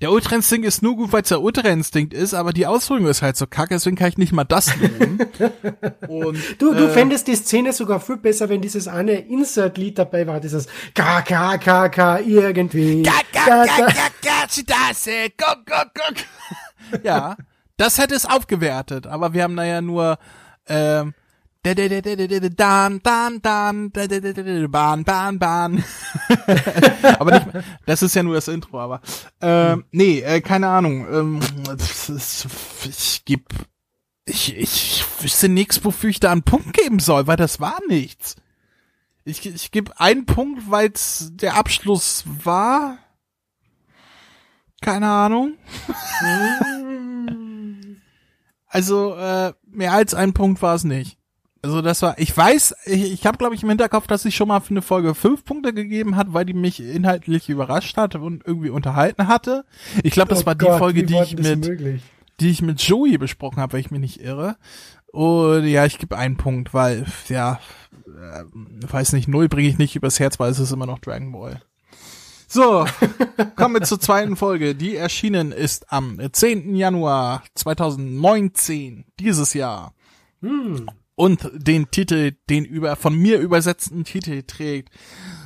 der 0.00 0.10
Ultra 0.10 0.34
Instinct 0.34 0.66
ist 0.66 0.82
nur 0.82 0.96
gut, 0.96 1.12
weil 1.12 1.22
es 1.22 1.28
der 1.28 1.40
Ultra 1.40 1.68
Instinct 1.68 2.12
ist, 2.12 2.34
aber 2.34 2.52
die 2.52 2.66
Ausführung 2.66 3.06
ist 3.06 3.22
halt 3.22 3.36
so 3.36 3.46
kacke, 3.46 3.74
deswegen 3.74 3.96
kann 3.96 4.08
ich 4.08 4.18
nicht 4.18 4.32
mal 4.32 4.44
das 4.44 4.74
loben. 4.76 5.18
Und, 6.08 6.60
du, 6.60 6.74
du 6.74 6.86
äh, 6.86 6.88
fändest 6.88 7.28
die 7.28 7.36
Szene 7.36 7.72
sogar 7.72 8.00
viel 8.00 8.16
besser, 8.16 8.48
wenn 8.48 8.60
dieses 8.60 8.88
eine 8.88 9.12
Insert-Lied 9.12 9.98
dabei 9.98 10.26
war, 10.26 10.40
dieses 10.40 10.66
K, 10.94 11.22
K, 11.22 11.56
K, 11.58 11.88
K, 11.88 12.18
irgendwie. 12.18 13.02
K, 13.02 13.12
K, 13.32 13.64
K, 13.64 13.66
K, 13.66 13.86
K, 13.86 14.46
K, 15.36 15.54
K, 15.64 15.84
K, 15.94 16.98
Ja, 17.04 17.36
das 17.76 17.98
hätte 17.98 18.14
es 18.16 18.26
aufgewertet, 18.26 19.06
aber 19.06 19.32
wir 19.34 19.44
haben 19.44 19.56
da 19.56 19.64
ja 19.64 19.80
nur, 19.80 20.18
ähm, 20.66 21.14
Dan, 21.64 23.00
dan, 23.04 23.40
dan, 23.40 23.90
Bahn, 24.70 25.04
Bahn, 25.04 25.38
Bahn. 25.38 25.84
aber 27.20 27.30
nicht, 27.30 27.46
das 27.86 28.02
ist 28.02 28.16
ja 28.16 28.24
nur 28.24 28.34
das 28.34 28.48
Intro, 28.48 28.80
aber 28.80 29.00
ähm, 29.40 29.84
nee, 29.92 30.20
äh, 30.20 30.40
keine 30.40 30.68
Ahnung. 30.68 31.06
Ähm, 31.08 31.40
ich 32.84 33.24
geb, 33.24 33.48
ich, 34.24 34.56
ich 34.56 35.04
wüsste 35.20 35.48
nichts, 35.48 35.84
wofür 35.84 36.10
ich 36.10 36.18
da 36.18 36.32
einen 36.32 36.42
Punkt 36.42 36.72
geben 36.72 36.98
soll, 36.98 37.28
weil 37.28 37.36
das 37.36 37.60
war 37.60 37.78
nichts. 37.88 38.34
Ich, 39.24 39.46
ich 39.46 39.70
gebe 39.70 40.00
einen 40.00 40.26
Punkt, 40.26 40.68
weil 40.68 40.90
es 40.92 41.30
der 41.32 41.54
Abschluss 41.54 42.24
war. 42.42 42.98
Keine 44.80 45.08
Ahnung. 45.08 45.58
also 48.66 49.14
äh, 49.14 49.52
mehr 49.64 49.92
als 49.92 50.12
ein 50.12 50.32
Punkt 50.32 50.60
war 50.60 50.74
es 50.74 50.82
nicht. 50.82 51.21
Also 51.64 51.80
das 51.80 52.02
war, 52.02 52.18
ich 52.18 52.36
weiß, 52.36 52.74
ich, 52.86 53.12
ich 53.12 53.24
habe 53.24 53.38
glaube 53.38 53.54
ich 53.54 53.62
im 53.62 53.68
Hinterkopf, 53.68 54.08
dass 54.08 54.24
ich 54.24 54.34
schon 54.34 54.48
mal 54.48 54.58
für 54.58 54.70
eine 54.70 54.82
Folge 54.82 55.14
fünf 55.14 55.44
Punkte 55.44 55.72
gegeben 55.72 56.16
hat, 56.16 56.32
weil 56.32 56.44
die 56.44 56.54
mich 56.54 56.80
inhaltlich 56.80 57.48
überrascht 57.48 57.96
hat 57.96 58.16
und 58.16 58.44
irgendwie 58.44 58.70
unterhalten 58.70 59.28
hatte. 59.28 59.64
Ich 60.02 60.12
glaube, 60.12 60.30
das 60.30 60.42
oh 60.42 60.46
war 60.46 60.56
Gott, 60.56 60.74
die 60.74 60.78
Folge, 60.78 61.04
die 61.04 61.14
ich 61.14 61.36
mit, 61.38 61.68
möglich? 61.68 62.02
die 62.40 62.50
ich 62.50 62.62
mit 62.62 62.82
Joey 62.82 63.16
besprochen 63.16 63.58
habe, 63.58 63.74
weil 63.74 63.80
ich 63.80 63.92
mich 63.92 64.00
nicht 64.00 64.20
irre. 64.20 64.56
Und 65.12 65.64
ja, 65.66 65.86
ich 65.86 65.98
gebe 65.98 66.18
einen 66.18 66.36
Punkt, 66.36 66.74
weil 66.74 67.06
ja, 67.28 67.60
äh, 68.06 68.42
weiß 68.92 69.12
nicht, 69.12 69.28
null 69.28 69.48
bringe 69.48 69.68
ich 69.68 69.78
nicht 69.78 69.94
übers 69.94 70.18
Herz, 70.18 70.40
weil 70.40 70.50
es 70.50 70.58
ist 70.58 70.72
immer 70.72 70.86
noch 70.86 70.98
Dragon 70.98 71.30
Ball. 71.30 71.62
So, 72.48 72.86
kommen 73.56 73.74
wir 73.74 73.82
zur 73.82 74.00
zweiten 74.00 74.34
Folge. 74.34 74.74
Die 74.74 74.96
erschienen 74.96 75.52
ist 75.52 75.92
am 75.92 76.18
10. 76.32 76.74
Januar 76.74 77.44
2019, 77.54 79.04
dieses 79.20 79.54
Jahr. 79.54 79.94
Hm 80.40 80.88
und 81.14 81.50
den 81.54 81.90
Titel, 81.90 82.32
den 82.48 82.64
über 82.64 82.96
von 82.96 83.14
mir 83.14 83.38
übersetzten 83.38 84.04
Titel 84.04 84.42
trägt. 84.42 84.90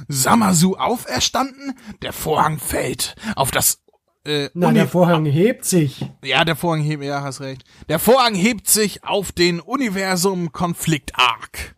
Samasu 0.09 0.76
auferstanden, 0.76 1.74
der 2.02 2.12
Vorhang 2.12 2.59
fällt 2.59 3.16
auf 3.35 3.50
das 3.50 3.83
äh, 4.24 4.50
Nein, 4.55 4.74
der 4.74 4.88
Vorhang 4.88 5.24
hebt 5.24 5.64
sich. 5.64 6.05
Ja, 6.24 6.44
der 6.44 6.57
Vorhang 6.57 6.83
hebt, 6.83 7.02
ja, 7.05 7.22
hast 7.22 7.40
recht. 7.40 7.64
Der 7.88 7.98
Vorhang 7.98 8.35
hebt 8.35 8.68
sich 8.68 9.05
auf 9.05 9.31
den 9.31 9.61
Universum 9.61 10.52
Konflikt 10.52 11.12
Arc. 11.14 11.76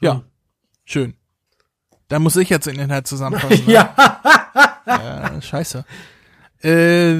Ja, 0.00 0.14
hm. 0.14 0.22
schön. 0.84 1.14
Da 2.08 2.18
muss 2.18 2.36
ich 2.36 2.48
jetzt 2.48 2.66
den 2.66 2.78
Inhalt 2.78 3.06
zusammenfassen. 3.06 3.64
Ne? 3.66 3.72
ja. 3.72 3.94
ja. 4.86 5.42
Scheiße. 5.42 5.84
Äh, 6.62 7.14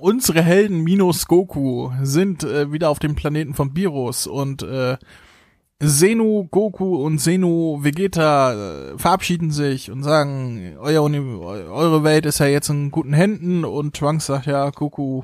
unsere 0.00 0.42
Helden 0.42 0.80
minus 0.82 1.26
Goku 1.26 1.92
sind 2.02 2.42
äh, 2.42 2.72
wieder 2.72 2.90
auf 2.90 2.98
dem 2.98 3.14
Planeten 3.14 3.54
von 3.54 3.76
Virus 3.76 4.26
und 4.26 4.62
äh, 4.62 4.96
Senu, 5.80 6.46
Goku 6.50 6.96
und 6.96 7.18
Senu 7.18 7.82
Vegeta 7.82 8.52
äh, 8.52 8.98
verabschieden 8.98 9.50
sich 9.50 9.90
und 9.90 10.02
sagen, 10.02 10.76
euer 10.78 11.02
eure 11.02 12.04
Welt 12.04 12.26
ist 12.26 12.38
ja 12.38 12.46
jetzt 12.46 12.68
in 12.68 12.90
guten 12.90 13.14
Händen 13.14 13.64
und 13.64 13.96
Trunks 13.96 14.26
sagt 14.26 14.46
ja, 14.46 14.68
Goku, 14.70 15.22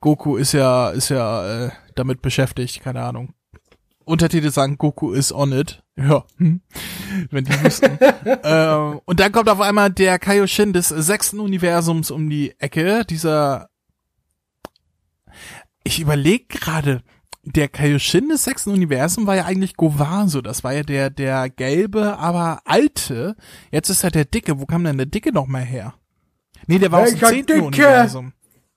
Goku 0.00 0.36
ist 0.36 0.52
ja, 0.52 0.90
ist 0.90 1.10
ja 1.10 1.66
äh, 1.66 1.70
damit 1.94 2.22
beschäftigt, 2.22 2.82
keine 2.82 3.02
Ahnung. 3.02 3.34
Untertitel 4.04 4.50
sagen, 4.50 4.78
Goku 4.78 5.12
is 5.12 5.32
on 5.32 5.52
it. 5.52 5.82
Ja, 5.96 6.24
hm. 6.38 6.60
wenn 7.30 7.44
die 7.44 7.62
wüssten. 7.62 7.98
ähm, 8.42 9.00
und 9.04 9.20
dann 9.20 9.32
kommt 9.32 9.48
auf 9.48 9.60
einmal 9.60 9.90
der 9.90 10.18
Kaioshin 10.18 10.72
des 10.72 10.88
sechsten 10.88 11.40
Universums 11.40 12.10
um 12.10 12.28
die 12.28 12.54
Ecke, 12.58 13.04
dieser 13.04 13.68
ich 15.84 16.00
überlege 16.00 16.46
gerade, 16.48 17.02
der 17.52 17.68
Kaioshin 17.68 18.28
des 18.28 18.44
sechsten 18.44 18.70
Universum 18.70 19.26
war 19.26 19.36
ja 19.36 19.44
eigentlich 19.44 19.76
Govaso. 19.76 20.40
Das 20.40 20.64
war 20.64 20.72
ja 20.72 20.82
der, 20.82 21.10
der 21.10 21.50
gelbe, 21.50 22.18
aber 22.18 22.60
alte. 22.64 23.36
Jetzt 23.70 23.90
ist 23.90 24.04
er 24.04 24.10
der 24.10 24.24
dicke. 24.24 24.60
Wo 24.60 24.66
kam 24.66 24.84
denn 24.84 24.96
der 24.96 25.06
dicke 25.06 25.32
noch 25.32 25.46
mal 25.46 25.64
her? 25.64 25.94
Nee, 26.66 26.78
der 26.78 26.92
war 26.92 27.02
aus 27.02 27.10
dem 27.10 27.20
zehnten 27.20 27.60
Universum. 27.60 28.32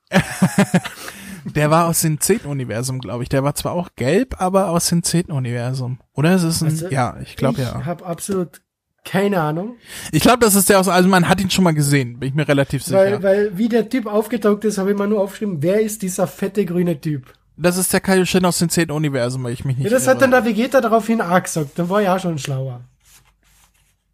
der 1.56 1.72
war 1.72 1.88
aus 1.88 2.02
dem 2.02 2.20
zehnten 2.20 2.48
Universum, 2.48 3.00
glaube 3.00 3.24
ich. 3.24 3.30
Der 3.30 3.44
war 3.44 3.56
zwar 3.56 3.74
auch 3.74 3.90
gelb, 3.96 4.40
aber 4.40 4.70
aus 4.70 4.88
dem 4.90 5.04
zehnten 5.04 5.32
Universum. 5.32 6.00
Oder 6.14 6.36
ist 6.36 6.44
es 6.44 6.62
ein, 6.62 6.70
also, 6.70 6.90
ja, 6.90 7.18
ich 7.22 7.36
glaube 7.36 7.62
ja. 7.62 7.80
Ich 7.80 7.86
habe 7.86 8.06
absolut 8.06 8.62
keine 9.04 9.42
Ahnung. 9.42 9.78
Ich 10.12 10.22
glaube, 10.22 10.40
das 10.40 10.54
ist 10.54 10.70
der 10.70 10.80
aus, 10.80 10.88
also 10.88 11.10
man 11.10 11.28
hat 11.28 11.42
ihn 11.42 11.50
schon 11.50 11.64
mal 11.64 11.74
gesehen, 11.74 12.20
bin 12.20 12.30
ich 12.30 12.36
mir 12.36 12.48
relativ 12.48 12.84
sicher. 12.84 12.98
Weil, 12.98 13.24
weil 13.24 13.58
wie 13.58 13.68
der 13.68 13.90
Typ 13.90 14.06
aufgetaucht 14.06 14.64
ist, 14.64 14.78
habe 14.78 14.92
ich 14.92 14.98
mal 14.98 15.08
nur 15.08 15.22
aufgeschrieben, 15.22 15.64
wer 15.64 15.82
ist 15.82 16.04
dieser 16.04 16.28
fette 16.28 16.66
grüne 16.66 17.02
Typ? 17.02 17.34
Das 17.62 17.78
ist 17.78 17.94
der 17.94 18.00
Kaioshin 18.00 18.44
aus 18.46 18.58
dem 18.60 18.70
10. 18.70 18.90
Universum, 18.92 19.44
weil 19.44 19.54
ich 19.54 19.64
mich 19.66 19.78
nicht 19.78 19.86
Ja, 19.86 19.92
das 19.92 20.04
irre. 20.04 20.16
hat 20.16 20.22
dann 20.22 20.32
der 20.32 20.46
Vegeta 20.46 20.82
daraufhin 20.82 21.22
auch 21.22 21.42
gesagt. 21.44 21.78
Dann 21.78 21.90
war 21.90 22.02
er 22.02 22.16
auch 22.16 22.20
schon 22.20 22.38
schlauer. 22.40 22.82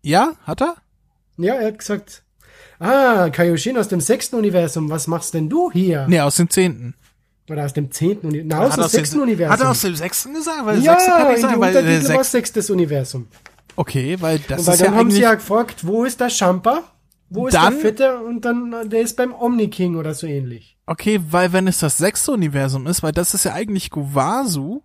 Ja, 0.02 0.34
hat 0.44 0.62
er? 0.62 0.76
Ja, 1.38 1.56
er 1.56 1.68
hat 1.68 1.80
gesagt, 1.80 2.24
ah, 2.80 3.30
Kaioshin 3.30 3.78
aus 3.78 3.88
dem 3.88 4.02
6. 4.02 4.34
Universum, 4.34 4.90
was 4.90 5.08
machst 5.08 5.34
denn 5.34 5.50
du 5.50 5.72
hier? 5.72 6.06
Nee, 6.08 6.20
aus 6.22 6.36
dem 6.36 6.50
10. 6.50 6.94
Oder 7.50 7.66
aus 7.66 7.74
dem 7.74 7.90
10. 7.92 8.20
Universum? 8.20 8.48
Na, 8.48 8.60
aus 8.60 8.76
dem 8.76 8.84
6. 8.88 9.16
Universum. 9.16 9.54
Hat 9.54 9.62
er 9.62 9.70
aus 9.70 9.82
dem 9.82 9.96
6. 9.96 10.24
gesagt? 10.34 10.66
Weil 10.66 10.82
ja, 10.84 11.00
6. 11.00 11.06
kann 11.06 11.34
ich 11.36 11.42
sagen, 11.42 11.62
weil 11.62 11.74
der 11.74 12.02
6. 12.02 12.14
war 12.16 12.24
6. 12.24 12.70
Universum. 12.72 13.28
Okay, 13.76 14.18
weil 14.20 14.40
das 14.40 14.60
Und 14.62 14.68
weil 14.68 14.74
ist 14.74 14.82
dann 14.82 14.94
ja 14.94 15.00
haben 15.00 15.12
sie 15.12 15.22
ja 15.22 15.34
gefragt, 15.36 15.86
wo 15.86 16.04
ist 16.04 16.20
der 16.20 16.30
Champa? 16.30 16.84
Wo 17.30 17.48
ist 17.48 17.54
der 17.54 17.72
Fette? 17.72 18.20
Und 18.20 18.44
dann, 18.44 18.90
der 18.90 19.02
ist 19.02 19.16
beim 19.16 19.34
Omni 19.34 19.70
King 19.70 19.96
oder 19.96 20.14
so 20.14 20.28
ähnlich. 20.28 20.77
Okay, 20.88 21.22
weil 21.30 21.52
wenn 21.54 21.68
es 21.68 21.80
das 21.80 21.98
sechste 21.98 22.32
Universum 22.32 22.88
ist, 22.88 23.04
weil 23.04 23.12
das 23.12 23.34
ist 23.34 23.44
ja 23.44 23.54
eigentlich 23.54 23.90
Guvasu, 23.92 24.82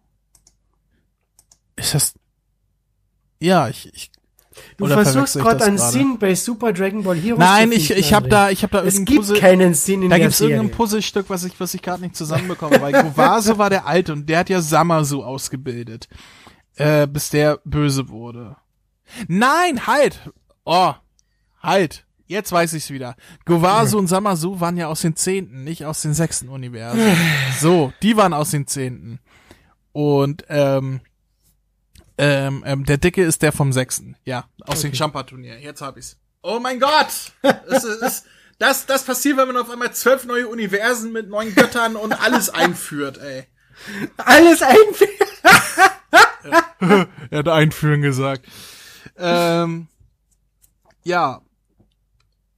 ist 1.77 1.95
das, 1.95 2.15
ja, 3.39 3.69
ich, 3.69 3.89
ich, 3.95 4.11
Du 4.77 4.87
versuchst 4.87 5.37
gerade 5.39 5.65
einen? 5.65 5.79
Sinn 5.79 6.19
bei 6.19 6.35
Super 6.35 6.73
Dragon 6.73 7.03
Ball 7.05 7.17
Heroes 7.17 7.39
Nein, 7.39 7.73
ich, 7.73 7.91
ich 7.91 8.13
habe 8.13 8.29
da, 8.29 8.51
ich 8.51 8.63
habe 8.63 8.73
da 8.73 8.79
Es 8.81 8.95
irgendein 8.95 9.05
gibt 9.07 9.19
Puzzle. 9.21 9.41
keinen 9.41 9.75
Sinn 9.75 10.03
in 10.03 10.11
Da 10.11 10.17
der 10.17 10.27
gibt's 10.27 10.41
irgendein 10.41 10.67
Serie. 10.67 10.77
Puzzlestück, 10.77 11.31
was 11.31 11.45
ich, 11.45 11.59
was 11.59 11.73
ich 11.73 11.83
gerade 11.83 12.03
nicht 12.03 12.17
zusammenbekomme. 12.17 12.81
Weil 12.81 12.93
Govaso 13.03 13.57
war 13.57 13.71
der 13.71 13.87
Alte 13.87 14.13
und 14.13 14.29
der 14.29 14.41
hat 14.41 14.51
ja 14.51 14.61
Samasu 14.61 15.23
ausgebildet, 15.23 16.09
äh, 16.77 17.07
bis 17.07 17.31
der 17.31 17.61
böse 17.65 18.09
wurde. 18.09 18.57
Nein, 19.29 19.87
halt! 19.87 20.21
Oh, 20.65 20.93
halt! 21.63 22.05
Jetzt 22.27 22.53
weiß 22.53 22.73
ich's 22.75 22.91
wieder. 22.91 23.17
Govaso 23.45 23.99
und 23.99 24.09
Samasu 24.09 24.61
waren 24.61 24.77
ja 24.77 24.87
aus 24.87 25.03
den 25.03 25.17
Zehnten, 25.17 25.65
nicht 25.65 25.85
aus 25.85 26.03
den 26.03 26.15
sechsten 26.15 26.49
Universen. 26.49 27.01
So, 27.61 27.93
die 28.03 28.17
waren 28.17 28.33
aus 28.33 28.51
den 28.51 28.67
Zehnten. 28.67 29.21
Und 29.93 30.45
ähm, 30.49 31.01
ähm, 32.19 32.63
ähm, 32.67 32.85
der 32.85 32.99
Dicke 32.99 33.23
ist 33.23 33.43
der 33.43 33.53
vom 33.53 33.73
sechsten. 33.73 34.17
Ja, 34.25 34.45
aus 34.65 34.81
dem 34.81 34.95
Champa-Turnier. 34.95 35.59
Jetzt 35.61 35.81
hab 35.83 35.97
ich's. 35.97 36.17
Oh 36.43 36.59
mein 36.61 36.81
Gott! 36.81 37.33
Das, 37.43 37.85
ist, 37.85 38.01
das, 38.03 38.25
das, 38.59 38.87
das 38.87 39.05
passiert, 39.05 39.37
wenn 39.37 39.47
man 39.47 39.57
auf 39.57 39.71
einmal 39.71 39.93
zwölf 39.93 40.25
neue 40.25 40.49
Universen 40.49 41.13
mit 41.13 41.29
neuen 41.29 41.55
Göttern 41.55 41.97
und 41.97 42.13
alles 42.13 42.51
einführt, 42.51 43.19
ey. 43.19 43.47
Alles 44.17 44.63
einführen. 44.63 45.11
Er 47.31 47.39
hat 47.39 47.49
einführen 47.49 48.03
gesagt. 48.03 48.47
Ähm, 49.17 49.87
ja, 51.05 51.41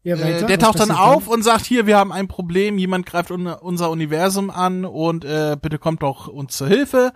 Ja, 0.05 0.17
äh, 0.17 0.21
weiter. 0.21 0.47
der 0.47 0.61
Was 0.61 0.65
taucht 0.65 0.81
dann 0.81 0.91
auf 0.91 1.27
und 1.27 1.43
sagt, 1.43 1.65
hier, 1.65 1.87
wir 1.87 1.97
haben 1.97 2.13
ein 2.13 2.29
Problem, 2.29 2.79
jemand 2.79 3.07
greift 3.07 3.31
un 3.31 3.47
unser 3.47 3.91
Universum 3.91 4.51
an 4.51 4.85
und 4.85 5.25
äh, 5.25 5.57
bitte 5.61 5.79
kommt 5.79 6.03
doch 6.03 6.29
uns 6.29 6.57
zur 6.57 6.69
Hilfe. 6.69 7.13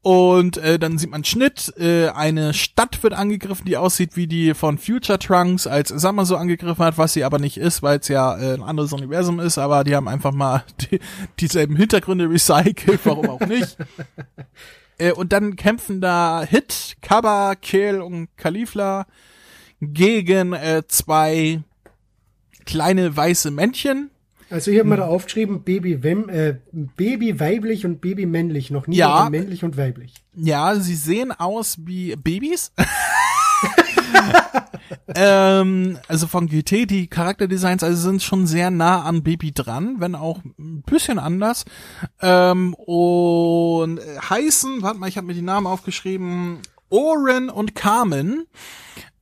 Und 0.00 0.56
äh, 0.56 0.80
dann 0.80 0.98
sieht 0.98 1.10
man 1.10 1.22
Schnitt, 1.22 1.72
äh, 1.78 2.08
eine 2.08 2.54
Stadt 2.54 3.00
wird 3.04 3.12
angegriffen, 3.12 3.66
die 3.66 3.76
aussieht 3.76 4.16
wie 4.16 4.26
die 4.26 4.52
von 4.52 4.76
Future 4.76 5.18
Trunks, 5.18 5.68
als 5.68 5.90
Samasu 5.90 6.34
angegriffen 6.34 6.84
hat, 6.84 6.98
was 6.98 7.12
sie 7.12 7.22
aber 7.22 7.38
nicht 7.38 7.56
ist, 7.56 7.84
weil 7.84 8.00
es 8.00 8.08
ja 8.08 8.36
äh, 8.36 8.54
ein 8.54 8.64
anderes 8.64 8.92
Universum 8.92 9.38
ist, 9.38 9.58
aber 9.58 9.84
die 9.84 9.94
haben 9.94 10.08
einfach 10.08 10.32
mal 10.32 10.64
die, 10.80 10.98
dieselben 11.38 11.76
Hintergründe 11.76 12.28
recycelt, 12.28 12.98
warum 13.04 13.30
auch 13.30 13.46
nicht. 13.46 13.76
äh, 14.98 15.12
und 15.12 15.32
dann 15.32 15.54
kämpfen 15.54 16.00
da 16.00 16.42
Hit, 16.42 16.96
Kaba, 17.00 17.54
Kill 17.54 18.00
und 18.00 18.28
Kalifla 18.36 19.06
gegen 19.80 20.52
äh, 20.52 20.82
zwei 20.88 21.62
kleine 22.66 23.16
weiße 23.16 23.50
Männchen. 23.50 24.10
Also 24.50 24.70
hier 24.70 24.80
haben 24.80 24.90
wir 24.90 24.98
da 24.98 25.06
aufgeschrieben, 25.06 25.62
Baby, 25.62 25.92
äh, 25.94 26.56
Baby 26.72 27.40
weiblich 27.40 27.86
und 27.86 28.02
Baby 28.02 28.26
männlich. 28.26 28.70
Noch 28.70 28.86
nie 28.86 28.96
Ja. 28.96 29.30
männlich 29.30 29.64
und 29.64 29.78
weiblich. 29.78 30.12
Ja, 30.34 30.74
sie 30.76 30.94
sehen 30.94 31.32
aus 31.32 31.78
wie 31.86 32.14
Babys. 32.16 32.70
ähm, 35.14 35.98
also 36.08 36.26
von 36.26 36.46
GT, 36.48 36.86
die 36.86 37.06
Charakterdesigns 37.06 37.82
also 37.82 38.10
sind 38.10 38.22
schon 38.22 38.46
sehr 38.46 38.70
nah 38.70 39.02
an 39.02 39.22
Baby 39.22 39.52
dran, 39.52 39.96
wenn 40.00 40.14
auch 40.14 40.40
ein 40.58 40.82
bisschen 40.82 41.18
anders. 41.18 41.64
Ähm, 42.20 42.74
und 42.74 44.00
heißen, 44.28 44.82
warte 44.82 44.98
mal, 44.98 45.08
ich 45.08 45.16
habe 45.16 45.26
mir 45.26 45.34
die 45.34 45.42
Namen 45.42 45.66
aufgeschrieben, 45.66 46.58
Oren 46.90 47.48
und 47.48 47.74
Carmen, 47.74 48.46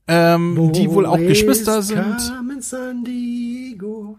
ähm, 0.07 0.71
die 0.73 0.89
wohl 0.89 1.05
auch 1.05 1.17
Geschwister 1.17 1.79
ist 1.79 1.87
sind. 1.87 2.19
San 2.59 3.03
Diego? 3.03 4.17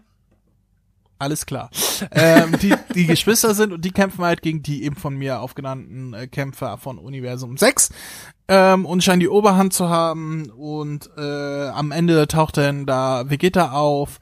Alles 1.23 1.45
klar. 1.45 1.69
ähm, 2.11 2.57
die, 2.61 2.73
die 2.95 3.07
Geschwister 3.07 3.53
sind 3.55 3.71
und 3.71 3.85
die 3.85 3.91
kämpfen 3.91 4.25
halt 4.25 4.41
gegen 4.41 4.61
die 4.61 4.83
eben 4.83 4.97
von 4.97 5.15
mir 5.15 5.39
aufgenannten 5.39 6.13
äh, 6.13 6.27
Kämpfer 6.27 6.77
von 6.77 6.97
Universum 6.97 7.55
6 7.55 7.91
ähm, 8.49 8.85
und 8.85 9.03
scheinen 9.03 9.21
die 9.21 9.29
Oberhand 9.29 9.71
zu 9.71 9.87
haben 9.89 10.49
und 10.49 11.09
äh, 11.17 11.67
am 11.69 11.91
Ende 11.91 12.27
taucht 12.27 12.57
dann 12.57 12.85
da 12.85 13.29
Vegeta 13.29 13.71
auf 13.71 14.19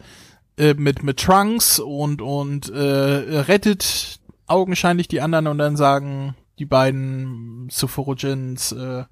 äh, 0.57 0.75
mit 0.75 1.01
mit 1.01 1.19
Trunks 1.19 1.79
und 1.79 2.21
und 2.21 2.69
äh, 2.69 2.77
rettet 2.77 4.19
augenscheinlich 4.45 5.07
die 5.07 5.21
anderen 5.21 5.47
und 5.47 5.57
dann 5.57 5.77
sagen 5.77 6.35
die 6.59 6.65
beiden 6.65 7.67
Suforojins 7.71 8.73
äh, 8.73 9.05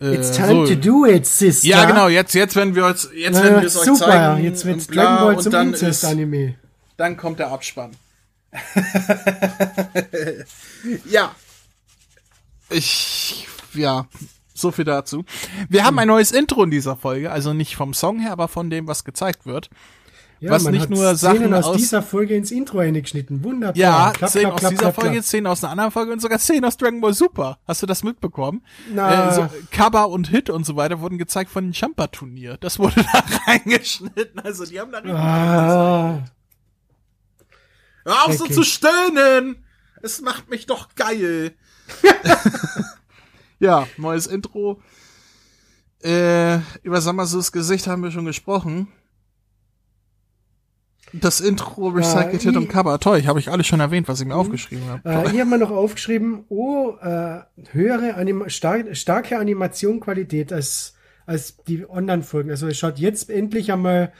äh, 0.00 0.14
It's 0.14 0.30
time 0.30 0.66
so, 0.66 0.66
to 0.66 0.74
do 0.74 1.06
it, 1.06 1.26
sister. 1.26 1.68
ja, 1.68 1.84
genau, 1.84 2.08
jetzt, 2.08 2.34
jetzt 2.34 2.56
werden 2.56 2.74
wir 2.74 2.86
uns, 2.86 3.08
jetzt 3.14 3.42
werden 3.42 3.60
wir 3.60 3.66
es 3.66 3.76
euch 3.76 3.84
super, 3.84 4.06
zeigen. 4.06 4.44
jetzt 4.44 4.64
wird's 4.64 4.86
und 4.86 4.92
bla, 4.92 5.04
Dragon 5.04 5.34
Ball 5.34 5.42
zum 5.42 5.54
Incest-Anime. 5.54 6.54
dann 6.96 7.16
kommt 7.16 7.38
der 7.38 7.50
Abspann. 7.50 7.92
ja. 11.10 11.34
Ich, 12.70 13.46
ja, 13.74 14.06
so 14.54 14.70
viel 14.70 14.84
dazu. 14.84 15.24
Wir 15.68 15.84
haben 15.84 15.98
ein 15.98 16.08
neues 16.08 16.32
Intro 16.32 16.64
in 16.64 16.70
dieser 16.70 16.96
Folge, 16.96 17.30
also 17.30 17.52
nicht 17.52 17.76
vom 17.76 17.94
Song 17.94 18.18
her, 18.18 18.32
aber 18.32 18.48
von 18.48 18.70
dem, 18.70 18.86
was 18.86 19.04
gezeigt 19.04 19.46
wird. 19.46 19.70
Ja, 20.38 20.50
was 20.50 20.64
nicht 20.64 20.90
nur 20.90 21.16
Szenen 21.16 21.16
Sachen 21.16 21.54
aus, 21.54 21.64
aus- 21.64 21.76
dieser 21.78 22.02
Folge 22.02 22.34
ins 22.36 22.50
Intro 22.50 22.78
eingeschnitten. 22.80 23.42
Wunderbar. 23.42 23.76
Ja, 23.76 24.10
Klapp, 24.14 24.30
Szenen 24.30 24.44
klapp, 24.44 24.54
aus 24.54 24.60
klapp, 24.60 24.70
dieser 24.72 24.92
Folge. 24.92 25.22
Szenen 25.22 25.46
aus 25.46 25.64
einer 25.64 25.70
anderen 25.72 25.90
Folge 25.90 26.12
und 26.12 26.20
sogar 26.20 26.38
Szenen 26.38 26.64
aus 26.66 26.76
Dragon 26.76 27.00
Ball 27.00 27.14
Super. 27.14 27.58
Hast 27.66 27.82
du 27.82 27.86
das 27.86 28.02
mitbekommen? 28.02 28.62
Na. 28.92 29.30
Äh, 29.30 29.34
so, 29.34 29.48
Kaba 29.70 30.04
und 30.04 30.28
Hit 30.28 30.50
und 30.50 30.66
so 30.66 30.76
weiter 30.76 31.00
wurden 31.00 31.16
gezeigt 31.16 31.50
von 31.50 31.64
dem 31.64 31.72
Champa-Turnier. 31.72 32.58
Das 32.58 32.78
wurde 32.78 32.96
da 33.12 33.22
reingeschnitten. 33.46 34.38
Also 34.40 34.66
die 34.66 34.78
haben 34.78 34.92
da 34.92 34.98
Ah, 35.14 36.22
Hör 38.04 38.24
auf 38.26 38.34
so 38.34 38.44
Okay. 38.44 38.52
zu 38.54 38.62
stöhnen! 38.62 39.64
Es 40.02 40.20
macht 40.20 40.50
mich 40.50 40.66
doch 40.66 40.94
geil. 40.94 41.54
ja, 43.58 43.86
neues 43.96 44.26
Intro. 44.26 44.80
Äh, 46.02 46.58
über 46.82 47.00
Samasus 47.00 47.50
Gesicht 47.52 47.86
haben 47.86 48.02
wir 48.02 48.10
schon 48.10 48.26
gesprochen. 48.26 48.88
Das 51.20 51.40
Intro 51.40 51.88
recycelt 51.88 52.56
und 52.56 52.64
i- 52.64 52.66
Cover. 52.66 52.98
Toll, 52.98 53.22
habe 53.24 53.38
ich 53.38 53.50
alles 53.50 53.66
schon 53.66 53.80
erwähnt, 53.80 54.08
was 54.08 54.20
ich 54.20 54.26
mir 54.26 54.34
aufgeschrieben 54.36 54.84
habe. 54.88 55.08
äh, 55.26 55.30
hier 55.30 55.40
haben 55.42 55.50
wir 55.50 55.58
noch 55.58 55.70
aufgeschrieben, 55.70 56.44
oh, 56.48 56.94
äh, 57.02 57.40
höhere 57.72 58.14
Anima 58.14 58.48
star 58.48 58.78
starke 58.94 59.38
Animationqualität 59.38 60.52
als, 60.52 60.94
als 61.26 61.56
die 61.68 61.88
Online-Folgen. 61.88 62.50
Also 62.50 62.66
es 62.66 62.78
schaut 62.78 62.98
jetzt 62.98 63.30
endlich 63.30 63.72
einmal, 63.72 64.12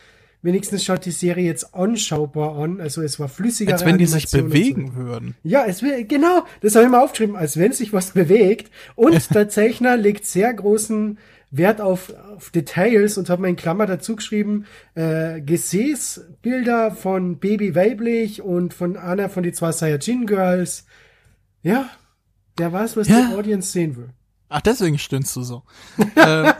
wenigstens 0.42 0.84
schaut 0.84 1.04
die 1.04 1.10
Serie 1.10 1.44
jetzt 1.46 1.74
anschaubar 1.74 2.56
an. 2.58 2.80
Also 2.80 3.02
es 3.02 3.18
war 3.18 3.28
flüssiger. 3.28 3.72
Als 3.72 3.84
wenn 3.84 3.98
die 3.98 4.06
sich 4.06 4.30
bewegen 4.30 4.94
würden. 4.94 5.34
Ja, 5.42 5.64
es 5.66 5.82
will, 5.82 6.04
genau, 6.04 6.44
das 6.60 6.74
habe 6.74 6.84
ich 6.84 6.90
mal 6.90 7.02
aufgeschrieben, 7.02 7.36
als 7.36 7.56
wenn 7.56 7.72
sich 7.72 7.92
was 7.92 8.10
bewegt. 8.12 8.70
Und 8.94 9.34
der 9.34 9.48
Zeichner 9.48 9.96
legt 9.96 10.24
sehr 10.26 10.52
großen 10.54 11.18
Wert 11.50 11.80
auf, 11.80 12.12
auf 12.36 12.50
Details 12.50 13.18
und 13.18 13.30
hat 13.30 13.38
mir 13.40 13.48
in 13.48 13.56
Klammer 13.56 13.86
dazu 13.86 14.16
geschrieben, 14.16 14.66
äh, 14.94 15.40
Gesäßbilder 15.40 16.90
von 16.90 17.38
Baby 17.38 17.74
weiblich 17.74 18.42
und 18.42 18.74
von 18.74 18.96
einer 18.96 19.28
von 19.28 19.42
die 19.42 19.52
zwei 19.52 19.72
Saiyajin 19.72 20.26
Girls. 20.26 20.86
Ja, 21.62 21.88
der 22.58 22.72
weiß, 22.72 22.96
was 22.96 23.08
Ja. 23.08 23.28
die 23.30 23.34
Audience 23.36 23.72
sehen 23.72 23.96
will. 23.96 24.10
Ach, 24.48 24.60
deswegen 24.60 24.96
stöhnst 24.98 25.34
du 25.34 25.42
so. 25.42 25.62
ähm, 26.16 26.52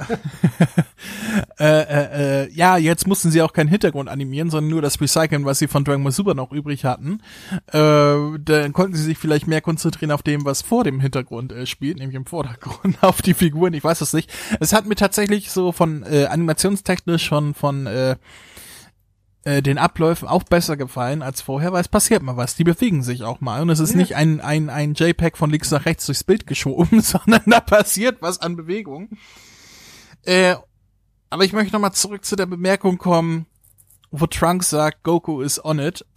äh, 1.61 1.81
äh, 1.83 2.45
äh, 2.45 2.53
ja, 2.53 2.77
jetzt 2.77 3.07
mussten 3.07 3.31
sie 3.31 3.43
auch 3.43 3.53
keinen 3.53 3.69
Hintergrund 3.69 4.09
animieren, 4.09 4.51
sondern 4.51 4.71
nur 4.71 4.83
das 4.83 5.01
Recyceln, 5.01 5.45
was 5.45 5.61
sie 5.61 5.69
von 5.69 5.85
Dragon 5.85 6.03
Ball 6.03 6.13
Super 6.13 6.35
noch 6.35 6.51
übrig 6.51 6.85
hatten. 6.85 7.21
Äh, 7.69 8.39
dann 8.41 8.73
konnten 8.73 8.97
sie 8.97 9.05
sich 9.05 9.19
vielleicht 9.19 9.47
mehr 9.47 9.61
konzentrieren 9.61 10.11
auf 10.11 10.23
dem, 10.23 10.45
was 10.45 10.63
vor 10.63 10.83
dem 10.83 11.01
Hintergrund 11.01 11.53
äh, 11.53 11.67
spielt, 11.67 11.99
nämlich 11.99 12.17
im 12.17 12.27
Vordergrund, 12.27 12.99
auf 13.03 13.23
die 13.23 13.35
Figuren. 13.35 13.73
Ich 13.75 13.85
weiß 13.85 14.01
es 14.01 14.13
nicht. 14.13 14.33
Es 14.59 14.73
hat 14.73 14.87
mir 14.87 14.97
tatsächlich 14.97 15.53
so 15.53 15.71
von 15.71 16.03
äh, 16.03 16.27
animationstechnisch 16.27 17.25
schon 17.25 17.55
von 17.55 17.87
äh, 19.47 19.63
den 19.63 19.79
Abläufen 19.79 20.27
auch 20.27 20.43
besser 20.43 20.77
gefallen 20.77 21.23
als 21.23 21.41
vorher, 21.41 21.73
weil 21.73 21.81
es 21.81 21.89
passiert 21.89 22.23
mal 22.23 22.37
was. 22.37 22.57
Die 22.57 22.65
bewegen 22.65 23.03
sich 23.03 23.23
auch 23.23 23.41
mal 23.41 23.63
und 23.63 23.71
es 23.71 23.79
ist 23.79 23.93
Ja. 23.93 23.97
nicht 23.99 24.17
ein, 24.17 24.41
ein, 24.41 24.69
ein 24.69 24.95
JPEG 24.95 25.37
von 25.39 25.51
links 25.51 25.71
nach 25.71 25.87
rechts 25.87 26.05
durchs 26.07 26.25
Bild 26.25 26.47
geschoben, 26.47 27.01
sondern 27.03 27.43
da 27.47 27.61
passiert 27.61 28.21
was 28.21 28.41
an 28.41 28.57
Bewegung. 28.57 29.09
Äh, 30.25 30.57
aber 31.31 31.45
ich 31.45 31.53
möchte 31.53 31.73
nochmal 31.73 31.93
zurück 31.93 32.25
zu 32.25 32.35
der 32.37 32.47
Bemerkung 32.47 32.99
kommen, 32.99 33.47
wo 34.11 34.27
Trunks 34.27 34.71
sagt, 34.71 35.03
Goku 35.05 35.41
is 35.41 35.65
on 35.65 35.79
it. 35.79 36.05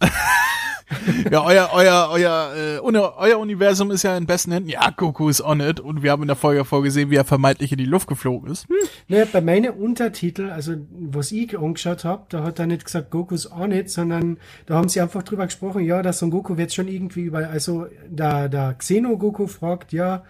ja, 1.30 1.44
euer, 1.44 1.70
euer, 1.72 2.08
euer, 2.10 2.52
äh, 2.56 2.78
euer 2.80 3.38
Universum 3.38 3.90
ist 3.90 4.02
ja 4.02 4.16
in 4.16 4.26
besten 4.26 4.52
Händen. 4.52 4.68
Ja, 4.68 4.90
Goku 4.90 5.28
is 5.28 5.42
on 5.42 5.60
it. 5.60 5.80
Und 5.80 6.02
wir 6.02 6.10
haben 6.10 6.22
in 6.22 6.28
der 6.28 6.36
Folge 6.36 6.64
vorgesehen, 6.64 7.10
wie 7.10 7.16
er 7.16 7.24
vermeintlich 7.24 7.72
in 7.72 7.78
die 7.78 7.84
Luft 7.84 8.08
geflogen 8.08 8.50
ist. 8.50 8.68
Hm. 8.68 8.76
Naja, 9.08 9.24
bei 9.32 9.40
meinen 9.40 9.72
Untertitel, 9.72 10.50
also 10.50 10.74
was 10.90 11.32
ich 11.32 11.58
angeschaut 11.58 12.04
habe, 12.04 12.24
da 12.28 12.42
hat 12.42 12.58
er 12.58 12.66
nicht 12.66 12.84
gesagt 12.84 13.10
Goku's 13.10 13.50
on 13.50 13.72
it, 13.72 13.90
sondern 13.90 14.38
da 14.66 14.74
haben 14.74 14.88
sie 14.88 15.00
einfach 15.00 15.22
drüber 15.22 15.46
gesprochen, 15.46 15.84
ja, 15.84 16.02
der 16.02 16.12
Son 16.12 16.30
Goku 16.30 16.56
wird 16.56 16.72
schon 16.72 16.88
irgendwie 16.88 17.22
über, 17.22 17.48
also 17.48 17.86
der, 18.08 18.48
der 18.48 18.74
Xeno 18.74 19.16
Goku 19.16 19.46
fragt, 19.46 19.92
ja, 19.92 20.24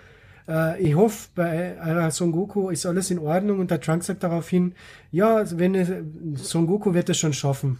äh, 0.49 0.81
ich 0.83 0.95
hoffe, 0.95 1.29
bei 1.35 1.77
äh, 1.77 2.11
Son 2.11 2.33
Goku 2.33 2.71
ist 2.71 2.87
alles 2.87 3.11
in 3.11 3.19
Ordnung 3.19 3.61
und 3.61 3.71
der 3.71 3.81
Trunks 3.81 4.07
sagt 4.07 4.23
daraufhin, 4.23 4.75
ja, 5.11 5.45
wenn 5.59 6.37
Son 6.37 6.67
Goku 6.67 6.95
wird 6.95 7.09
es 7.09 7.19
schon 7.19 7.33
schaffen. 7.33 7.79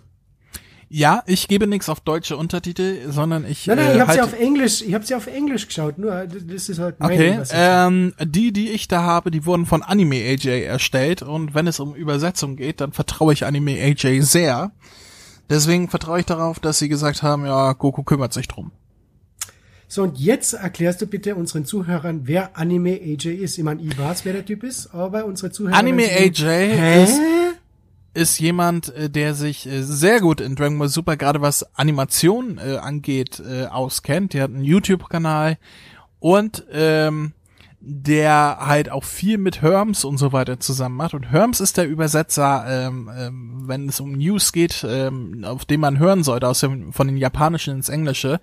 Ja, 0.93 1.23
ich 1.27 1.47
gebe 1.47 1.69
nichts 1.69 1.89
auf 1.89 2.01
deutsche 2.01 2.37
Untertitel, 2.37 3.13
sondern 3.13 3.47
ich. 3.47 3.65
Nein, 3.69 3.77
nein, 3.77 3.87
äh, 3.87 3.95
ich 3.95 4.01
habe 4.01 4.09
halt, 4.09 4.19
sie 4.19 4.25
auf 4.25 4.41
Englisch, 4.41 4.83
ich 4.83 4.93
habe 4.93 5.07
sie 5.07 5.15
auf 5.15 5.29
Englisch 5.29 5.69
geschaut. 5.69 5.99
Nur 5.99 6.27
das 6.27 6.69
ist 6.69 6.81
halt 6.81 6.97
Okay, 6.99 7.39
ähm, 7.53 8.13
die, 8.21 8.53
die 8.53 8.71
ich 8.71 8.89
da 8.89 9.03
habe, 9.05 9.31
die 9.31 9.47
wurden 9.47 9.67
von 9.67 9.85
Anime 9.85 10.17
AJ 10.17 10.65
erstellt 10.65 11.23
und 11.23 11.55
wenn 11.55 11.69
es 11.69 11.79
um 11.79 11.95
Übersetzung 11.95 12.57
geht, 12.57 12.81
dann 12.81 12.91
vertraue 12.91 13.33
ich 13.33 13.47
Anime 13.47 13.81
AJ 13.81 14.23
sehr. 14.23 14.73
Deswegen 15.49 15.89
vertraue 15.89 16.19
ich 16.19 16.27
darauf, 16.27 16.59
dass 16.59 16.81
sie 16.81 16.89
gesagt 16.89 17.23
haben, 17.23 17.47
ja, 17.47 17.73
Goku 17.73 18.03
kümmert 18.03 18.33
sich 18.33 18.49
drum. 18.49 18.73
So, 19.87 20.03
und 20.03 20.19
jetzt 20.19 20.55
erklärst 20.55 21.03
du 21.03 21.07
bitte 21.07 21.37
unseren 21.37 21.65
Zuhörern, 21.65 22.23
wer 22.25 22.57
Anime 22.57 22.95
AJ 23.01 23.27
ist. 23.35 23.59
Ich 23.59 23.65
meine, 23.65 23.81
ich 23.81 23.97
weiß, 23.97 24.25
wer 24.25 24.33
der 24.33 24.45
Typ 24.45 24.65
ist, 24.65 24.93
aber 24.93 25.25
unsere 25.25 25.53
Zuhörer... 25.53 25.77
Anime 25.77 26.05
AJ 26.05 26.45
Hä? 26.45 27.05
ist, 27.05 27.21
ist 28.15 28.39
jemand, 28.39 28.95
äh, 28.95 29.11
der 29.11 29.35
sich 29.35 29.67
äh, 29.67 29.83
sehr 29.83 30.21
gut 30.21 30.41
in 30.41 30.57
Dragon 30.57 30.79
Ball 30.79 30.89
Super, 30.89 31.17
gerade 31.17 31.41
was 31.41 31.77
Animation 31.77 32.59
äh, 32.59 32.77
angeht, 32.77 33.41
äh, 33.41 33.67
auskennt. 33.67 34.35
Der 34.35 34.45
hat 34.45 34.51
einen 34.51 34.65
YouTube-Kanal 34.65 35.59
und 36.19 36.65
ähm, 36.73 37.33
der 37.83 38.59
halt 38.61 38.91
auch 38.91 39.05
viel 39.05 39.39
mit 39.39 39.63
Herms 39.63 40.05
und 40.05 40.19
so 40.19 40.33
weiter 40.33 40.61
zusammen 40.61 40.97
macht. 40.97 41.15
Und 41.15 41.31
Herms 41.31 41.61
ist 41.61 41.79
der 41.79 41.89
Übersetzer, 41.89 42.65
ähm, 42.69 43.11
ähm, 43.17 43.63
wenn 43.65 43.89
es 43.89 44.01
um 44.01 44.13
News 44.13 44.53
geht, 44.53 44.85
ähm, 44.87 45.45
auf 45.45 45.65
dem 45.65 45.81
man 45.81 45.99
hören 45.99 46.23
sollte, 46.23 46.47
aus 46.47 46.61
dem, 46.61 46.93
von 46.93 47.07
den 47.07 47.17
Japanischen 47.17 47.75
ins 47.75 47.89
Englische. 47.89 48.41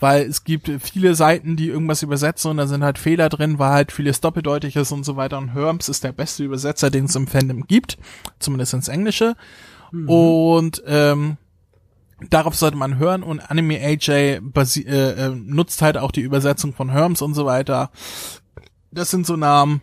Weil 0.00 0.22
es 0.22 0.42
gibt 0.42 0.68
viele 0.80 1.14
Seiten, 1.14 1.54
die 1.54 1.68
irgendwas 1.68 2.02
übersetzen 2.02 2.50
und 2.50 2.56
da 2.56 2.66
sind 2.66 2.82
halt 2.82 2.98
Fehler 2.98 3.28
drin, 3.28 3.60
weil 3.60 3.70
halt 3.70 3.92
vieles 3.92 4.20
doppeldeutig 4.20 4.74
ist 4.74 4.90
und 4.90 5.04
so 5.04 5.14
weiter. 5.14 5.38
Und 5.38 5.54
Herms 5.54 5.88
ist 5.88 6.02
der 6.02 6.12
beste 6.12 6.42
Übersetzer, 6.42 6.90
den 6.90 7.04
es 7.04 7.14
im 7.14 7.28
Fandom 7.28 7.68
gibt, 7.68 7.98
zumindest 8.40 8.74
ins 8.74 8.88
Englische. 8.88 9.36
Und 10.08 10.82
ähm, 10.86 11.36
darauf 12.30 12.56
sollte 12.56 12.76
man 12.76 12.98
hören 12.98 13.22
und 13.22 13.38
Anime 13.38 13.80
AJ 13.80 14.10
äh, 14.10 14.38
äh, 14.38 15.28
nutzt 15.28 15.82
halt 15.82 15.98
auch 15.98 16.10
die 16.10 16.22
Übersetzung 16.22 16.72
von 16.72 16.90
Herms 16.90 17.22
und 17.22 17.34
so 17.34 17.46
weiter. 17.46 17.90
Das 18.92 19.10
sind 19.10 19.26
so 19.26 19.36
Namen. 19.36 19.80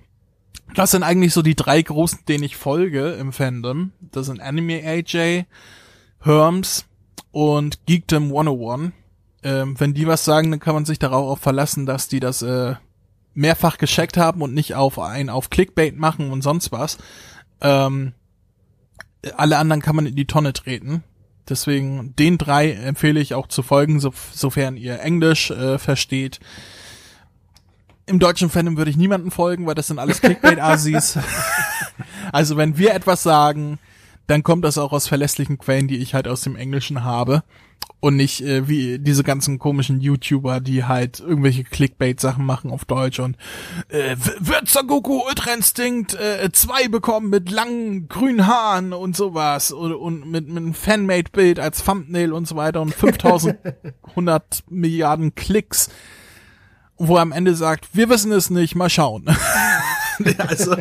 Das 0.76 0.91
sind 0.91 1.01
eigentlich 1.03 1.34
so 1.34 1.41
die 1.41 1.55
drei 1.55 1.82
großen, 1.82 2.20
denen 2.28 2.43
ich 2.43 2.55
folge 2.55 3.12
im 3.14 3.34
Fandom. 3.34 3.91
Das 3.99 4.28
sind 4.28 4.39
Anime 4.39 4.84
AJ, 4.86 5.45
Herms 6.22 6.86
und 7.32 7.86
Geekdom 7.88 8.26
101. 8.26 8.91
Ähm, 9.41 9.80
wenn 9.80 9.93
die 9.93 10.05
was 10.05 10.26
sagen, 10.26 10.51
dann 10.51 10.60
kann 10.60 10.76
man 10.76 10.86
sich 10.86 10.99
darauf 10.99 11.28
auch 11.28 11.41
verlassen, 11.41 11.86
dass 11.86 12.07
die 12.07 12.20
das 12.20 12.43
äh, 12.43 12.76
mehrfach 13.34 13.78
gescheckt 13.78 14.18
haben 14.18 14.41
und 14.41 14.53
nicht 14.53 14.76
auf 14.76 14.99
ein 14.99 15.30
auf 15.30 15.49
Clickbait 15.49 15.97
machen 15.97 16.30
und 16.30 16.41
sonst 16.41 16.72
was. 16.72 16.97
Ähm, 17.62 18.14
alle 19.36 19.57
anderen 19.57 19.82
kann 19.82 19.95
man 19.95 20.05
in 20.05 20.16
die 20.16 20.28
Tonne 20.28 20.53
treten. 20.53 21.03
Deswegen 21.47 22.16
den 22.16 22.38
drei 22.38 22.74
empfehle 22.74 23.20
ich 23.20 23.34
auch 23.34 23.47
zu 23.47 23.64
folgen, 23.64 23.99
so, 23.99 24.14
sofern 24.32 24.78
ihr 24.78 24.99
Englisch 24.99 25.49
äh, 25.49 25.80
versteht. 25.80 26.39
Im 28.10 28.20
deutschen 28.20 28.49
Fandom 28.49 28.76
würde 28.76 28.89
ich 28.89 28.97
niemanden 28.97 29.30
folgen, 29.30 29.68
weil 29.68 29.76
das 29.76 29.88
sind 29.88 29.99
alles 29.99 30.20
Clickbait-Asis. 30.20 31.20
also 32.32 32.57
wenn 32.57 32.78
wir 32.78 32.95
etwas 32.95 33.22
sagen, 33.22 33.78
dann 34.26 34.41
kommt 34.41 34.66
das 34.66 34.80
auch 34.80 34.93
aus 34.93 35.07
verlässlichen 35.07 35.60
Quellen, 35.60 35.88
die 35.88 35.97
ich 35.97 36.16
halt 36.16 36.28
aus 36.28 36.41
dem 36.41 36.55
Englischen 36.55 37.03
habe. 37.03 37.43
Und 38.01 38.16
nicht 38.16 38.41
äh, 38.41 38.68
wie 38.68 38.97
diese 38.97 39.24
ganzen 39.24 39.60
komischen 39.60 39.99
YouTuber, 39.99 40.62
die 40.62 40.86
halt 40.86 41.20
irgendwelche 41.20 41.66
Clickbait-Sachen 41.66 42.45
machen 42.45 42.72
auf 42.72 42.86
Deutsch 42.86 43.20
und 43.20 43.36
äh, 43.89 44.16
wird 44.39 44.70
Son 44.70 44.88
Goku 44.88 45.22
Ultra 45.28 45.53
Instinct 45.53 46.14
äh, 46.14 46.49
2 46.49 46.88
bekommen 46.88 47.30
mit 47.30 47.51
langen 47.51 48.07
grünen 48.07 48.47
Haaren 48.47 48.93
und 48.93 49.18
sowas 49.18 49.72
und, 49.72 49.93
und 49.93 50.32
mit, 50.32 50.47
mit 50.47 50.57
einem 50.57 50.74
Fanmade-Bild 50.74 51.60
als 51.60 51.84
Thumbnail 51.84 52.32
und 52.32 52.47
so 52.47 52.55
weiter 52.55 52.82
und 52.82 52.93
5100 52.95 54.64
Milliarden 54.70 55.36
Klicks, 55.36 55.89
wo 57.00 57.16
er 57.16 57.22
am 57.22 57.32
Ende 57.32 57.56
sagt, 57.56 57.89
wir 57.93 58.10
wissen 58.10 58.32
es 58.32 58.50
nicht, 58.50 58.76
mal 58.76 58.89
schauen. 58.89 59.26
also, 60.38 60.76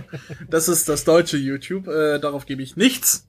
das 0.51 0.69
ist 0.69 0.89
das 0.89 1.05
deutsche 1.05 1.39
YouTube, 1.39 1.87
äh, 1.89 2.19
darauf 2.19 2.45
gebe 2.45 2.62
ich 2.62 2.77
nichts. 2.77 3.27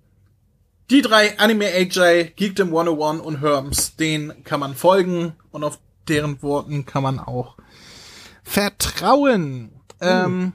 Die 0.90 1.04
drei, 1.04 1.38
Anime 1.38 1.68
AJ, 1.68 2.32
Geekdom 2.36 2.70
101 2.70 3.22
und 3.22 3.42
Herms, 3.42 3.96
denen 3.96 4.44
kann 4.44 4.60
man 4.60 4.76
folgen 4.76 5.34
und 5.52 5.64
auf 5.64 5.80
deren 6.08 6.42
Worten 6.42 6.88
kann 6.88 7.04
man 7.04 7.20
auch 7.20 7.58
vertrauen. 8.44 9.70
Ähm, 10.02 10.54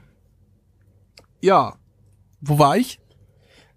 ja, 1.39 1.75
wo 2.41 2.59
war 2.59 2.75
ich? 2.75 2.99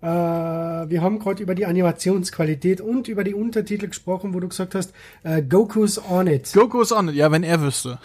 Äh, 0.00 0.06
wir 0.06 1.02
haben 1.02 1.18
gerade 1.18 1.42
über 1.42 1.54
die 1.54 1.66
Animationsqualität 1.66 2.80
und 2.80 3.08
über 3.08 3.24
die 3.24 3.34
Untertitel 3.34 3.88
gesprochen, 3.88 4.32
wo 4.32 4.40
du 4.40 4.48
gesagt 4.48 4.74
hast, 4.74 4.92
äh, 5.24 5.42
Goku's 5.42 6.00
on 6.08 6.28
it. 6.28 6.52
Goku 6.52 6.80
ist 6.80 6.92
on 6.92 7.08
it. 7.08 7.16
Ja, 7.16 7.32
wenn 7.32 7.42
er 7.42 7.60
wüsste. 7.60 7.98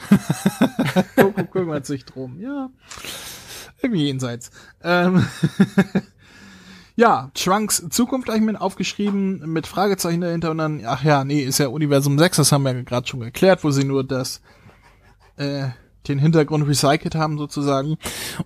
Goku 1.15 1.45
kümmert 1.45 1.85
sich 1.85 2.05
drum. 2.05 2.39
Ja. 2.39 2.69
Irgendwie 3.81 4.05
jenseits. 4.05 4.49
Ähm 4.83 5.25
ja, 6.95 7.29
Trunks 7.35 7.85
Zukunft 7.89 8.27
habe 8.27 8.39
ich 8.39 8.43
mir 8.43 8.59
aufgeschrieben 8.59 9.51
mit 9.51 9.67
Fragezeichen 9.67 10.21
dahinter 10.21 10.49
und 10.49 10.57
dann, 10.57 10.81
ach 10.85 11.03
ja, 11.03 11.23
nee, 11.23 11.41
ist 11.41 11.59
ja 11.59 11.67
Universum 11.67 12.17
6, 12.17 12.37
das 12.37 12.51
haben 12.51 12.63
wir 12.63 12.73
ja 12.73 12.81
gerade 12.81 13.07
schon 13.07 13.19
geklärt, 13.19 13.63
wo 13.63 13.69
sie 13.69 13.83
nur 13.83 14.03
das 14.03 14.41
äh, 15.37 15.67
den 16.07 16.17
Hintergrund 16.17 16.67
recycelt 16.67 17.13
haben 17.15 17.37
sozusagen. 17.37 17.97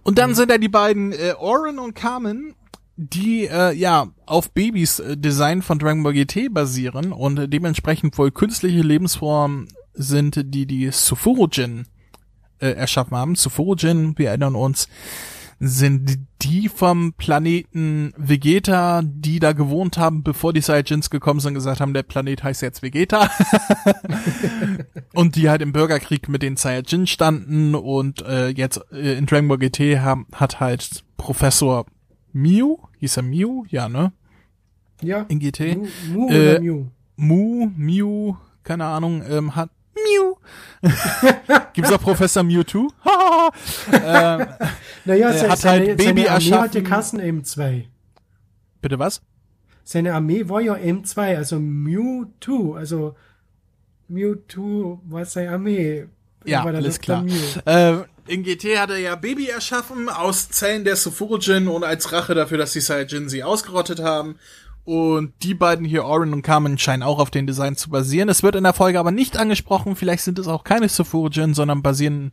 Und 0.04 0.18
dann 0.18 0.36
sind 0.36 0.52
da 0.52 0.58
die 0.58 0.70
beiden 0.70 1.14
äh, 1.14 1.34
Oren 1.40 1.80
und 1.80 1.96
Carmen, 1.96 2.56
die 2.98 3.48
äh, 3.48 3.74
ja 3.74 4.08
auf 4.26 4.52
Babys 4.52 5.00
äh, 5.00 5.16
Design 5.16 5.62
von 5.62 5.80
Dragon 5.80 6.04
Ball 6.04 6.14
GT 6.14 6.52
basieren 6.52 7.14
und 7.14 7.54
dementsprechend 7.54 8.18
wohl 8.18 8.32
künstliche 8.32 8.82
Lebensformen 8.82 9.68
sind, 9.94 10.54
die 10.54 10.66
die 10.66 10.90
Sufurujin 10.92 11.88
äh, 12.60 12.72
erschaffen 12.72 13.16
haben. 13.16 13.36
Sufurujin, 13.36 14.18
wir 14.18 14.30
erinnern 14.30 14.56
uns, 14.56 14.90
sind 15.60 16.20
die 16.44 16.70
vom 16.70 17.14
Planeten 17.14 18.14
Vegeta, 18.16 19.02
die 19.04 19.40
da 19.40 19.54
gewohnt 19.54 19.98
haben, 19.98 20.24
bevor 20.24 20.54
die 20.54 20.62
Saiyajins 20.62 21.10
gekommen 21.10 21.40
sind, 21.40 21.56
gesagt 21.56 21.82
haben, 21.82 21.96
der 21.96 22.04
Planet 22.04 22.44
heißt 22.44 22.62
jetzt 22.62 22.84
Vegeta. 22.84 23.30
und 25.14 25.36
die 25.36 25.50
halt 25.50 25.62
im 25.62 25.72
Bürgerkrieg 25.72 26.30
mit 26.30 26.44
den 26.44 26.58
Saiyajin 26.58 27.08
standen 27.08 27.74
und 27.74 28.22
äh, 28.22 28.50
jetzt 28.50 28.82
äh, 28.92 29.18
in 29.18 29.26
Dragon 29.26 29.48
Ball 29.48 29.58
GT 29.58 30.00
haben, 30.00 30.28
hat 30.32 30.60
halt 30.60 31.04
Professor 31.18 31.88
Mew, 32.38 32.78
hieß 33.00 33.18
er 33.18 33.24
Mew? 33.24 33.64
Ja, 33.70 33.90
ne? 33.90 34.12
Ja. 35.02 35.26
In 35.28 35.40
GT. 35.40 35.76
Mu, 35.76 35.88
Mu 36.14 36.30
Äh, 36.30 36.52
oder 36.52 36.60
Mew? 36.62 36.86
Mu, 37.16 37.72
Mew, 37.76 38.36
keine 38.64 38.86
Ahnung, 38.86 39.24
ähm, 39.28 39.56
hat 39.56 39.70
Mew. 39.96 40.36
Gibt's 41.74 41.92
auch 41.92 42.00
Professor 42.02 42.44
Mewtwo? 42.44 42.90
ähm, 43.92 44.48
Naja, 45.06 45.32
äh, 45.32 45.50
hat 45.50 45.58
seine, 45.58 45.88
halt 45.88 45.98
Baby 45.98 46.04
seine 46.04 46.10
Armee 46.22 46.24
erschaffen. 46.28 46.64
hatte 46.64 46.84
Kassen 46.84 47.20
M2. 47.22 47.86
bitte 48.82 49.00
was? 49.00 49.22
Seine 49.84 50.14
Armee 50.14 50.48
war 50.50 50.62
ja 50.62 50.76
M2, 50.76 51.38
also 51.38 51.60
Mewtwo, 51.60 52.76
also 52.76 53.16
Mewtwo 54.08 55.02
war 55.06 55.26
seine 55.26 55.52
Armee. 55.52 56.08
Ja, 56.46 56.64
alles 56.64 57.00
klar. 57.00 57.26
Äh, 57.66 57.98
in 58.28 58.44
GT 58.44 58.78
hat 58.78 58.90
er 58.90 58.98
ja 58.98 59.16
Baby 59.16 59.48
erschaffen 59.50 60.10
aus 60.10 60.50
Zellen 60.50 60.84
der 60.84 60.96
Sufurujin 60.96 61.68
und 61.68 61.84
als 61.84 62.12
Rache 62.12 62.36
dafür, 62.36 62.58
dass 62.58 62.74
die 62.74 62.82
Saiyajin 62.82 63.30
sie 63.30 63.44
ausgerottet 63.44 64.00
haben. 64.00 64.36
Und 64.84 65.34
die 65.44 65.54
beiden 65.54 65.86
hier, 65.86 66.06
Orin 66.06 66.32
und 66.32 66.44
Carmen, 66.44 66.78
scheinen 66.78 67.04
auch 67.04 67.20
auf 67.20 67.30
den 67.30 67.46
Design 67.46 67.76
zu 67.76 67.90
basieren. 67.90 68.30
Es 68.30 68.42
wird 68.42 68.56
in 68.56 68.64
der 68.64 68.74
Folge 68.74 69.00
aber 69.00 69.12
nicht 69.12 69.36
angesprochen. 69.36 69.98
Vielleicht 69.98 70.24
sind 70.24 70.40
es 70.40 70.48
auch 70.48 70.64
keine 70.64 70.88
Sufurujin, 70.88 71.54
sondern 71.54 71.82
basieren 71.82 72.32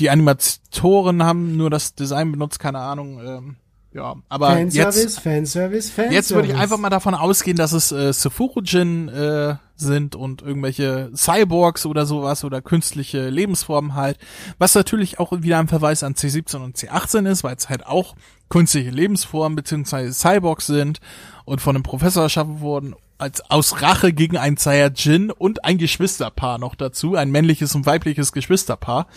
die 0.00 0.10
Animatoren 0.10 1.24
haben 1.24 1.56
nur 1.56 1.70
das 1.70 1.94
Design 1.94 2.32
benutzt, 2.32 2.60
keine 2.60 2.78
Ahnung. 2.78 3.20
Ähm, 3.20 3.56
ja, 3.92 4.16
aber 4.28 4.48
Fanservice, 4.48 5.02
jetzt 5.02 5.20
Fanservice, 5.20 5.90
Fanservice. 5.90 6.14
Jetzt 6.14 6.30
würde 6.34 6.48
ich 6.48 6.54
einfach 6.54 6.78
mal 6.78 6.90
davon 6.90 7.14
ausgehen, 7.14 7.56
dass 7.56 7.72
es 7.72 7.90
äh, 7.90 8.12
Sefurujin 8.12 9.08
äh, 9.08 9.56
sind 9.80 10.14
und 10.16 10.42
irgendwelche 10.42 11.10
Cyborgs 11.14 11.86
oder 11.86 12.04
sowas 12.06 12.44
oder 12.44 12.60
künstliche 12.60 13.28
Lebensformen 13.28 13.94
halt. 13.94 14.18
Was 14.58 14.74
natürlich 14.74 15.18
auch 15.18 15.32
wieder 15.32 15.58
ein 15.58 15.68
Verweis 15.68 16.02
an 16.02 16.14
C17 16.14 16.56
und 16.56 16.76
C18 16.76 17.28
ist, 17.28 17.44
weil 17.44 17.56
es 17.56 17.68
halt 17.68 17.86
auch 17.86 18.14
künstliche 18.48 18.90
Lebensformen 18.90 19.56
beziehungsweise 19.56 20.12
Cyborgs 20.12 20.66
sind 20.66 21.00
und 21.44 21.60
von 21.60 21.76
einem 21.76 21.82
Professor 21.82 22.24
erschaffen 22.24 22.60
wurden 22.60 22.94
als 23.18 23.50
aus 23.50 23.82
Rache 23.82 24.12
gegen 24.12 24.36
ein 24.36 24.56
Saiyajin 24.56 25.30
und 25.32 25.64
ein 25.64 25.78
Geschwisterpaar 25.78 26.58
noch 26.58 26.76
dazu, 26.76 27.16
ein 27.16 27.30
männliches 27.30 27.74
und 27.74 27.84
weibliches 27.84 28.32
Geschwisterpaar. 28.32 29.08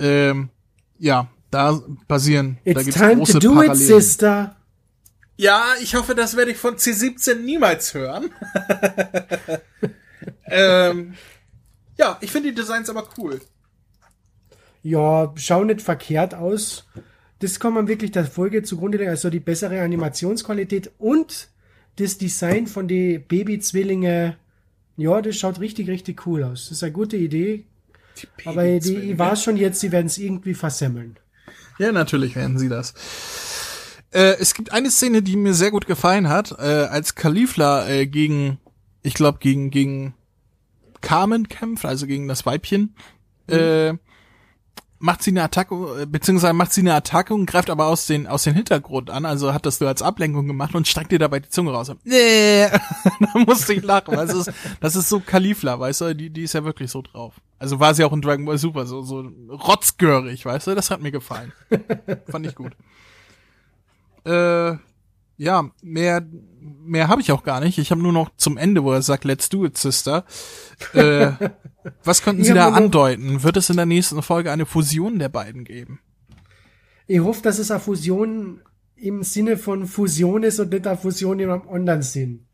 Ähm, 0.00 0.48
ja, 0.98 1.28
da 1.50 1.78
basieren, 2.08 2.58
da 2.64 2.70
It's 2.70 2.84
gibt's 2.84 2.98
time 3.00 3.16
große 3.16 3.32
to 3.34 3.38
do 3.40 3.54
Parallelen. 3.54 3.72
it, 3.80 3.86
sister. 3.86 4.55
Ja, 5.36 5.74
ich 5.80 5.94
hoffe, 5.94 6.14
das 6.14 6.36
werde 6.36 6.52
ich 6.52 6.56
von 6.56 6.76
C17 6.76 7.36
niemals 7.36 7.92
hören. 7.92 8.30
ähm, 10.46 11.14
ja, 11.98 12.18
ich 12.20 12.30
finde 12.32 12.50
die 12.50 12.54
Designs 12.54 12.88
aber 12.88 13.08
cool. 13.18 13.40
Ja, 14.82 15.32
schau 15.36 15.64
nicht 15.64 15.82
verkehrt 15.82 16.34
aus. 16.34 16.86
Das 17.40 17.60
kann 17.60 17.74
man 17.74 17.86
wirklich 17.88 18.12
der 18.12 18.24
Folge 18.24 18.62
zugrunde 18.62 18.98
legen, 18.98 19.10
also 19.10 19.28
die 19.28 19.40
bessere 19.40 19.82
Animationsqualität 19.82 20.92
und 20.98 21.48
das 21.96 22.16
Design 22.18 22.66
von 22.66 22.88
die 22.88 23.18
Babyzwillinge, 23.18 24.36
ja, 24.96 25.20
das 25.20 25.36
schaut 25.36 25.60
richtig, 25.60 25.88
richtig 25.88 26.26
cool 26.26 26.44
aus. 26.44 26.68
Das 26.68 26.78
ist 26.78 26.82
eine 26.82 26.92
gute 26.92 27.16
Idee. 27.16 27.64
Die 28.18 28.46
aber 28.46 28.64
die, 28.78 28.96
ich 28.96 29.18
weiß 29.18 29.42
schon 29.42 29.58
jetzt, 29.58 29.80
sie 29.80 29.92
werden 29.92 30.06
es 30.06 30.16
irgendwie 30.16 30.54
versemmeln. 30.54 31.18
Ja, 31.78 31.92
natürlich 31.92 32.36
werden 32.36 32.58
sie 32.58 32.70
das. 32.70 32.94
Äh, 34.10 34.36
es 34.38 34.54
gibt 34.54 34.72
eine 34.72 34.90
Szene, 34.90 35.22
die 35.22 35.36
mir 35.36 35.54
sehr 35.54 35.70
gut 35.70 35.86
gefallen 35.86 36.28
hat, 36.28 36.52
äh, 36.58 36.86
als 36.90 37.14
Kalifla 37.14 37.88
äh, 37.88 38.06
gegen, 38.06 38.58
ich 39.02 39.14
glaube, 39.14 39.38
gegen, 39.38 39.70
gegen 39.70 40.14
Carmen 41.00 41.48
kämpft, 41.48 41.84
also 41.84 42.06
gegen 42.06 42.28
das 42.28 42.46
Weibchen. 42.46 42.94
Mhm. 43.48 43.54
Äh, 43.54 43.94
macht 44.98 45.22
sie 45.22 45.30
eine 45.30 45.42
Attacke, 45.42 46.06
beziehungsweise 46.06 46.52
macht 46.52 46.72
sie 46.72 46.80
eine 46.80 46.94
Attacke 46.94 47.34
und 47.34 47.46
greift 47.46 47.70
aber 47.70 47.86
aus 47.86 48.06
den, 48.06 48.26
aus 48.26 48.44
den 48.44 48.54
Hintergrund 48.54 49.10
an, 49.10 49.24
also 49.24 49.52
hat 49.52 49.66
das 49.66 49.80
nur 49.80 49.88
als 49.88 50.02
Ablenkung 50.02 50.46
gemacht 50.46 50.74
und 50.74 50.88
streckt 50.88 51.12
dir 51.12 51.18
dabei 51.18 51.40
die 51.40 51.48
Zunge 51.48 51.72
raus. 51.72 51.92
Nee, 52.04 52.66
da 53.20 53.38
musste 53.40 53.74
ich 53.74 53.82
lachen, 53.82 54.16
weil 54.16 54.28
es 54.28 54.34
ist, 54.34 54.52
das 54.80 54.96
ist 54.96 55.08
so 55.08 55.20
Kalifla, 55.20 55.78
weißt 55.78 56.00
du, 56.02 56.14
die, 56.14 56.30
die 56.30 56.42
ist 56.42 56.54
ja 56.54 56.64
wirklich 56.64 56.90
so 56.90 57.02
drauf. 57.02 57.34
Also 57.58 57.80
war 57.80 57.94
sie 57.94 58.04
auch 58.04 58.12
in 58.12 58.22
Dragon 58.22 58.44
Ball 58.44 58.58
Super, 58.58 58.86
so, 58.86 59.02
so 59.02 59.30
rotzgörig, 59.50 60.44
weißt 60.44 60.68
du, 60.68 60.74
das 60.74 60.90
hat 60.90 61.02
mir 61.02 61.12
gefallen. 61.12 61.52
Fand 62.30 62.46
ich 62.46 62.54
gut. 62.54 62.72
Äh, 64.26 64.76
ja, 65.38 65.70
mehr, 65.82 66.26
mehr 66.60 67.08
habe 67.08 67.20
ich 67.20 67.30
auch 67.30 67.42
gar 67.42 67.60
nicht. 67.60 67.78
Ich 67.78 67.90
habe 67.90 68.02
nur 68.02 68.12
noch 68.12 68.30
zum 68.36 68.56
Ende, 68.56 68.82
wo 68.82 68.92
er 68.92 69.02
sagt, 69.02 69.24
let's 69.24 69.48
do 69.48 69.64
it, 69.64 69.76
Sister. 69.76 70.24
Äh, 70.92 71.32
was 72.04 72.22
könnten 72.22 72.44
Sie 72.44 72.54
da 72.54 72.70
andeuten? 72.70 73.42
Wird 73.42 73.56
es 73.56 73.70
in 73.70 73.76
der 73.76 73.86
nächsten 73.86 74.22
Folge 74.22 74.50
eine 74.50 74.66
Fusion 74.66 75.18
der 75.18 75.28
beiden 75.28 75.64
geben? 75.64 76.00
Ich 77.06 77.20
hoffe, 77.20 77.42
dass 77.42 77.58
es 77.58 77.70
eine 77.70 77.80
Fusion 77.80 78.62
im 78.96 79.22
Sinne 79.22 79.58
von 79.58 79.86
Fusion 79.86 80.42
ist 80.42 80.58
und 80.58 80.72
nicht 80.72 80.86
eine 80.86 80.96
Fusion 80.96 81.38
in 81.38 81.50
einem 81.50 81.68
anderen 81.68 82.02
Sinn. 82.02 82.46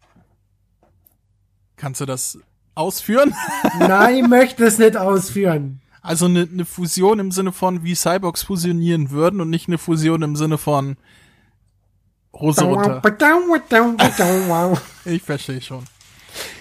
Kannst 1.76 2.00
du 2.00 2.06
das 2.06 2.38
ausführen? 2.74 3.32
Nein, 3.78 4.16
ich 4.16 4.28
möchte 4.28 4.64
es 4.64 4.78
nicht 4.78 4.96
ausführen. 4.96 5.80
Also 6.02 6.26
eine, 6.26 6.48
eine 6.52 6.64
Fusion 6.64 7.20
im 7.20 7.30
Sinne 7.30 7.52
von, 7.52 7.84
wie 7.84 7.94
Cyborgs 7.94 8.42
fusionieren 8.42 9.10
würden 9.10 9.40
und 9.40 9.50
nicht 9.50 9.68
eine 9.68 9.78
Fusion 9.78 10.22
im 10.22 10.34
Sinne 10.34 10.58
von 10.58 10.96
Hose 12.34 12.64
runter. 12.64 13.00
ich 15.04 15.22
verstehe 15.22 15.60
schon. 15.60 15.84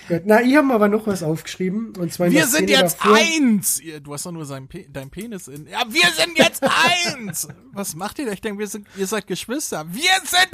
Gut. 0.08 0.24
Na, 0.26 0.42
ich 0.42 0.56
habe 0.58 0.74
aber 0.74 0.90
noch 0.90 1.08
was 1.08 1.24
aufgeschrieben. 1.24 1.94
Und 1.98 2.12
zwar 2.12 2.30
wir 2.30 2.46
sind 2.46 2.70
jetzt 2.70 3.00
davor. 3.00 3.16
eins! 3.16 3.82
Du 4.04 4.14
hast 4.14 4.26
doch 4.26 4.34
nur 4.34 4.46
seinen 4.46 4.68
Pe 4.68 4.86
dein 4.90 5.10
Penis 5.10 5.48
in. 5.48 5.68
Ja, 5.68 5.84
wir 5.88 6.12
sind 6.12 6.38
jetzt 6.38 6.64
eins! 6.64 7.48
Was 7.72 7.96
macht 7.96 8.20
ihr 8.20 8.26
da? 8.26 8.34
Ich 8.34 8.42
denke, 8.42 8.60
wir 8.60 8.68
sind, 8.68 8.86
ihr 8.98 9.08
seid 9.08 9.28
Geschwister. 9.28 9.86
Wir 9.90 10.12
sind 10.26 10.50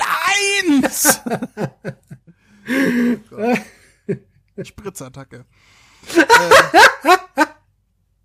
eins! 0.76 1.20
oh 3.32 3.56
Spritzattacke. 4.64 5.46
äh, 6.16 7.46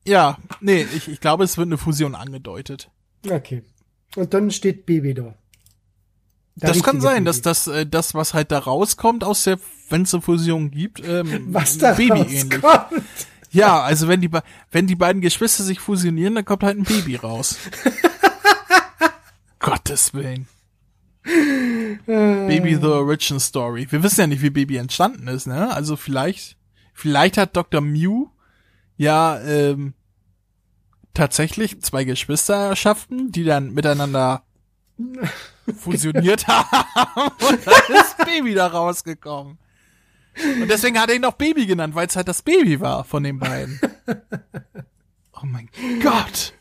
ja, 0.05 0.37
nee, 0.61 0.87
ich, 0.95 1.09
ich 1.09 1.21
glaube, 1.21 1.45
es 1.45 1.57
wird 1.57 1.69
eine 1.69 1.79
Fusion 1.79 2.15
angedeutet. 2.15 2.91
Okay. 3.27 3.63
Und 4.17 4.35
dann 4.35 4.51
steht 4.51 4.85
Baby 4.85 5.15
da. 5.15 5.35
Das 6.57 6.83
kann 6.83 7.01
sein, 7.01 7.25
dass 7.25 7.41
das, 7.41 7.67
äh, 7.67 7.87
das, 7.87 8.15
was 8.15 8.35
halt 8.35 8.53
da 8.53 8.59
rauskommt 8.59 9.25
aus 9.25 9.45
der, 9.45 9.59
wenn 9.89 10.03
es 10.03 10.13
eine 10.13 10.23
Fusion 10.23 10.71
gibt, 10.71 11.07
ähm, 11.07 11.47
was 11.49 11.79
da 11.79 11.95
Baby 11.95 12.21
ähnlich. 12.21 12.63
Ja, 13.51 13.83
also 13.83 14.09
wenn 14.09 14.21
die, 14.21 14.31
wenn 14.71 14.87
die 14.87 14.95
beiden 14.95 15.21
Geschwister 15.21 15.63
sich 15.63 15.81
fusionieren, 15.81 16.35
dann 16.35 16.45
kommt 16.45 16.63
halt 16.63 16.79
ein 16.79 16.85
Baby 16.85 17.17
raus. 17.17 17.57
Gottes 19.59 20.15
Willen. 20.15 20.49
Baby 22.07 22.75
the 22.77 22.87
Origin 22.87 23.39
Story. 23.39 23.87
Wir 23.91 24.03
wissen 24.03 24.21
ja 24.21 24.27
nicht, 24.27 24.43
wie 24.43 24.51
Baby 24.51 24.77
entstanden 24.77 25.29
ist, 25.29 25.47
ne? 25.47 25.73
Also 25.73 25.97
vielleicht, 25.97 26.57
vielleicht 26.95 27.37
hat 27.37 27.57
Dr. 27.57 27.81
Mew 27.81 28.29
ja 28.97 29.41
ähm, 29.41 29.95
tatsächlich 31.15 31.81
zwei 31.83 32.05
Geschwister 32.05 32.55
erschaffen, 32.55 33.31
die 33.31 33.45
dann 33.45 33.73
miteinander 33.73 34.43
fusioniert 35.79 36.47
haben 36.49 37.33
und 37.49 37.67
dann 37.67 37.97
ist 37.97 38.19
Baby 38.19 38.55
da 38.55 38.67
rausgekommen. 38.69 39.59
Und 40.61 40.69
deswegen 40.69 40.99
hat 40.99 41.11
er 41.11 41.17
ihn 41.17 41.25
auch 41.25 41.35
Baby 41.35 41.67
genannt, 41.67 41.95
weil 41.95 42.07
es 42.07 42.17
halt 42.17 42.29
das 42.29 42.43
Baby 42.43 42.81
war 42.81 43.05
von 43.05 43.23
den 43.23 43.39
beiden. 43.39 43.79
Oh 45.35 45.47
mein 45.47 45.69
Gott. 46.03 46.55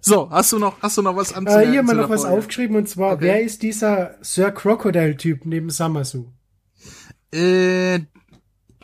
so, 0.00 0.30
hast 0.30 0.52
du 0.52 0.58
noch, 0.58 0.80
hast 0.82 0.98
du 0.98 1.02
noch 1.02 1.16
was 1.16 1.32
anzumerken? 1.32 1.68
Äh, 1.68 1.72
hier 1.72 1.82
wir 1.82 1.94
noch 1.94 2.10
was 2.10 2.22
Folge? 2.22 2.36
aufgeschrieben 2.36 2.76
und 2.76 2.88
zwar, 2.88 3.14
okay. 3.14 3.24
wer 3.24 3.40
ist 3.40 3.62
dieser 3.62 4.16
Sir 4.20 4.52
Crocodile 4.52 5.16
Typ 5.16 5.46
neben 5.46 5.70
Samasu? 5.70 6.26
Äh, 7.32 8.00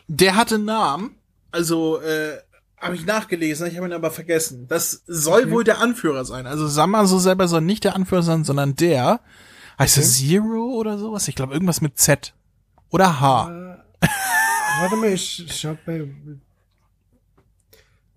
der 0.07 0.35
hatte 0.35 0.55
einen 0.55 0.65
Namen. 0.65 1.15
Also, 1.51 2.01
äh, 2.01 2.37
habe 2.85 2.95
ich 2.95 3.05
nachgelesen, 3.05 3.67
ich 3.67 3.77
habe 3.77 3.87
ihn 3.87 3.93
aber 3.93 4.11
vergessen. 4.11 4.67
Das 4.67 5.03
soll 5.07 5.43
okay. 5.43 5.51
wohl 5.51 5.63
der 5.63 5.81
Anführer 5.81 6.23
sein. 6.25 6.47
Also 6.47 6.67
Samaso 6.67 7.19
selber 7.19 7.47
soll 7.47 7.61
nicht 7.61 7.83
der 7.83 7.95
Anführer 7.95 8.23
sein, 8.23 8.43
sondern 8.43 8.75
der. 8.75 9.21
Heißt 9.77 9.97
okay. 9.97 10.05
er 10.05 10.09
Zero 10.09 10.65
oder 10.75 10.97
sowas? 10.97 11.27
Ich 11.27 11.35
glaube 11.35 11.53
irgendwas 11.53 11.81
mit 11.81 11.97
Z. 11.97 12.33
Oder 12.89 13.19
H. 13.19 13.49
Äh, 14.01 14.07
warte 14.79 14.95
mal, 14.95 15.09
ich 15.11 15.45
schau 15.49 15.77
bei. 15.85 16.07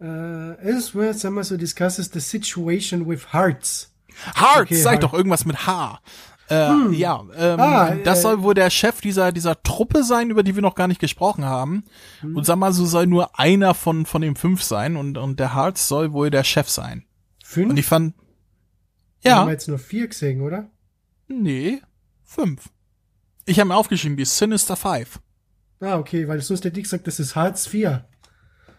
Uh, 0.00 0.54
elsewhere, 0.62 1.12
Samaso 1.12 1.56
discusses 1.56 2.08
the 2.12 2.20
situation 2.20 3.08
with 3.08 3.32
Hearts. 3.32 3.90
Hearts, 4.36 4.60
okay, 4.60 4.76
sag 4.76 4.92
Heart. 4.92 5.02
doch 5.02 5.14
irgendwas 5.14 5.44
mit 5.44 5.66
H. 5.66 6.00
Äh, 6.48 6.68
hm. 6.68 6.92
Ja, 6.94 7.24
ähm, 7.36 7.60
ah, 7.60 7.94
das 7.96 8.20
äh, 8.20 8.22
soll 8.22 8.42
wohl 8.42 8.54
der 8.54 8.70
Chef 8.70 9.00
dieser 9.00 9.32
dieser 9.32 9.62
Truppe 9.62 10.02
sein, 10.02 10.30
über 10.30 10.42
die 10.42 10.54
wir 10.54 10.62
noch 10.62 10.74
gar 10.74 10.88
nicht 10.88 11.00
gesprochen 11.00 11.44
haben. 11.44 11.84
Hm. 12.20 12.36
Und 12.36 12.44
sag 12.46 12.56
mal, 12.56 12.72
so 12.72 12.86
soll 12.86 13.06
nur 13.06 13.38
einer 13.38 13.74
von 13.74 14.06
von 14.06 14.22
den 14.22 14.36
fünf 14.36 14.62
sein 14.62 14.96
und 14.96 15.18
und 15.18 15.38
der 15.38 15.54
Harz 15.54 15.88
soll 15.88 16.12
wohl 16.12 16.30
der 16.30 16.44
Chef 16.44 16.68
sein. 16.68 17.04
Fünf? 17.44 17.70
Und 17.70 17.76
ich 17.78 17.86
fand 17.86 18.14
ja. 19.22 19.30
Wir 19.32 19.36
haben 19.36 19.48
jetzt 19.50 19.68
nur 19.68 19.78
vier 19.78 20.08
gesehen, 20.08 20.40
oder? 20.40 20.70
Nee, 21.26 21.82
fünf. 22.24 22.70
Ich 23.44 23.58
habe 23.58 23.68
mir 23.68 23.76
aufgeschrieben, 23.76 24.16
die 24.16 24.24
Sinister 24.24 24.76
Five. 24.76 25.20
Ah, 25.80 25.96
okay, 25.96 26.26
weil 26.26 26.40
sonst 26.40 26.64
hätte 26.64 26.78
ich 26.80 26.84
gesagt, 26.84 27.06
das 27.06 27.20
ist 27.20 27.36
Harz 27.36 27.66
4. 27.66 28.04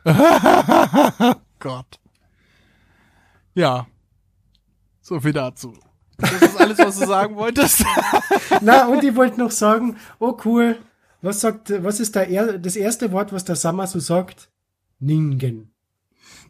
Gott. 1.60 2.00
Ja. 3.54 3.88
So 5.02 5.20
viel 5.20 5.34
dazu. 5.34 5.74
Das 6.20 6.42
ist 6.42 6.60
alles, 6.60 6.78
was 6.78 7.00
du 7.00 7.08
sagen 7.08 7.36
wolltest. 7.36 7.84
Na, 8.62 8.88
und 8.88 9.04
ich 9.04 9.16
wollte 9.16 9.40
noch 9.40 9.52
sagen, 9.52 9.98
oh 10.20 10.38
cool, 10.46 10.78
was 11.22 11.42
sagt, 11.42 11.72
was 11.84 12.00
ist 12.00 12.16
da 12.16 12.24
er, 12.24 12.58
das 12.58 12.76
erste 12.76 13.12
Wort, 13.12 13.34
was 13.34 13.46
der 13.46 13.56
Sammer 13.56 13.88
so 13.88 14.00
sagt? 14.00 14.50
Ningen. 15.00 15.72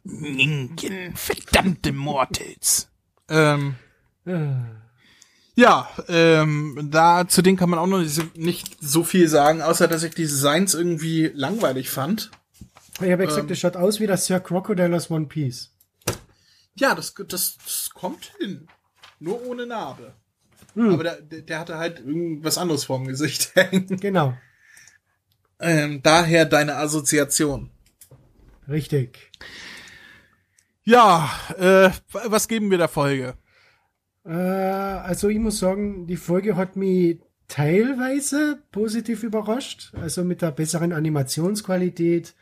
Ningen, 0.03 1.15
verdammte 1.15 1.91
Mortals. 1.91 2.89
Ähm. 3.27 3.75
Ja, 5.55 5.89
ähm, 6.07 6.87
da 6.91 7.27
zu 7.27 7.41
denen 7.41 7.57
kann 7.57 7.69
man 7.69 7.79
auch 7.79 7.87
noch 7.87 8.03
nicht 8.35 8.77
so 8.79 9.03
viel 9.03 9.27
sagen, 9.27 9.61
außer 9.61 9.87
dass 9.87 10.03
ich 10.03 10.13
die 10.13 10.23
Designs 10.23 10.73
irgendwie 10.73 11.31
langweilig 11.33 11.89
fand. 11.89 12.31
Ich 12.93 13.11
habe 13.11 13.23
ja 13.23 13.25
gesagt, 13.25 13.43
ähm, 13.43 13.47
das 13.49 13.59
schaut 13.59 13.75
aus 13.75 13.99
wie 13.99 14.07
das 14.07 14.25
Sir 14.25 14.39
Crocodile 14.39 14.95
aus 14.95 15.11
One 15.11 15.25
Piece. 15.25 15.71
Ja, 16.75 16.95
das, 16.95 17.13
das, 17.13 17.57
das 17.57 17.89
kommt 17.93 18.31
hin. 18.39 18.67
Nur 19.19 19.45
ohne 19.45 19.65
Narbe. 19.65 20.13
Hm. 20.75 20.93
Aber 20.93 21.03
der, 21.03 21.21
der 21.21 21.59
hatte 21.59 21.77
halt 21.77 21.99
irgendwas 21.99 22.57
anderes 22.57 22.85
vorm 22.85 23.05
Gesicht 23.07 23.51
hängen. 23.55 23.87
Genau. 23.99 24.33
Ähm, 25.59 26.01
daher 26.01 26.45
deine 26.45 26.75
Assoziation. 26.75 27.69
Richtig. 28.67 29.31
Ja, 30.83 31.29
äh, 31.57 31.89
was 32.11 32.47
geben 32.47 32.71
wir 32.71 32.77
der 32.77 32.87
Folge? 32.87 33.35
Äh, 34.25 34.31
also 34.31 35.27
ich 35.27 35.39
muss 35.39 35.59
sagen, 35.59 36.07
die 36.07 36.17
Folge 36.17 36.55
hat 36.55 36.75
mich 36.75 37.19
teilweise 37.47 38.63
positiv 38.71 39.23
überrascht. 39.23 39.91
Also 39.99 40.23
mit 40.23 40.41
der 40.41 40.51
besseren 40.51 40.93
Animationsqualität, 40.93 42.29
äh, 42.29 42.33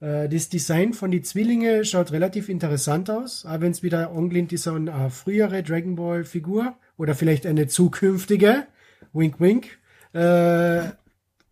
das 0.00 0.48
Design 0.48 0.92
von 0.92 1.10
die 1.10 1.22
Zwillinge 1.22 1.84
schaut 1.84 2.12
relativ 2.12 2.48
interessant 2.48 3.10
aus, 3.10 3.44
auch 3.44 3.60
wenn 3.60 3.72
es 3.72 3.82
wieder 3.82 4.12
angelehnt 4.12 4.52
ist 4.52 4.68
an 4.68 4.88
eine 4.88 5.10
frühere 5.10 5.64
Dragon 5.64 5.96
Ball 5.96 6.24
Figur 6.24 6.76
oder 6.96 7.16
vielleicht 7.16 7.46
eine 7.46 7.66
zukünftige. 7.66 8.66
Wink, 9.12 9.40
wink. 9.40 9.78
Äh, 10.12 10.90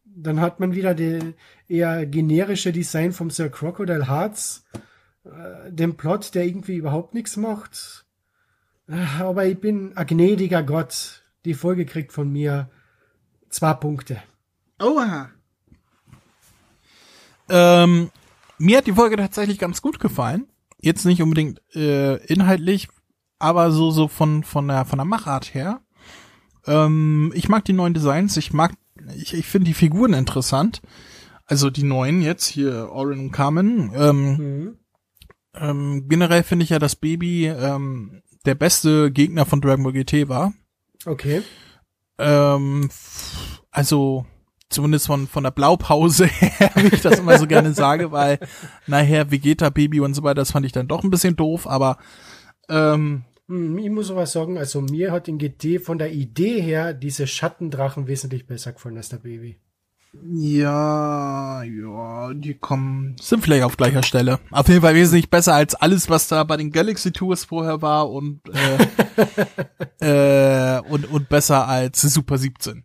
dann 0.05 0.41
hat 0.41 0.61
man 0.61 0.75
wieder 0.75 0.95
die 0.95 1.35
eher 1.69 2.07
generische 2.07 2.73
Design 2.73 3.13
vom 3.13 3.31
Sir 3.31 3.51
Crocodile 3.51 4.09
Hearts, 4.09 4.65
äh, 5.25 5.71
den 5.71 5.97
Plot, 5.97 6.35
der 6.35 6.45
irgendwie 6.45 6.77
überhaupt 6.77 7.15
nichts 7.15 7.37
macht. 7.37 8.07
Äh, 8.89 9.05
aber 9.21 9.47
ich 9.47 9.61
bin 9.61 9.97
ein 9.97 10.07
gnädiger 10.07 10.63
Gott. 10.63 11.23
Die 11.45 11.55
Folge 11.55 11.85
kriegt 11.85 12.13
von 12.13 12.33
mir 12.33 12.71
zwei 13.51 13.75
Punkte. 13.75 14.23
Oha. 14.81 15.31
Ähm, 17.49 18.11
mir 18.59 18.79
hat 18.79 18.87
die 18.87 18.93
Folge 18.93 19.17
tatsächlich 19.17 19.59
ganz 19.59 19.83
gut 19.83 20.01
gefallen. 20.01 20.47
Jetzt 20.81 21.05
nicht 21.05 21.23
unbedingt 21.23 21.61
äh, 21.75 22.17
inhaltlich, 22.27 22.89
aber 23.39 23.71
so 23.71 23.91
so 23.91 24.09
von 24.09 24.45
von 24.45 24.69
der 24.69 24.85
von 24.85 24.99
der 24.99 25.07
Machart 25.07 25.55
her. 25.55 25.81
Ähm, 26.67 27.33
ich 27.35 27.49
mag 27.49 27.65
die 27.65 27.73
neuen 27.73 27.95
Designs. 27.95 28.37
Ich 28.37 28.53
mag, 28.53 28.75
ich, 29.17 29.35
ich 29.35 29.47
finde 29.47 29.67
die 29.67 29.75
Figuren 29.75 30.13
interessant. 30.13 30.83
Also 31.47 31.71
die 31.71 31.85
neuen 31.85 32.23
jetzt 32.23 32.47
hier, 32.47 32.91
Orin 32.91 33.21
und 33.21 33.33
Carmen. 33.33 33.93
Ähm, 33.95 34.37
mhm. 34.37 34.79
ähm, 35.55 36.09
generell 36.09 36.43
finde 36.43 36.65
ich 36.65 36.71
ja, 36.71 36.79
dass 36.79 36.97
Baby 36.97 37.47
ähm, 37.47 38.23
der 38.45 38.57
beste 38.57 39.13
Gegner 39.13 39.47
von 39.47 39.61
Dragon 39.61 39.85
Ball 39.85 39.93
GT 39.93 40.29
war. 40.29 40.53
Okay. 41.05 41.43
Ähm, 42.19 42.89
also 43.71 44.27
zumindest 44.69 45.07
von 45.07 45.27
von 45.27 45.45
der 45.45 45.51
Blaupause 45.51 46.27
her, 46.27 46.71
wie 46.77 46.95
ich 46.95 47.03
das 47.03 47.19
immer 47.19 47.39
so 47.39 47.47
gerne 47.47 47.73
sage, 47.73 48.13
weil 48.13 48.39
nachher 48.87 49.31
Vegeta 49.31 49.71
Baby 49.71 50.01
und 50.01 50.15
so 50.15 50.23
weiter, 50.23 50.37
das 50.37 50.53
fand 50.53 50.67
ich 50.67 50.73
dann 50.73 50.89
doch 50.89 51.05
ein 51.05 51.11
bisschen 51.11 51.37
doof, 51.37 51.67
aber 51.67 51.99
ähm, 52.69 53.25
hm, 53.49 53.79
ich 53.79 53.91
muss 53.91 54.09
sowas 54.09 54.33
sagen, 54.33 54.59
also 54.59 54.81
mir 54.81 55.13
hat 55.13 55.29
in 55.29 55.39
GT 55.39 55.81
von 55.81 55.99
der 55.99 56.13
Idee 56.13 56.61
her 56.61 56.95
diese 56.95 57.27
Schattendrachen 57.27 58.07
wesentlich 58.09 58.47
besser 58.47 58.73
gefallen 58.73 58.97
als 58.97 59.09
der 59.09 59.19
Baby. 59.19 59.59
Ja, 60.25 61.63
ja, 61.63 62.33
die 62.33 62.55
kommen, 62.55 63.17
sind 63.21 63.43
vielleicht 63.43 63.65
auf 63.65 63.77
gleicher 63.77 64.03
Stelle. 64.03 64.39
Auf 64.51 64.67
jeden 64.69 64.81
Fall 64.81 64.95
wesentlich 64.95 65.29
besser 65.29 65.55
als 65.55 65.75
alles, 65.75 66.09
was 66.09 66.29
da 66.29 66.43
bei 66.45 66.57
den 66.57 66.73
Galaxy 66.73 67.13
Tours 67.13 67.45
vorher 67.45 67.83
war 67.83 68.11
und, 68.11 68.41
äh, 70.01 70.77
äh, 70.79 70.81
und, 70.89 71.11
und 71.11 71.29
besser 71.29 71.69
als 71.69 72.01
Super 72.01 72.39
17. 72.39 72.85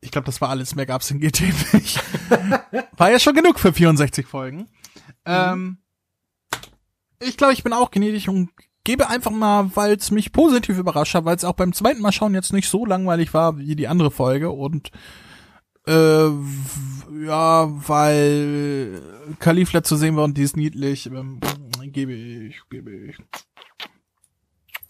Ich 0.00 0.10
glaube, 0.10 0.26
das 0.26 0.40
war 0.40 0.50
alles, 0.50 0.74
mehr 0.74 0.86
gab's 0.86 1.10
in 1.10 1.20
GT 1.20 1.42
nicht. 1.72 2.02
War 2.96 3.10
ja 3.10 3.18
schon 3.18 3.34
genug 3.34 3.58
für 3.58 3.72
64 3.72 4.26
Folgen. 4.26 4.58
Mhm. 4.58 4.66
Ähm, 5.24 5.78
ich 7.20 7.36
glaube, 7.36 7.54
ich 7.54 7.64
bin 7.64 7.72
auch 7.72 7.90
gnädig 7.90 8.28
und 8.28 8.50
gebe 8.84 9.08
einfach 9.08 9.32
mal, 9.32 9.70
weil 9.74 9.96
es 9.96 10.10
mich 10.10 10.32
positiv 10.32 10.78
überrascht 10.78 11.14
hat, 11.14 11.24
weil 11.24 11.36
es 11.36 11.44
auch 11.44 11.54
beim 11.54 11.72
zweiten 11.72 12.00
Mal 12.00 12.12
schauen 12.12 12.34
jetzt 12.34 12.52
nicht 12.52 12.68
so 12.68 12.86
langweilig 12.86 13.34
war 13.34 13.58
wie 13.58 13.74
die 13.74 13.88
andere 13.88 14.10
Folge 14.10 14.50
und 14.50 14.92
äh, 15.86 16.28
ja, 17.26 17.88
weil 17.88 19.02
Kalifla 19.38 19.82
zu 19.82 19.96
sehen 19.96 20.16
war 20.16 20.24
und 20.24 20.36
die 20.36 20.42
ist 20.42 20.56
niedlich, 20.56 21.06
ähm, 21.06 21.40
gebe 21.92 22.12
ich, 22.12 22.60
gebe 22.70 22.92
ich. 22.92 23.16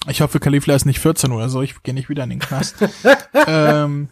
Ich 0.09 0.21
hoffe, 0.21 0.41
Kalifla 0.41 0.75
ist 0.75 0.85
nicht 0.85 1.01
14 1.01 1.33
oder 1.33 1.49
so, 1.49 1.63
ich 1.63 1.83
gehe 1.83 1.95
nicht 1.95 2.09
wieder 2.09 2.25
in 2.25 2.31
den 2.31 2.39
Knast. 2.39 2.77
ähm, 3.47 4.09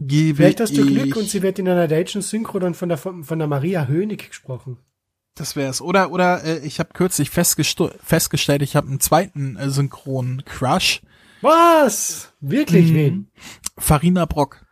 gebe 0.00 0.36
Vielleicht 0.36 0.60
hast 0.60 0.76
du 0.76 0.86
Glück 0.86 1.16
und 1.16 1.28
sie 1.28 1.42
wird 1.42 1.58
in 1.58 1.68
einer 1.68 1.88
deutschen 1.88 2.22
Synchro 2.22 2.58
dann 2.58 2.74
von 2.74 2.88
der, 2.88 2.98
von 2.98 3.38
der 3.38 3.48
Maria 3.48 3.86
Hönig 3.86 4.28
gesprochen. 4.28 4.78
Das 5.34 5.56
wär's. 5.56 5.80
Oder 5.80 6.10
oder 6.10 6.44
äh, 6.44 6.58
ich 6.58 6.78
habe 6.78 6.90
kürzlich 6.92 7.30
festgestellt, 7.30 8.62
ich 8.62 8.76
habe 8.76 8.88
einen 8.88 9.00
zweiten 9.00 9.56
äh, 9.56 9.70
Synchron 9.70 10.42
Crush. 10.44 11.00
Was? 11.40 12.32
Wirklich 12.40 12.88
hm. 12.88 12.94
wen? 12.94 13.30
Farina 13.78 14.26
Brock. 14.26 14.64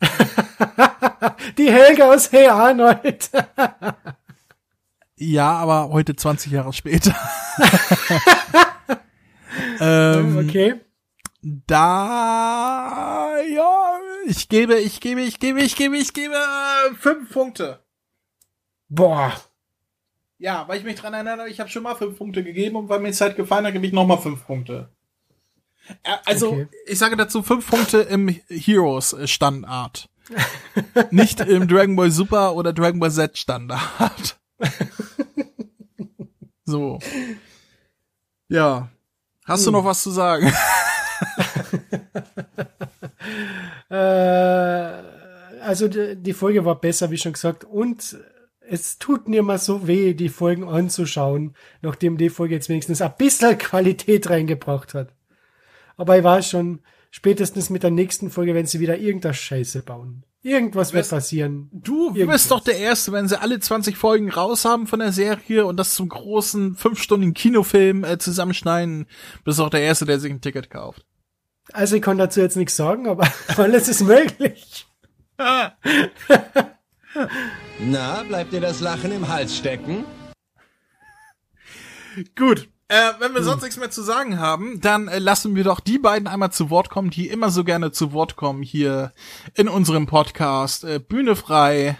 Die 1.58 1.70
Helga 1.70 2.12
aus 2.12 2.32
Hey 2.32 2.46
Arnold. 2.46 3.30
ja, 5.16 5.52
aber 5.52 5.90
heute 5.90 6.16
20 6.16 6.52
Jahre 6.52 6.72
später. 6.72 7.14
ähm, 9.80 10.38
okay. 10.38 10.74
Da, 11.50 13.32
ja, 13.40 14.00
ich 14.26 14.50
gebe, 14.50 14.78
ich 14.78 15.00
gebe, 15.00 15.22
ich 15.22 15.40
gebe, 15.40 15.62
ich 15.62 15.76
gebe, 15.76 15.96
ich 15.96 16.12
gebe 16.12 16.36
fünf 16.98 17.32
Punkte. 17.32 17.82
Boah. 18.90 19.32
Ja, 20.36 20.68
weil 20.68 20.78
ich 20.78 20.84
mich 20.84 20.96
dran 20.96 21.14
erinnere, 21.14 21.48
ich 21.48 21.58
habe 21.58 21.70
schon 21.70 21.84
mal 21.84 21.94
fünf 21.94 22.18
Punkte 22.18 22.44
gegeben 22.44 22.76
und 22.76 22.90
weil 22.90 23.00
mir 23.00 23.12
Zeit 23.12 23.34
gefallen 23.34 23.64
hat, 23.64 23.72
gebe 23.72 23.86
ich 23.86 23.94
nochmal 23.94 24.18
fünf 24.18 24.46
Punkte. 24.46 24.90
Also, 26.26 26.50
okay. 26.50 26.68
ich 26.86 26.98
sage 26.98 27.16
dazu 27.16 27.42
fünf 27.42 27.66
Punkte 27.66 28.00
im 28.00 28.28
Heroes 28.48 29.16
Standard. 29.24 30.10
Nicht 31.10 31.40
im 31.40 31.66
Dragon 31.66 31.96
Ball 31.96 32.10
Super 32.10 32.56
oder 32.56 32.74
Dragon 32.74 33.00
Ball 33.00 33.10
Z 33.10 33.38
Standard. 33.38 34.38
so. 36.66 36.98
Ja. 38.48 38.90
Hast 39.46 39.60
hm. 39.60 39.72
du 39.72 39.78
noch 39.78 39.86
was 39.86 40.02
zu 40.02 40.10
sagen? 40.10 40.52
äh, 43.90 43.94
also 45.60 45.88
die, 45.88 46.32
Folge 46.32 46.64
war 46.64 46.80
besser, 46.80 47.10
wie 47.10 47.18
schon 47.18 47.32
gesagt, 47.32 47.64
und 47.64 48.18
es 48.60 48.98
tut 48.98 49.28
mir 49.28 49.42
mal 49.42 49.58
so 49.58 49.86
weh, 49.86 50.14
die 50.14 50.28
Folgen 50.28 50.68
anzuschauen, 50.68 51.54
nachdem 51.82 52.18
die 52.18 52.30
Folge 52.30 52.54
jetzt 52.54 52.68
wenigstens 52.68 53.00
ein 53.00 53.14
bisschen 53.16 53.56
Qualität 53.58 54.28
reingebracht 54.30 54.94
hat. 54.94 55.14
Aber 55.96 56.16
ich 56.18 56.24
weiß 56.24 56.50
schon, 56.50 56.80
spätestens 57.10 57.70
mit 57.70 57.82
der 57.82 57.90
nächsten 57.90 58.30
Folge, 58.30 58.54
wenn 58.54 58.66
sie 58.66 58.80
wieder 58.80 58.98
irgendeine 58.98 59.34
Scheiße 59.34 59.82
bauen. 59.82 60.24
Irgendwas 60.42 60.92
wird 60.92 61.08
passieren. 61.08 61.68
Du 61.72 62.08
Irgendwas. 62.08 62.42
bist 62.42 62.50
doch 62.52 62.60
der 62.60 62.78
Erste, 62.78 63.10
wenn 63.10 63.26
sie 63.26 63.40
alle 63.40 63.58
20 63.58 63.96
Folgen 63.96 64.30
raus 64.30 64.64
haben 64.64 64.86
von 64.86 65.00
der 65.00 65.12
Serie 65.12 65.66
und 65.66 65.76
das 65.76 65.94
zum 65.94 66.08
großen 66.08 66.76
fünfstündigen 66.76 67.34
Kinofilm 67.34 68.04
äh, 68.04 68.18
zusammenschneiden, 68.18 69.06
bist 69.44 69.58
doch 69.58 69.70
der 69.70 69.80
Erste, 69.80 70.04
der 70.04 70.20
sich 70.20 70.30
ein 70.30 70.40
Ticket 70.40 70.70
kauft. 70.70 71.04
Also 71.72 71.96
ich 71.96 72.02
kann 72.02 72.18
dazu 72.18 72.40
jetzt 72.40 72.56
nichts 72.56 72.76
sagen, 72.76 73.08
aber 73.08 73.30
alles 73.56 73.88
ist 73.88 74.02
möglich. 74.02 74.86
Na, 77.78 78.22
bleibt 78.24 78.52
dir 78.52 78.60
das 78.60 78.80
Lachen 78.80 79.12
im 79.12 79.28
Hals 79.28 79.56
stecken? 79.56 80.04
Gut. 82.36 82.68
Äh, 82.90 83.12
wenn 83.18 83.32
wir 83.32 83.40
hm. 83.40 83.44
sonst 83.44 83.62
nichts 83.62 83.76
mehr 83.76 83.90
zu 83.90 84.02
sagen 84.02 84.38
haben, 84.38 84.80
dann 84.80 85.08
äh, 85.08 85.18
lassen 85.18 85.54
wir 85.54 85.62
doch 85.62 85.80
die 85.80 85.98
beiden 85.98 86.26
einmal 86.26 86.52
zu 86.52 86.70
Wort 86.70 86.88
kommen, 86.88 87.10
die 87.10 87.28
immer 87.28 87.50
so 87.50 87.62
gerne 87.62 87.92
zu 87.92 88.12
Wort 88.12 88.36
kommen 88.36 88.62
hier 88.62 89.12
in 89.54 89.68
unserem 89.68 90.06
Podcast. 90.06 90.84
Äh, 90.84 90.98
Bühne 90.98 91.36
frei 91.36 91.98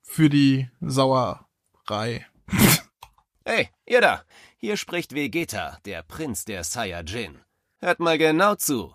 für 0.00 0.30
die 0.30 0.70
Sauerei. 0.80 2.24
hey, 3.44 3.68
ihr 3.84 4.00
da. 4.00 4.22
Hier 4.56 4.76
spricht 4.76 5.12
Vegeta, 5.12 5.78
der 5.84 6.02
Prinz 6.02 6.44
der 6.44 6.62
Saiyajin. 6.62 7.38
Hört 7.80 7.98
mal 7.98 8.16
genau 8.16 8.54
zu. 8.54 8.94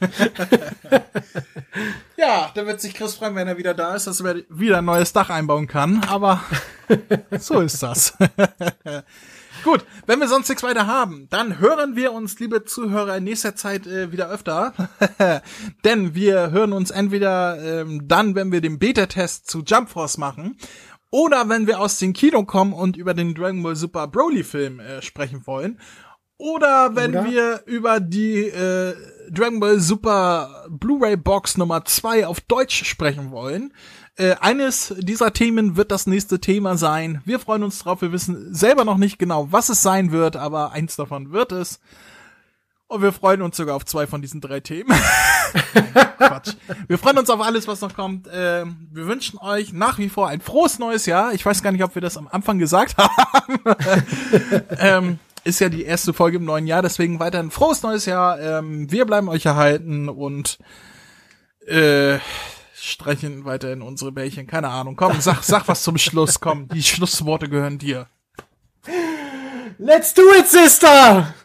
ja, 2.16 2.50
da 2.54 2.66
wird 2.66 2.80
sich 2.80 2.94
Chris 2.94 3.14
freuen, 3.14 3.34
wenn 3.34 3.48
er 3.48 3.58
wieder 3.58 3.74
da 3.74 3.94
ist, 3.94 4.06
dass 4.06 4.20
er 4.20 4.36
wieder 4.48 4.78
ein 4.78 4.84
neues 4.84 5.12
Dach 5.12 5.30
einbauen 5.30 5.66
kann. 5.66 6.02
Aber 6.04 6.42
so 7.38 7.60
ist 7.60 7.82
das. 7.82 8.16
Gut, 9.64 9.84
wenn 10.06 10.20
wir 10.20 10.28
sonst 10.28 10.48
nichts 10.48 10.62
weiter 10.62 10.86
haben, 10.86 11.26
dann 11.28 11.58
hören 11.58 11.94
wir 11.94 12.12
uns, 12.12 12.40
liebe 12.40 12.64
Zuhörer, 12.64 13.18
in 13.18 13.24
nächster 13.24 13.56
Zeit 13.56 13.86
äh, 13.86 14.10
wieder 14.10 14.30
öfter. 14.30 14.72
Denn 15.84 16.14
wir 16.14 16.50
hören 16.50 16.72
uns 16.72 16.90
entweder 16.90 17.62
ähm, 17.62 18.08
dann, 18.08 18.34
wenn 18.34 18.52
wir 18.52 18.62
den 18.62 18.78
Beta-Test 18.78 19.50
zu 19.50 19.62
Jump 19.62 19.90
Force 19.90 20.16
machen, 20.16 20.56
Oder 21.10 21.48
wenn 21.48 21.66
wir 21.66 21.80
aus 21.80 21.98
dem 21.98 22.12
Kino 22.12 22.44
kommen 22.44 22.72
und 22.72 22.96
über 22.96 23.14
den 23.14 23.34
Dragon 23.34 23.62
Ball 23.62 23.74
Super 23.74 24.06
Broly 24.06 24.44
Film 24.44 24.78
äh, 24.78 25.02
sprechen 25.02 25.46
wollen. 25.46 25.80
Oder 26.40 26.96
wenn 26.96 27.10
Oder? 27.10 27.24
wir 27.26 27.62
über 27.66 28.00
die 28.00 28.46
äh, 28.46 28.94
Dragon 29.30 29.60
Ball 29.60 29.78
Super 29.78 30.64
Blu-ray 30.70 31.18
Box 31.18 31.58
Nummer 31.58 31.84
2 31.84 32.26
auf 32.26 32.40
Deutsch 32.40 32.84
sprechen 32.86 33.30
wollen. 33.30 33.74
Äh, 34.16 34.36
eines 34.40 34.94
dieser 34.98 35.34
Themen 35.34 35.76
wird 35.76 35.92
das 35.92 36.06
nächste 36.06 36.40
Thema 36.40 36.78
sein. 36.78 37.20
Wir 37.26 37.40
freuen 37.40 37.62
uns 37.62 37.80
drauf. 37.80 38.00
Wir 38.00 38.10
wissen 38.10 38.54
selber 38.54 38.86
noch 38.86 38.96
nicht 38.96 39.18
genau, 39.18 39.48
was 39.52 39.68
es 39.68 39.82
sein 39.82 40.12
wird, 40.12 40.36
aber 40.36 40.72
eins 40.72 40.96
davon 40.96 41.30
wird 41.30 41.52
es. 41.52 41.78
Und 42.86 43.02
wir 43.02 43.12
freuen 43.12 43.42
uns 43.42 43.58
sogar 43.58 43.76
auf 43.76 43.84
zwei 43.84 44.06
von 44.06 44.22
diesen 44.22 44.40
drei 44.40 44.60
Themen. 44.60 44.90
Quatsch. 46.16 46.54
Wir 46.88 46.96
freuen 46.96 47.18
uns 47.18 47.28
auf 47.28 47.42
alles, 47.42 47.68
was 47.68 47.82
noch 47.82 47.94
kommt. 47.94 48.28
Ähm, 48.32 48.88
wir 48.90 49.06
wünschen 49.06 49.38
euch 49.38 49.74
nach 49.74 49.98
wie 49.98 50.08
vor 50.08 50.28
ein 50.28 50.40
frohes 50.40 50.78
neues 50.78 51.04
Jahr. 51.04 51.34
Ich 51.34 51.44
weiß 51.44 51.62
gar 51.62 51.70
nicht, 51.70 51.84
ob 51.84 51.94
wir 51.94 52.02
das 52.02 52.16
am 52.16 52.28
Anfang 52.28 52.58
gesagt 52.58 52.96
haben. 52.98 53.60
ähm, 54.78 55.18
ist 55.44 55.60
ja 55.60 55.68
die 55.68 55.84
erste 55.84 56.12
Folge 56.12 56.38
im 56.38 56.44
neuen 56.44 56.66
Jahr, 56.66 56.82
deswegen 56.82 57.20
weiter 57.20 57.38
ein 57.38 57.50
frohes 57.50 57.82
neues 57.82 58.06
Jahr. 58.06 58.40
Ähm, 58.40 58.90
wir 58.90 59.04
bleiben 59.04 59.28
euch 59.28 59.46
erhalten 59.46 60.08
und 60.08 60.58
äh, 61.66 62.18
streichen 62.74 63.44
weiterhin 63.44 63.82
unsere 63.82 64.12
Bällchen. 64.12 64.46
Keine 64.46 64.68
Ahnung. 64.68 64.96
Komm, 64.96 65.20
sag, 65.20 65.42
sag 65.44 65.68
was 65.68 65.82
zum 65.82 65.98
Schluss. 65.98 66.40
Komm, 66.40 66.68
die 66.68 66.82
Schlussworte 66.82 67.48
gehören 67.48 67.78
dir. 67.78 68.08
Let's 69.78 70.12
do 70.14 70.22
it, 70.38 70.48
Sister! 70.48 71.34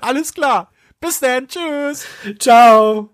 Alles 0.00 0.32
klar. 0.32 0.70
Bis 1.00 1.20
dann. 1.20 1.48
Tschüss. 1.48 2.06
Ciao! 2.38 3.11